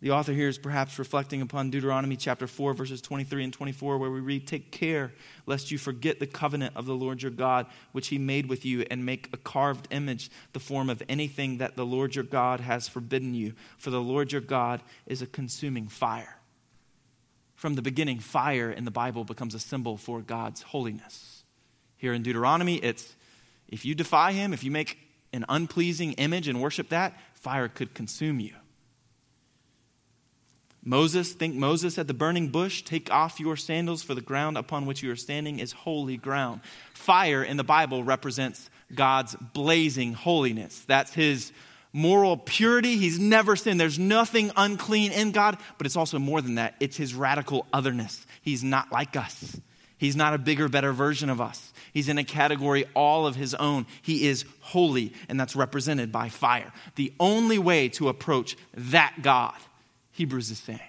The 0.02 0.12
author 0.12 0.32
here 0.32 0.48
is 0.48 0.56
perhaps 0.56 0.98
reflecting 0.98 1.42
upon 1.42 1.68
Deuteronomy 1.68 2.16
chapter 2.16 2.46
4, 2.46 2.72
verses 2.72 3.02
23 3.02 3.44
and 3.44 3.52
24, 3.52 3.98
where 3.98 4.10
we 4.10 4.20
read, 4.20 4.46
Take 4.46 4.70
care 4.70 5.12
lest 5.44 5.70
you 5.70 5.76
forget 5.76 6.18
the 6.18 6.26
covenant 6.26 6.74
of 6.74 6.86
the 6.86 6.94
Lord 6.94 7.20
your 7.20 7.30
God, 7.30 7.66
which 7.92 8.08
he 8.08 8.16
made 8.16 8.48
with 8.48 8.64
you, 8.64 8.86
and 8.90 9.04
make 9.04 9.28
a 9.34 9.36
carved 9.36 9.88
image, 9.90 10.30
the 10.54 10.60
form 10.60 10.88
of 10.88 11.02
anything 11.10 11.58
that 11.58 11.76
the 11.76 11.84
Lord 11.84 12.14
your 12.14 12.24
God 12.24 12.60
has 12.60 12.88
forbidden 12.88 13.34
you. 13.34 13.52
For 13.76 13.90
the 13.90 14.00
Lord 14.00 14.32
your 14.32 14.40
God 14.40 14.80
is 15.06 15.20
a 15.20 15.26
consuming 15.26 15.86
fire. 15.86 16.39
From 17.60 17.74
the 17.74 17.82
beginning, 17.82 18.20
fire 18.20 18.70
in 18.70 18.86
the 18.86 18.90
Bible 18.90 19.22
becomes 19.22 19.54
a 19.54 19.58
symbol 19.58 19.98
for 19.98 20.22
God's 20.22 20.62
holiness. 20.62 21.44
Here 21.98 22.14
in 22.14 22.22
Deuteronomy, 22.22 22.76
it's 22.76 23.14
if 23.68 23.84
you 23.84 23.94
defy 23.94 24.32
him, 24.32 24.54
if 24.54 24.64
you 24.64 24.70
make 24.70 24.96
an 25.34 25.44
unpleasing 25.46 26.14
image 26.14 26.48
and 26.48 26.62
worship 26.62 26.88
that, 26.88 27.20
fire 27.34 27.68
could 27.68 27.92
consume 27.92 28.40
you. 28.40 28.54
Moses, 30.82 31.34
think 31.34 31.54
Moses 31.54 31.98
at 31.98 32.06
the 32.06 32.14
burning 32.14 32.48
bush, 32.48 32.80
take 32.80 33.12
off 33.12 33.38
your 33.38 33.58
sandals, 33.58 34.02
for 34.02 34.14
the 34.14 34.22
ground 34.22 34.56
upon 34.56 34.86
which 34.86 35.02
you 35.02 35.10
are 35.10 35.16
standing 35.16 35.58
is 35.58 35.72
holy 35.72 36.16
ground. 36.16 36.62
Fire 36.94 37.44
in 37.44 37.58
the 37.58 37.62
Bible 37.62 38.02
represents 38.02 38.70
God's 38.94 39.36
blazing 39.52 40.14
holiness. 40.14 40.82
That's 40.88 41.12
his 41.12 41.52
moral 41.92 42.36
purity. 42.36 42.96
He's 42.96 43.18
never 43.18 43.56
sinned. 43.56 43.80
There's 43.80 43.98
nothing 43.98 44.50
unclean 44.56 45.12
in 45.12 45.32
God, 45.32 45.58
but 45.78 45.86
it's 45.86 45.96
also 45.96 46.18
more 46.18 46.40
than 46.40 46.56
that. 46.56 46.74
It's 46.80 46.96
his 46.96 47.14
radical 47.14 47.66
otherness. 47.72 48.26
He's 48.42 48.62
not 48.62 48.92
like 48.92 49.16
us. 49.16 49.60
He's 49.98 50.16
not 50.16 50.32
a 50.32 50.38
bigger, 50.38 50.68
better 50.68 50.92
version 50.92 51.28
of 51.28 51.40
us. 51.40 51.72
He's 51.92 52.08
in 52.08 52.16
a 52.16 52.24
category 52.24 52.86
all 52.94 53.26
of 53.26 53.36
his 53.36 53.54
own. 53.54 53.86
He 54.00 54.26
is 54.26 54.44
holy, 54.60 55.12
and 55.28 55.38
that's 55.38 55.54
represented 55.54 56.10
by 56.10 56.30
fire. 56.30 56.72
The 56.94 57.12
only 57.20 57.58
way 57.58 57.88
to 57.90 58.08
approach 58.08 58.56
that 58.74 59.16
God 59.20 59.54
Hebrews 60.20 60.50
is 60.50 60.58
saying. 60.58 60.80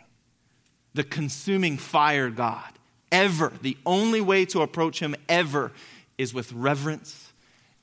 The 0.94 1.06
consuming 1.06 1.78
fire 1.78 2.30
God. 2.30 2.68
Ever. 3.14 3.54
The 3.62 3.78
only 3.86 4.20
way 4.20 4.44
to 4.48 4.62
approach 4.62 5.00
him 5.00 5.16
ever 5.30 5.72
is 6.18 6.34
with 6.34 6.52
reverence 6.52 7.32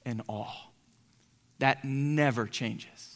and 0.05 0.23
awe. 0.29 0.69
That 1.59 1.87
never 1.87 2.47
changes. 2.47 3.07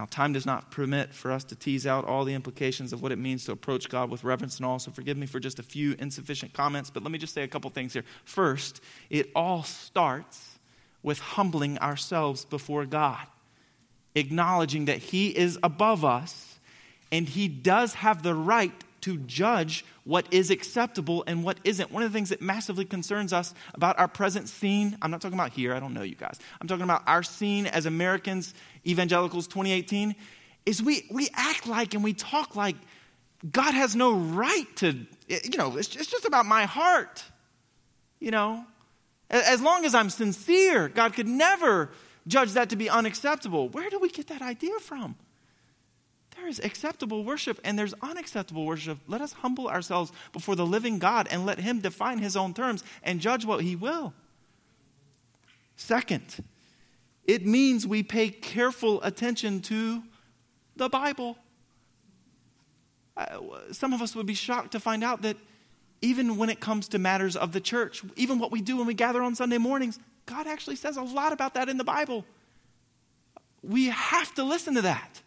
Now, 0.00 0.06
time 0.06 0.32
does 0.32 0.46
not 0.46 0.70
permit 0.70 1.12
for 1.12 1.30
us 1.30 1.44
to 1.44 1.54
tease 1.54 1.86
out 1.86 2.06
all 2.06 2.24
the 2.24 2.32
implications 2.32 2.94
of 2.94 3.02
what 3.02 3.12
it 3.12 3.18
means 3.18 3.44
to 3.44 3.52
approach 3.52 3.90
God 3.90 4.08
with 4.08 4.24
reverence 4.24 4.56
and 4.56 4.64
all, 4.64 4.78
so 4.78 4.90
forgive 4.90 5.18
me 5.18 5.26
for 5.26 5.38
just 5.38 5.58
a 5.58 5.62
few 5.62 5.94
insufficient 5.98 6.54
comments, 6.54 6.88
but 6.88 7.02
let 7.02 7.12
me 7.12 7.18
just 7.18 7.34
say 7.34 7.42
a 7.42 7.48
couple 7.48 7.68
things 7.68 7.92
here. 7.92 8.04
First, 8.24 8.80
it 9.10 9.30
all 9.36 9.62
starts 9.62 10.58
with 11.02 11.18
humbling 11.18 11.76
ourselves 11.80 12.46
before 12.46 12.86
God, 12.86 13.26
acknowledging 14.14 14.86
that 14.86 14.96
He 14.96 15.36
is 15.36 15.58
above 15.62 16.02
us 16.02 16.50
and 17.12 17.28
he 17.28 17.48
does 17.48 17.94
have 17.94 18.22
the 18.22 18.34
right 18.34 18.72
to 19.02 19.16
judge 19.18 19.84
what 20.04 20.26
is 20.32 20.50
acceptable 20.50 21.24
and 21.26 21.44
what 21.44 21.58
isn't. 21.64 21.90
One 21.90 22.02
of 22.02 22.12
the 22.12 22.16
things 22.16 22.30
that 22.30 22.40
massively 22.40 22.84
concerns 22.84 23.32
us 23.32 23.54
about 23.74 23.98
our 23.98 24.08
present 24.08 24.48
scene, 24.48 24.96
I'm 25.02 25.10
not 25.10 25.20
talking 25.20 25.38
about 25.38 25.52
here, 25.52 25.74
I 25.74 25.80
don't 25.80 25.94
know 25.94 26.02
you 26.02 26.14
guys. 26.14 26.38
I'm 26.60 26.68
talking 26.68 26.84
about 26.84 27.02
our 27.06 27.22
scene 27.22 27.66
as 27.66 27.86
Americans, 27.86 28.54
evangelicals 28.86 29.46
2018, 29.46 30.14
is 30.66 30.82
we, 30.82 31.06
we 31.10 31.28
act 31.34 31.66
like 31.66 31.94
and 31.94 32.04
we 32.04 32.12
talk 32.12 32.56
like 32.56 32.76
God 33.50 33.72
has 33.72 33.96
no 33.96 34.12
right 34.12 34.66
to, 34.76 35.06
you 35.28 35.56
know, 35.56 35.76
it's, 35.76 35.94
it's 35.96 36.06
just 36.06 36.24
about 36.24 36.46
my 36.46 36.64
heart. 36.64 37.24
You 38.18 38.30
know, 38.30 38.64
as 39.30 39.62
long 39.62 39.84
as 39.84 39.94
I'm 39.94 40.10
sincere, 40.10 40.88
God 40.88 41.14
could 41.14 41.28
never 41.28 41.90
judge 42.26 42.52
that 42.52 42.70
to 42.70 42.76
be 42.76 42.90
unacceptable. 42.90 43.68
Where 43.70 43.88
do 43.88 43.98
we 43.98 44.10
get 44.10 44.26
that 44.28 44.42
idea 44.42 44.78
from? 44.80 45.16
There 46.40 46.48
is 46.48 46.58
acceptable 46.60 47.22
worship 47.22 47.60
and 47.64 47.78
there's 47.78 47.92
unacceptable 48.00 48.64
worship. 48.64 48.98
Let 49.06 49.20
us 49.20 49.34
humble 49.34 49.68
ourselves 49.68 50.10
before 50.32 50.56
the 50.56 50.64
living 50.64 50.98
God 50.98 51.28
and 51.30 51.44
let 51.44 51.58
Him 51.58 51.80
define 51.80 52.18
His 52.18 52.34
own 52.34 52.54
terms 52.54 52.82
and 53.02 53.20
judge 53.20 53.44
what 53.44 53.60
He 53.60 53.76
will. 53.76 54.14
Second, 55.76 56.42
it 57.26 57.44
means 57.44 57.86
we 57.86 58.02
pay 58.02 58.30
careful 58.30 59.02
attention 59.02 59.60
to 59.62 60.02
the 60.76 60.88
Bible. 60.88 61.36
Some 63.72 63.92
of 63.92 64.00
us 64.00 64.16
would 64.16 64.26
be 64.26 64.34
shocked 64.34 64.72
to 64.72 64.80
find 64.80 65.04
out 65.04 65.20
that 65.22 65.36
even 66.00 66.38
when 66.38 66.48
it 66.48 66.58
comes 66.58 66.88
to 66.88 66.98
matters 66.98 67.36
of 67.36 67.52
the 67.52 67.60
church, 67.60 68.02
even 68.16 68.38
what 68.38 68.50
we 68.50 68.62
do 68.62 68.78
when 68.78 68.86
we 68.86 68.94
gather 68.94 69.22
on 69.22 69.34
Sunday 69.34 69.58
mornings, 69.58 69.98
God 70.24 70.46
actually 70.46 70.76
says 70.76 70.96
a 70.96 71.02
lot 71.02 71.34
about 71.34 71.52
that 71.52 71.68
in 71.68 71.76
the 71.76 71.84
Bible. 71.84 72.24
We 73.62 73.86
have 73.88 74.34
to 74.36 74.42
listen 74.42 74.74
to 74.76 74.82
that. 74.82 75.20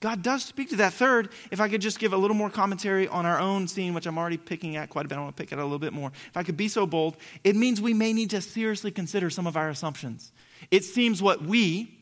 God 0.00 0.22
does 0.22 0.44
speak 0.44 0.70
to 0.70 0.76
that. 0.76 0.92
Third, 0.92 1.30
if 1.50 1.60
I 1.60 1.68
could 1.68 1.80
just 1.80 1.98
give 1.98 2.12
a 2.12 2.16
little 2.16 2.36
more 2.36 2.50
commentary 2.50 3.08
on 3.08 3.24
our 3.24 3.40
own 3.40 3.66
scene, 3.66 3.94
which 3.94 4.06
I'm 4.06 4.18
already 4.18 4.36
picking 4.36 4.76
at 4.76 4.90
quite 4.90 5.06
a 5.06 5.08
bit, 5.08 5.16
I 5.16 5.22
want 5.22 5.36
to 5.36 5.42
pick 5.42 5.52
at 5.52 5.58
a 5.58 5.62
little 5.62 5.78
bit 5.78 5.94
more. 5.94 6.12
If 6.28 6.36
I 6.36 6.42
could 6.42 6.56
be 6.56 6.68
so 6.68 6.86
bold, 6.86 7.16
it 7.44 7.56
means 7.56 7.80
we 7.80 7.94
may 7.94 8.12
need 8.12 8.30
to 8.30 8.42
seriously 8.42 8.90
consider 8.90 9.30
some 9.30 9.46
of 9.46 9.56
our 9.56 9.70
assumptions. 9.70 10.32
It 10.70 10.84
seems 10.84 11.22
what 11.22 11.42
we 11.42 11.96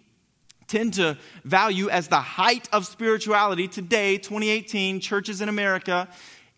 tend 0.67 0.95
to 0.95 1.17
value 1.45 1.89
as 1.89 2.09
the 2.09 2.21
height 2.21 2.69
of 2.73 2.87
spirituality 2.87 3.69
today, 3.69 4.19
2018, 4.19 4.99
churches 5.01 5.41
in 5.41 5.49
America, 5.49 6.09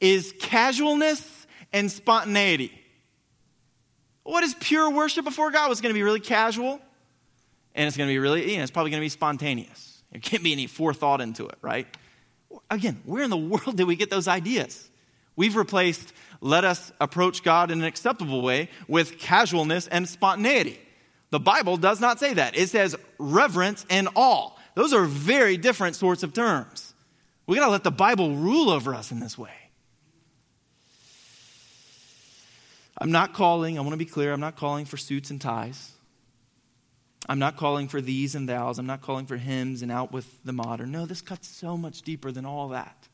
is 0.01 0.33
casualness 0.41 1.47
and 1.73 1.91
spontaneity. 1.91 2.73
What 4.23 4.43
is 4.43 4.55
pure 4.55 4.91
worship 4.91 5.25
before 5.25 5.51
God? 5.51 5.71
It's 5.71 5.81
going 5.81 5.93
to 5.93 5.99
be 5.99 6.03
really 6.03 6.21
casual, 6.21 6.81
and 7.75 7.87
it's 7.87 7.97
going 7.97 8.09
to 8.09 8.13
be 8.13 8.19
really, 8.19 8.51
you 8.51 8.57
know, 8.57 8.63
it's 8.63 8.73
probably 8.73 8.91
going 8.91 9.01
to 9.01 9.05
be 9.05 9.11
spontaneous. 9.11 9.86
There 10.13 10.21
can't 10.21 10.43
be 10.43 10.53
any 10.53 10.67
forethought 10.67 11.21
into 11.21 11.47
it, 11.47 11.59
right? 11.63 11.87
Again, 12.71 13.03
where 13.05 13.23
in 13.23 13.31
the 13.31 13.37
world 13.37 13.77
did 13.77 13.87
we 13.87 13.97
get 13.97 14.11
those 14.11 14.29
ideas? 14.29 14.89
We've 15.35 15.57
replaced 15.57 16.13
let 16.41 16.65
us 16.65 16.93
approach 17.01 17.43
God 17.43 17.71
in 17.71 17.81
an 17.81 17.85
acceptable 17.87 18.43
way 18.43 18.69
with 18.89 19.19
casualness 19.19 19.87
and 19.89 20.09
spontaneity. 20.09 20.79
The 21.31 21.41
Bible 21.41 21.77
does 21.77 22.01
not 22.01 22.19
say 22.19 22.35
that. 22.35 22.57
It 22.57 22.69
says 22.69 22.97
reverence 23.19 23.85
and 23.91 24.09
awe. 24.15 24.51
Those 24.75 24.93
are 24.93 25.05
very 25.05 25.57
different 25.57 25.97
sorts 25.97 26.23
of 26.23 26.33
terms. 26.33 26.95
We 27.47 27.57
got 27.57 27.67
to 27.67 27.71
let 27.71 27.85
the 27.85 27.91
Bible 27.91 28.35
rule 28.37 28.71
over 28.71 28.95
us 28.95 29.11
in 29.11 29.21
this 29.21 29.39
way. 29.39 29.51
I'm 32.99 33.11
not 33.11 33.35
calling, 33.35 33.79
I 33.79 33.83
want 33.83 33.93
to 33.93 33.99
be 33.99 34.07
clear, 34.07 34.33
I'm 34.33 34.41
not 34.41 34.57
calling 34.57 34.85
for 34.87 34.97
suits 34.97 35.31
and 35.31 35.41
ties. 35.41 35.93
I'm 37.29 37.39
not 37.39 37.57
calling 37.57 37.89
for 37.89 38.01
thees 38.01 38.35
and 38.35 38.49
thous. 38.49 38.79
I'm 38.79 38.87
not 38.87 39.01
calling 39.01 39.27
for 39.27 39.37
hymns 39.37 39.83
and 39.83 39.91
out 39.91 40.13
with 40.13 40.45
the 40.45 40.53
modern. 40.53 40.93
No, 40.93 41.07
this 41.07 41.23
cuts 41.23 41.49
so 41.49 41.77
much 41.77 42.03
deeper 42.03 42.31
than 42.31 42.45
all 42.45 42.69
that. 42.69 43.09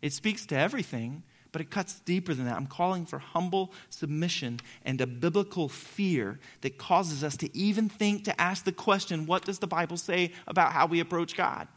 It 0.00 0.12
speaks 0.12 0.46
to 0.46 0.56
everything, 0.56 1.22
but 1.52 1.60
it 1.60 1.70
cuts 1.70 2.00
deeper 2.00 2.34
than 2.34 2.44
that. 2.46 2.56
I'm 2.56 2.66
calling 2.66 3.04
for 3.04 3.18
humble 3.18 3.72
submission 3.90 4.60
and 4.84 5.00
a 5.00 5.06
biblical 5.06 5.68
fear 5.68 6.38
that 6.60 6.78
causes 6.78 7.24
us 7.24 7.36
to 7.38 7.56
even 7.56 7.88
think 7.88 8.24
to 8.24 8.40
ask 8.40 8.64
the 8.64 8.72
question 8.72 9.26
what 9.26 9.44
does 9.44 9.58
the 9.58 9.66
Bible 9.66 9.96
say 9.96 10.32
about 10.46 10.72
how 10.72 10.86
we 10.86 11.00
approach 11.00 11.36
God? 11.36 11.68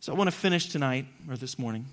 So 0.00 0.12
I 0.12 0.16
want 0.16 0.28
to 0.28 0.36
finish 0.36 0.68
tonight 0.68 1.06
or 1.28 1.36
this 1.36 1.58
morning 1.58 1.86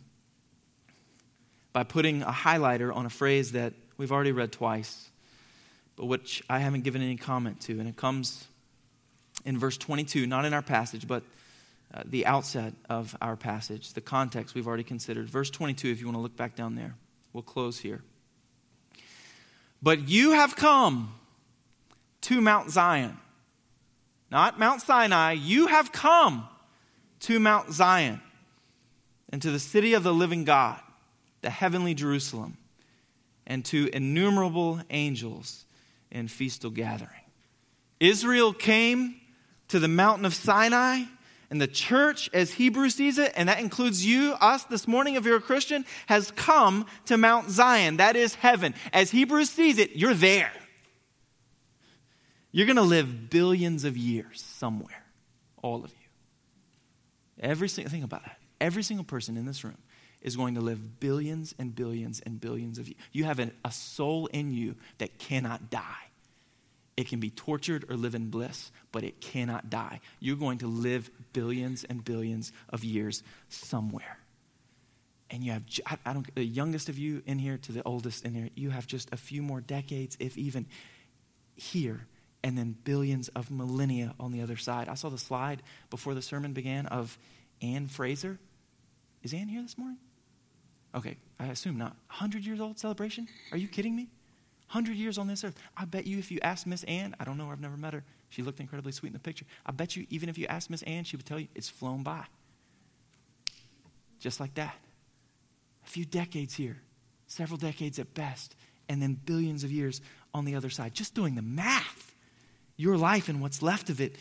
by 1.74 1.84
putting 1.84 2.22
a 2.22 2.32
highlighter 2.32 2.96
on 2.96 3.06
a 3.06 3.10
phrase 3.10 3.52
that 3.54 3.74
we've 3.98 4.12
already 4.12 4.32
read 4.32 4.52
twice, 4.52 5.10
but 5.96 6.06
which 6.06 6.44
I 6.50 6.60
haven't 6.60 6.84
given 6.84 7.02
any 7.02 7.16
comment 7.16 7.62
to. 7.62 7.80
And 7.80 7.88
it 7.88 7.96
comes 7.96 8.48
in 9.46 9.58
verse 9.58 9.78
22, 9.78 10.28
not 10.28 10.46
in 10.46 10.54
our 10.54 10.62
passage, 10.62 11.08
but 11.08 11.24
uh, 11.94 12.04
the 12.06 12.26
outset 12.26 12.74
of 12.90 13.16
our 13.22 13.36
passage, 13.36 13.94
the 13.94 14.02
context 14.02 14.56
we've 14.56 14.68
already 14.68 14.84
considered. 14.84 15.30
Verse 15.30 15.50
22, 15.50 15.90
if 15.90 16.00
you 16.00 16.08
want 16.08 16.18
to 16.18 16.22
look 16.22 16.36
back 16.36 16.56
down 16.56 16.76
there, 16.76 16.96
we'll 17.32 17.44
close 17.44 17.80
here. 17.80 18.02
But 19.82 20.08
you 20.08 20.32
have 20.32 20.56
come 20.56 21.16
to 22.22 22.42
Mount 22.42 22.72
Zion, 22.72 23.18
not 24.32 24.58
Mount 24.60 24.82
Sinai. 24.82 25.34
You 25.34 25.68
have 25.68 25.92
come 25.92 26.48
to 27.22 27.40
Mount 27.40 27.72
Zion 27.72 28.20
and 29.30 29.42
to 29.42 29.52
the 29.52 29.60
city 29.60 29.94
of 29.94 30.04
the 30.04 30.14
living 30.14 30.44
God, 30.44 30.80
the 31.42 31.50
heavenly 31.50 31.94
Jerusalem, 31.94 32.58
and 33.46 33.64
to 33.66 33.90
innumerable 33.94 34.82
angels 34.90 35.66
in 36.12 36.28
feastal 36.28 36.70
gathering. 36.70 37.12
Israel 38.00 38.54
came 38.54 39.16
to 39.70 39.80
the 39.80 39.88
mountain 39.88 40.26
of 40.26 40.34
Sinai, 40.34 41.04
and 41.50 41.62
the 41.62 41.68
church, 41.68 42.30
as 42.34 42.54
Hebrews 42.54 42.96
sees 42.96 43.18
it, 43.18 43.32
and 43.36 43.50
that 43.50 43.60
includes 43.60 44.06
you, 44.06 44.34
us 44.34 44.64
this 44.66 44.88
morning, 44.88 45.16
if 45.16 45.26
you're 45.26 45.38
a 45.38 45.42
Christian, 45.42 45.86
has 46.08 46.32
come 46.32 46.86
to 47.06 47.18
Mount 47.18 47.50
Zion. 47.50 47.98
That 47.98 48.16
is 48.16 48.36
heaven. 48.36 48.74
As 48.92 49.12
Hebrews 49.12 49.50
sees 49.50 49.78
it, 49.78 49.96
you're 49.96 50.14
there. 50.14 50.52
You're 52.52 52.66
going 52.66 52.78
to 52.78 52.82
live 52.82 53.30
billions 53.30 53.84
of 53.84 53.96
years 53.96 54.42
somewhere, 54.42 55.04
all 55.62 55.84
of 55.84 55.92
you. 55.92 56.08
Every 57.40 57.68
single 57.70 57.92
think 57.92 58.06
about 58.06 58.24
that. 58.24 58.38
Every 58.62 58.82
single 58.82 59.04
person 59.04 59.38
in 59.38 59.46
this 59.46 59.64
room 59.64 59.78
is 60.26 60.36
going 60.36 60.56
to 60.56 60.62
live 60.62 61.00
billions 61.00 61.54
and 61.60 61.74
billions 61.76 62.20
and 62.20 62.42
billions 62.42 62.80
of 62.80 62.88
years. 62.88 62.98
You 63.12 63.26
have 63.26 63.38
an, 63.38 63.52
a 63.64 63.72
soul 63.72 64.26
in 64.26 64.52
you 64.52 64.76
that 64.98 65.20
cannot 65.20 65.70
die. 65.70 65.84
It 66.98 67.08
can 67.08 67.20
be 67.20 67.30
tortured 67.30 67.86
or 67.90 67.96
live 67.96 68.16
in 68.16 68.32
bliss, 68.32 68.72
but 68.92 69.04
it 69.04 69.22
cannot 69.22 69.70
die. 69.70 70.02
You're 70.20 70.36
going 70.36 70.58
to 70.60 70.68
live 70.68 71.12
billions 71.32 71.84
and 71.84 72.04
billions 72.04 72.52
of 72.70 72.84
years 72.84 73.22
somewhere. 73.50 74.18
And 75.30 75.44
you 75.44 75.52
have, 75.52 75.64
I 76.06 76.14
don't, 76.14 76.34
the 76.34 76.44
youngest 76.44 76.90
of 76.90 76.98
you 76.98 77.22
in 77.28 77.38
here 77.38 77.60
to 77.60 77.72
the 77.72 77.84
oldest 77.84 78.26
in 78.26 78.34
here, 78.34 78.50
you 78.56 78.72
have 78.72 78.88
just 78.88 79.14
a 79.14 79.18
few 79.18 79.44
more 79.44 79.62
decades, 79.62 80.18
if 80.20 80.40
even 80.40 80.66
here, 81.56 82.08
and 82.44 82.58
then 82.58 82.76
billions 82.84 83.28
of 83.30 83.52
millennia 83.52 84.16
on 84.20 84.32
the 84.32 84.42
other 84.42 84.58
side. 84.58 84.90
I 84.90 84.96
saw 84.96 85.10
the 85.10 85.20
slide 85.20 85.62
before 85.92 86.16
the 86.16 86.22
sermon 86.24 86.54
began 86.54 86.88
of 86.88 87.16
Anne 87.62 87.88
Fraser. 87.88 88.40
Is 89.22 89.36
Anne 89.36 89.50
here 89.50 89.62
this 89.62 89.78
morning? 89.78 89.98
Okay, 90.96 91.18
I 91.40 91.48
assume 91.48 91.78
not. 91.78 91.96
100 92.08 92.46
years 92.46 92.62
old 92.62 92.80
celebration? 92.80 93.28
Are 93.52 93.58
you 93.58 93.68
kidding 93.68 93.96
me? 93.96 94.10
100 94.72 94.96
years 94.96 95.18
on 95.18 95.28
this 95.28 95.44
earth. 95.44 95.56
I 95.78 95.86
bet 95.86 96.08
you 96.08 96.18
if 96.18 96.32
you 96.32 96.40
asked 96.42 96.66
Miss 96.66 96.84
Ann, 96.84 97.16
I 97.20 97.26
don't 97.26 97.38
know, 97.38 97.52
I've 97.52 97.60
never 97.60 97.78
met 97.78 97.94
her. 97.94 98.04
She 98.30 98.42
looked 98.42 98.60
incredibly 98.60 98.92
sweet 98.92 99.10
in 99.10 99.14
the 99.14 99.20
picture. 99.20 99.46
I 99.66 99.72
bet 99.72 99.96
you, 99.96 100.08
even 100.10 100.30
if 100.30 100.38
you 100.38 100.48
asked 100.48 100.70
Miss 100.70 100.82
Ann, 100.84 101.04
she 101.04 101.18
would 101.18 101.26
tell 101.26 101.40
you 101.40 101.48
it's 101.54 101.70
flown 101.70 102.02
by. 102.04 102.24
Just 104.20 104.40
like 104.40 104.56
that. 104.56 104.76
A 105.86 105.88
few 105.88 106.06
decades 106.06 106.56
here, 106.56 106.78
several 107.28 107.58
decades 107.58 108.00
at 108.00 108.14
best, 108.14 108.56
and 108.90 109.02
then 109.02 109.20
billions 109.26 109.64
of 109.64 109.72
years 109.72 110.02
on 110.34 110.46
the 110.46 110.56
other 110.56 110.70
side. 110.70 110.94
Just 110.94 111.14
doing 111.14 111.36
the 111.36 111.42
math. 111.42 112.14
Your 112.78 112.98
life 112.98 113.30
and 113.30 113.42
what's 113.42 113.62
left 113.62 113.90
of 113.90 114.02
it 114.02 114.16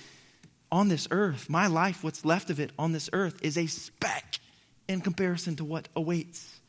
on 0.70 0.88
this 0.88 1.08
earth, 1.10 1.48
my 1.48 1.66
life, 1.66 2.04
what's 2.04 2.24
left 2.24 2.50
of 2.50 2.60
it 2.60 2.70
on 2.78 2.92
this 2.92 3.08
earth, 3.12 3.38
is 3.42 3.56
a 3.56 3.66
speck 3.66 4.38
in 4.88 5.00
comparison 5.00 5.56
to 5.56 5.64
what 5.64 5.88
awaits. 5.96 6.60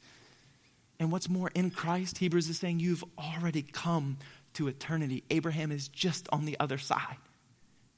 And 1.00 1.12
what's 1.12 1.30
more, 1.30 1.52
in 1.54 1.72
Christ, 1.72 2.20
Hebrews 2.20 2.50
is 2.50 2.60
saying 2.60 2.80
you've 2.80 3.04
already 3.18 3.62
come 3.62 4.18
to 4.54 4.68
eternity. 4.68 5.24
Abraham 5.30 5.72
is 5.72 5.88
just 5.90 6.28
on 6.32 6.46
the 6.46 6.58
other 6.60 6.78
side. 6.78 7.18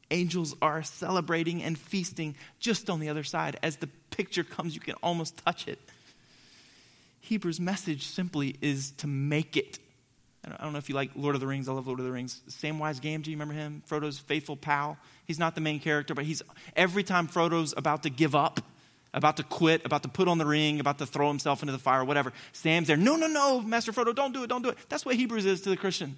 Angels 0.09 0.55
are 0.61 0.83
celebrating 0.83 1.61
and 1.61 1.77
feasting 1.77 2.35
just 2.59 2.89
on 2.89 2.99
the 2.99 3.09
other 3.09 3.23
side. 3.23 3.59
As 3.61 3.77
the 3.77 3.87
picture 4.09 4.43
comes, 4.43 4.73
you 4.73 4.81
can 4.81 4.95
almost 5.03 5.37
touch 5.45 5.67
it. 5.67 5.79
Hebrews' 7.21 7.59
message 7.59 8.07
simply 8.07 8.55
is 8.61 8.91
to 8.97 9.07
make 9.07 9.57
it. 9.57 9.79
I 10.45 10.63
don't 10.63 10.71
know 10.71 10.79
if 10.79 10.87
you 10.87 10.95
like 10.95 11.11
Lord 11.13 11.35
of 11.35 11.41
the 11.41 11.47
Rings. 11.47 11.67
I 11.67 11.73
love 11.73 11.87
Lord 11.87 11.99
of 11.99 12.05
the 12.05 12.11
Rings. 12.11 12.41
Samwise 12.49 13.01
Gamgee, 13.01 13.31
remember 13.31 13.53
him? 13.53 13.83
Frodo's 13.85 14.17
faithful 14.17 14.55
pal. 14.55 14.97
He's 15.25 15.37
not 15.37 15.55
the 15.55 15.61
main 15.61 15.81
character, 15.81 16.13
but 16.13 16.23
he's 16.23 16.41
every 16.73 17.03
time 17.03 17.27
Frodo's 17.27 17.73
about 17.75 18.03
to 18.03 18.09
give 18.09 18.33
up, 18.33 18.61
about 19.13 19.37
to 19.37 19.43
quit, 19.43 19.85
about 19.85 20.03
to 20.03 20.09
put 20.09 20.27
on 20.27 20.37
the 20.37 20.45
ring, 20.45 20.79
about 20.79 20.99
to 20.99 21.05
throw 21.05 21.27
himself 21.27 21.61
into 21.61 21.71
the 21.71 21.79
fire, 21.79 22.03
whatever. 22.03 22.33
Sam's 22.53 22.87
there. 22.87 22.97
No, 22.97 23.15
no, 23.15 23.27
no, 23.27 23.61
Master 23.61 23.91
Frodo, 23.91 24.13
don't 24.13 24.33
do 24.33 24.43
it, 24.43 24.47
don't 24.47 24.61
do 24.61 24.69
it. 24.69 24.77
That's 24.89 25.05
what 25.05 25.15
Hebrews 25.15 25.45
is 25.45 25.61
to 25.61 25.69
the 25.69 25.77
Christian. 25.77 26.17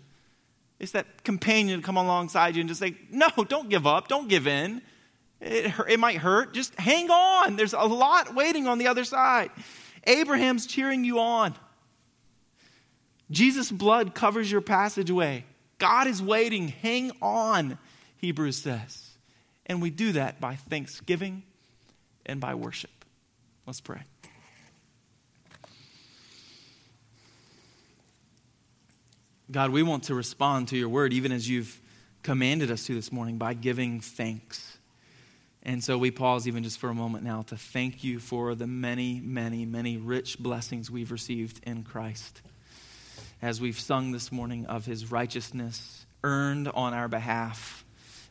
It's 0.80 0.94
that 0.94 1.24
companion 1.24 1.82
to 1.82 1.86
come 1.86 1.98
alongside 1.98 2.56
you 2.56 2.62
and 2.62 2.70
just 2.70 2.80
say, 2.80 2.96
no, 3.10 3.28
don't 3.48 3.70
give 3.70 3.86
up, 3.86 4.08
don't 4.08 4.28
give 4.28 4.48
in. 4.48 4.82
It, 5.42 5.74
it 5.88 6.00
might 6.00 6.18
hurt. 6.18 6.54
Just 6.54 6.76
hang 6.76 7.10
on. 7.10 7.56
There's 7.56 7.74
a 7.74 7.84
lot 7.84 8.36
waiting 8.36 8.68
on 8.68 8.78
the 8.78 8.88
other 8.88 9.04
side. 9.04 9.52
Abraham's 10.06 10.66
cheering 10.66 11.04
you 11.04 11.20
on. 11.20 11.56
Jesus' 13.32 13.72
blood 13.72 14.16
covers 14.16 14.52
your 14.52 14.62
passageway. 14.62 15.46
God 15.78 16.08
is 16.08 16.22
waiting. 16.22 16.70
Hang 16.70 17.12
on, 17.22 17.78
Hebrews 18.18 18.62
says. 18.62 19.12
And 19.66 19.82
we 19.82 19.92
do 19.92 20.14
that 20.14 20.42
by 20.42 20.56
thanksgiving 20.56 21.44
and 22.30 22.40
by 22.40 22.56
worship. 22.56 22.92
Let's 23.66 23.82
pray. 23.82 24.02
God, 29.52 29.72
we 29.72 29.82
want 29.82 30.04
to 30.04 30.16
respond 30.16 30.68
to 30.70 30.78
your 30.78 30.90
word 30.90 31.12
even 31.12 31.32
as 31.32 31.50
you've 31.50 31.82
commanded 32.22 32.70
us 32.70 32.86
to 32.86 32.94
this 32.94 33.12
morning 33.12 33.38
by 33.38 33.56
giving 33.56 34.00
thanks. 34.00 34.78
And 35.64 35.84
so 35.84 35.98
we 35.98 36.12
pause 36.12 36.48
even 36.48 36.64
just 36.64 36.78
for 36.78 36.90
a 36.90 36.94
moment 36.94 37.24
now 37.24 37.42
to 37.44 37.58
thank 37.58 38.04
you 38.04 38.20
for 38.20 38.54
the 38.56 38.68
many, 38.68 39.20
many, 39.20 39.66
many 39.66 39.98
rich 39.98 40.38
blessings 40.38 40.92
we've 40.92 41.12
received 41.12 41.60
in 41.66 41.84
Christ. 41.84 42.42
As 43.42 43.60
we've 43.60 43.80
sung 43.80 44.12
this 44.12 44.32
morning 44.32 44.68
of 44.68 44.86
his 44.86 45.12
righteousness 45.12 46.06
earned 46.24 46.68
on 46.68 46.94
our 46.94 47.08
behalf, 47.08 47.84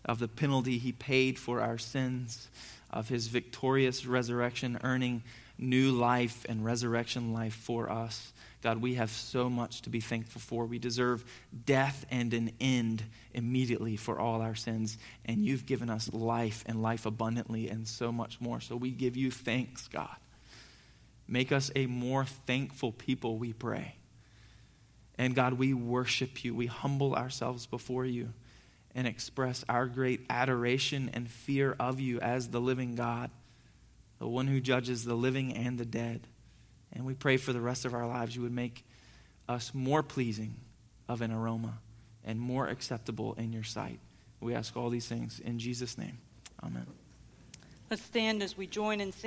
of 0.04 0.18
the 0.18 0.28
penalty 0.28 0.78
he 0.78 0.92
paid 0.92 1.38
for 1.38 1.60
our 1.60 1.78
sins, 1.78 2.48
of 2.90 3.08
his 3.08 3.28
victorious 3.28 4.06
resurrection, 4.06 4.78
earning 4.82 5.22
new 5.58 5.90
life 5.90 6.46
and 6.48 6.64
resurrection 6.64 7.32
life 7.32 7.54
for 7.54 7.90
us. 7.90 8.32
God, 8.62 8.80
we 8.80 8.94
have 8.94 9.10
so 9.10 9.48
much 9.48 9.82
to 9.82 9.90
be 9.90 10.00
thankful 10.00 10.40
for. 10.40 10.66
We 10.66 10.78
deserve 10.78 11.24
death 11.66 12.06
and 12.10 12.32
an 12.34 12.52
end 12.60 13.04
immediately 13.34 13.96
for 13.96 14.18
all 14.18 14.40
our 14.40 14.54
sins. 14.54 14.98
And 15.24 15.44
you've 15.44 15.66
given 15.66 15.90
us 15.90 16.12
life 16.12 16.64
and 16.66 16.82
life 16.82 17.06
abundantly 17.06 17.68
and 17.68 17.86
so 17.86 18.10
much 18.10 18.40
more. 18.40 18.60
So 18.60 18.76
we 18.76 18.90
give 18.90 19.16
you 19.16 19.30
thanks, 19.30 19.86
God. 19.88 20.16
Make 21.28 21.52
us 21.52 21.70
a 21.76 21.86
more 21.86 22.24
thankful 22.24 22.92
people, 22.92 23.36
we 23.36 23.52
pray. 23.52 23.96
And 25.18 25.34
God, 25.34 25.54
we 25.54 25.74
worship 25.74 26.44
you. 26.44 26.54
We 26.54 26.66
humble 26.66 27.14
ourselves 27.14 27.66
before 27.66 28.06
you 28.06 28.32
and 28.98 29.06
express 29.06 29.64
our 29.68 29.86
great 29.86 30.26
adoration 30.28 31.08
and 31.14 31.30
fear 31.30 31.76
of 31.78 32.00
you 32.00 32.18
as 32.18 32.48
the 32.48 32.60
living 32.60 32.96
God, 32.96 33.30
the 34.18 34.26
one 34.26 34.48
who 34.48 34.60
judges 34.60 35.04
the 35.04 35.14
living 35.14 35.54
and 35.54 35.78
the 35.78 35.84
dead. 35.84 36.26
And 36.92 37.06
we 37.06 37.14
pray 37.14 37.36
for 37.36 37.52
the 37.52 37.60
rest 37.60 37.84
of 37.84 37.94
our 37.94 38.08
lives 38.08 38.34
you 38.34 38.42
would 38.42 38.50
make 38.50 38.84
us 39.48 39.72
more 39.72 40.02
pleasing 40.02 40.56
of 41.08 41.22
an 41.22 41.30
aroma 41.30 41.78
and 42.24 42.40
more 42.40 42.66
acceptable 42.66 43.34
in 43.34 43.52
your 43.52 43.62
sight. 43.62 44.00
We 44.40 44.56
ask 44.56 44.76
all 44.76 44.90
these 44.90 45.06
things 45.06 45.38
in 45.38 45.60
Jesus' 45.60 45.96
name. 45.96 46.18
Amen. 46.64 46.88
Let's 47.90 48.02
stand 48.02 48.42
as 48.42 48.58
we 48.58 48.66
join 48.66 49.00
in 49.00 49.12
singing. 49.12 49.26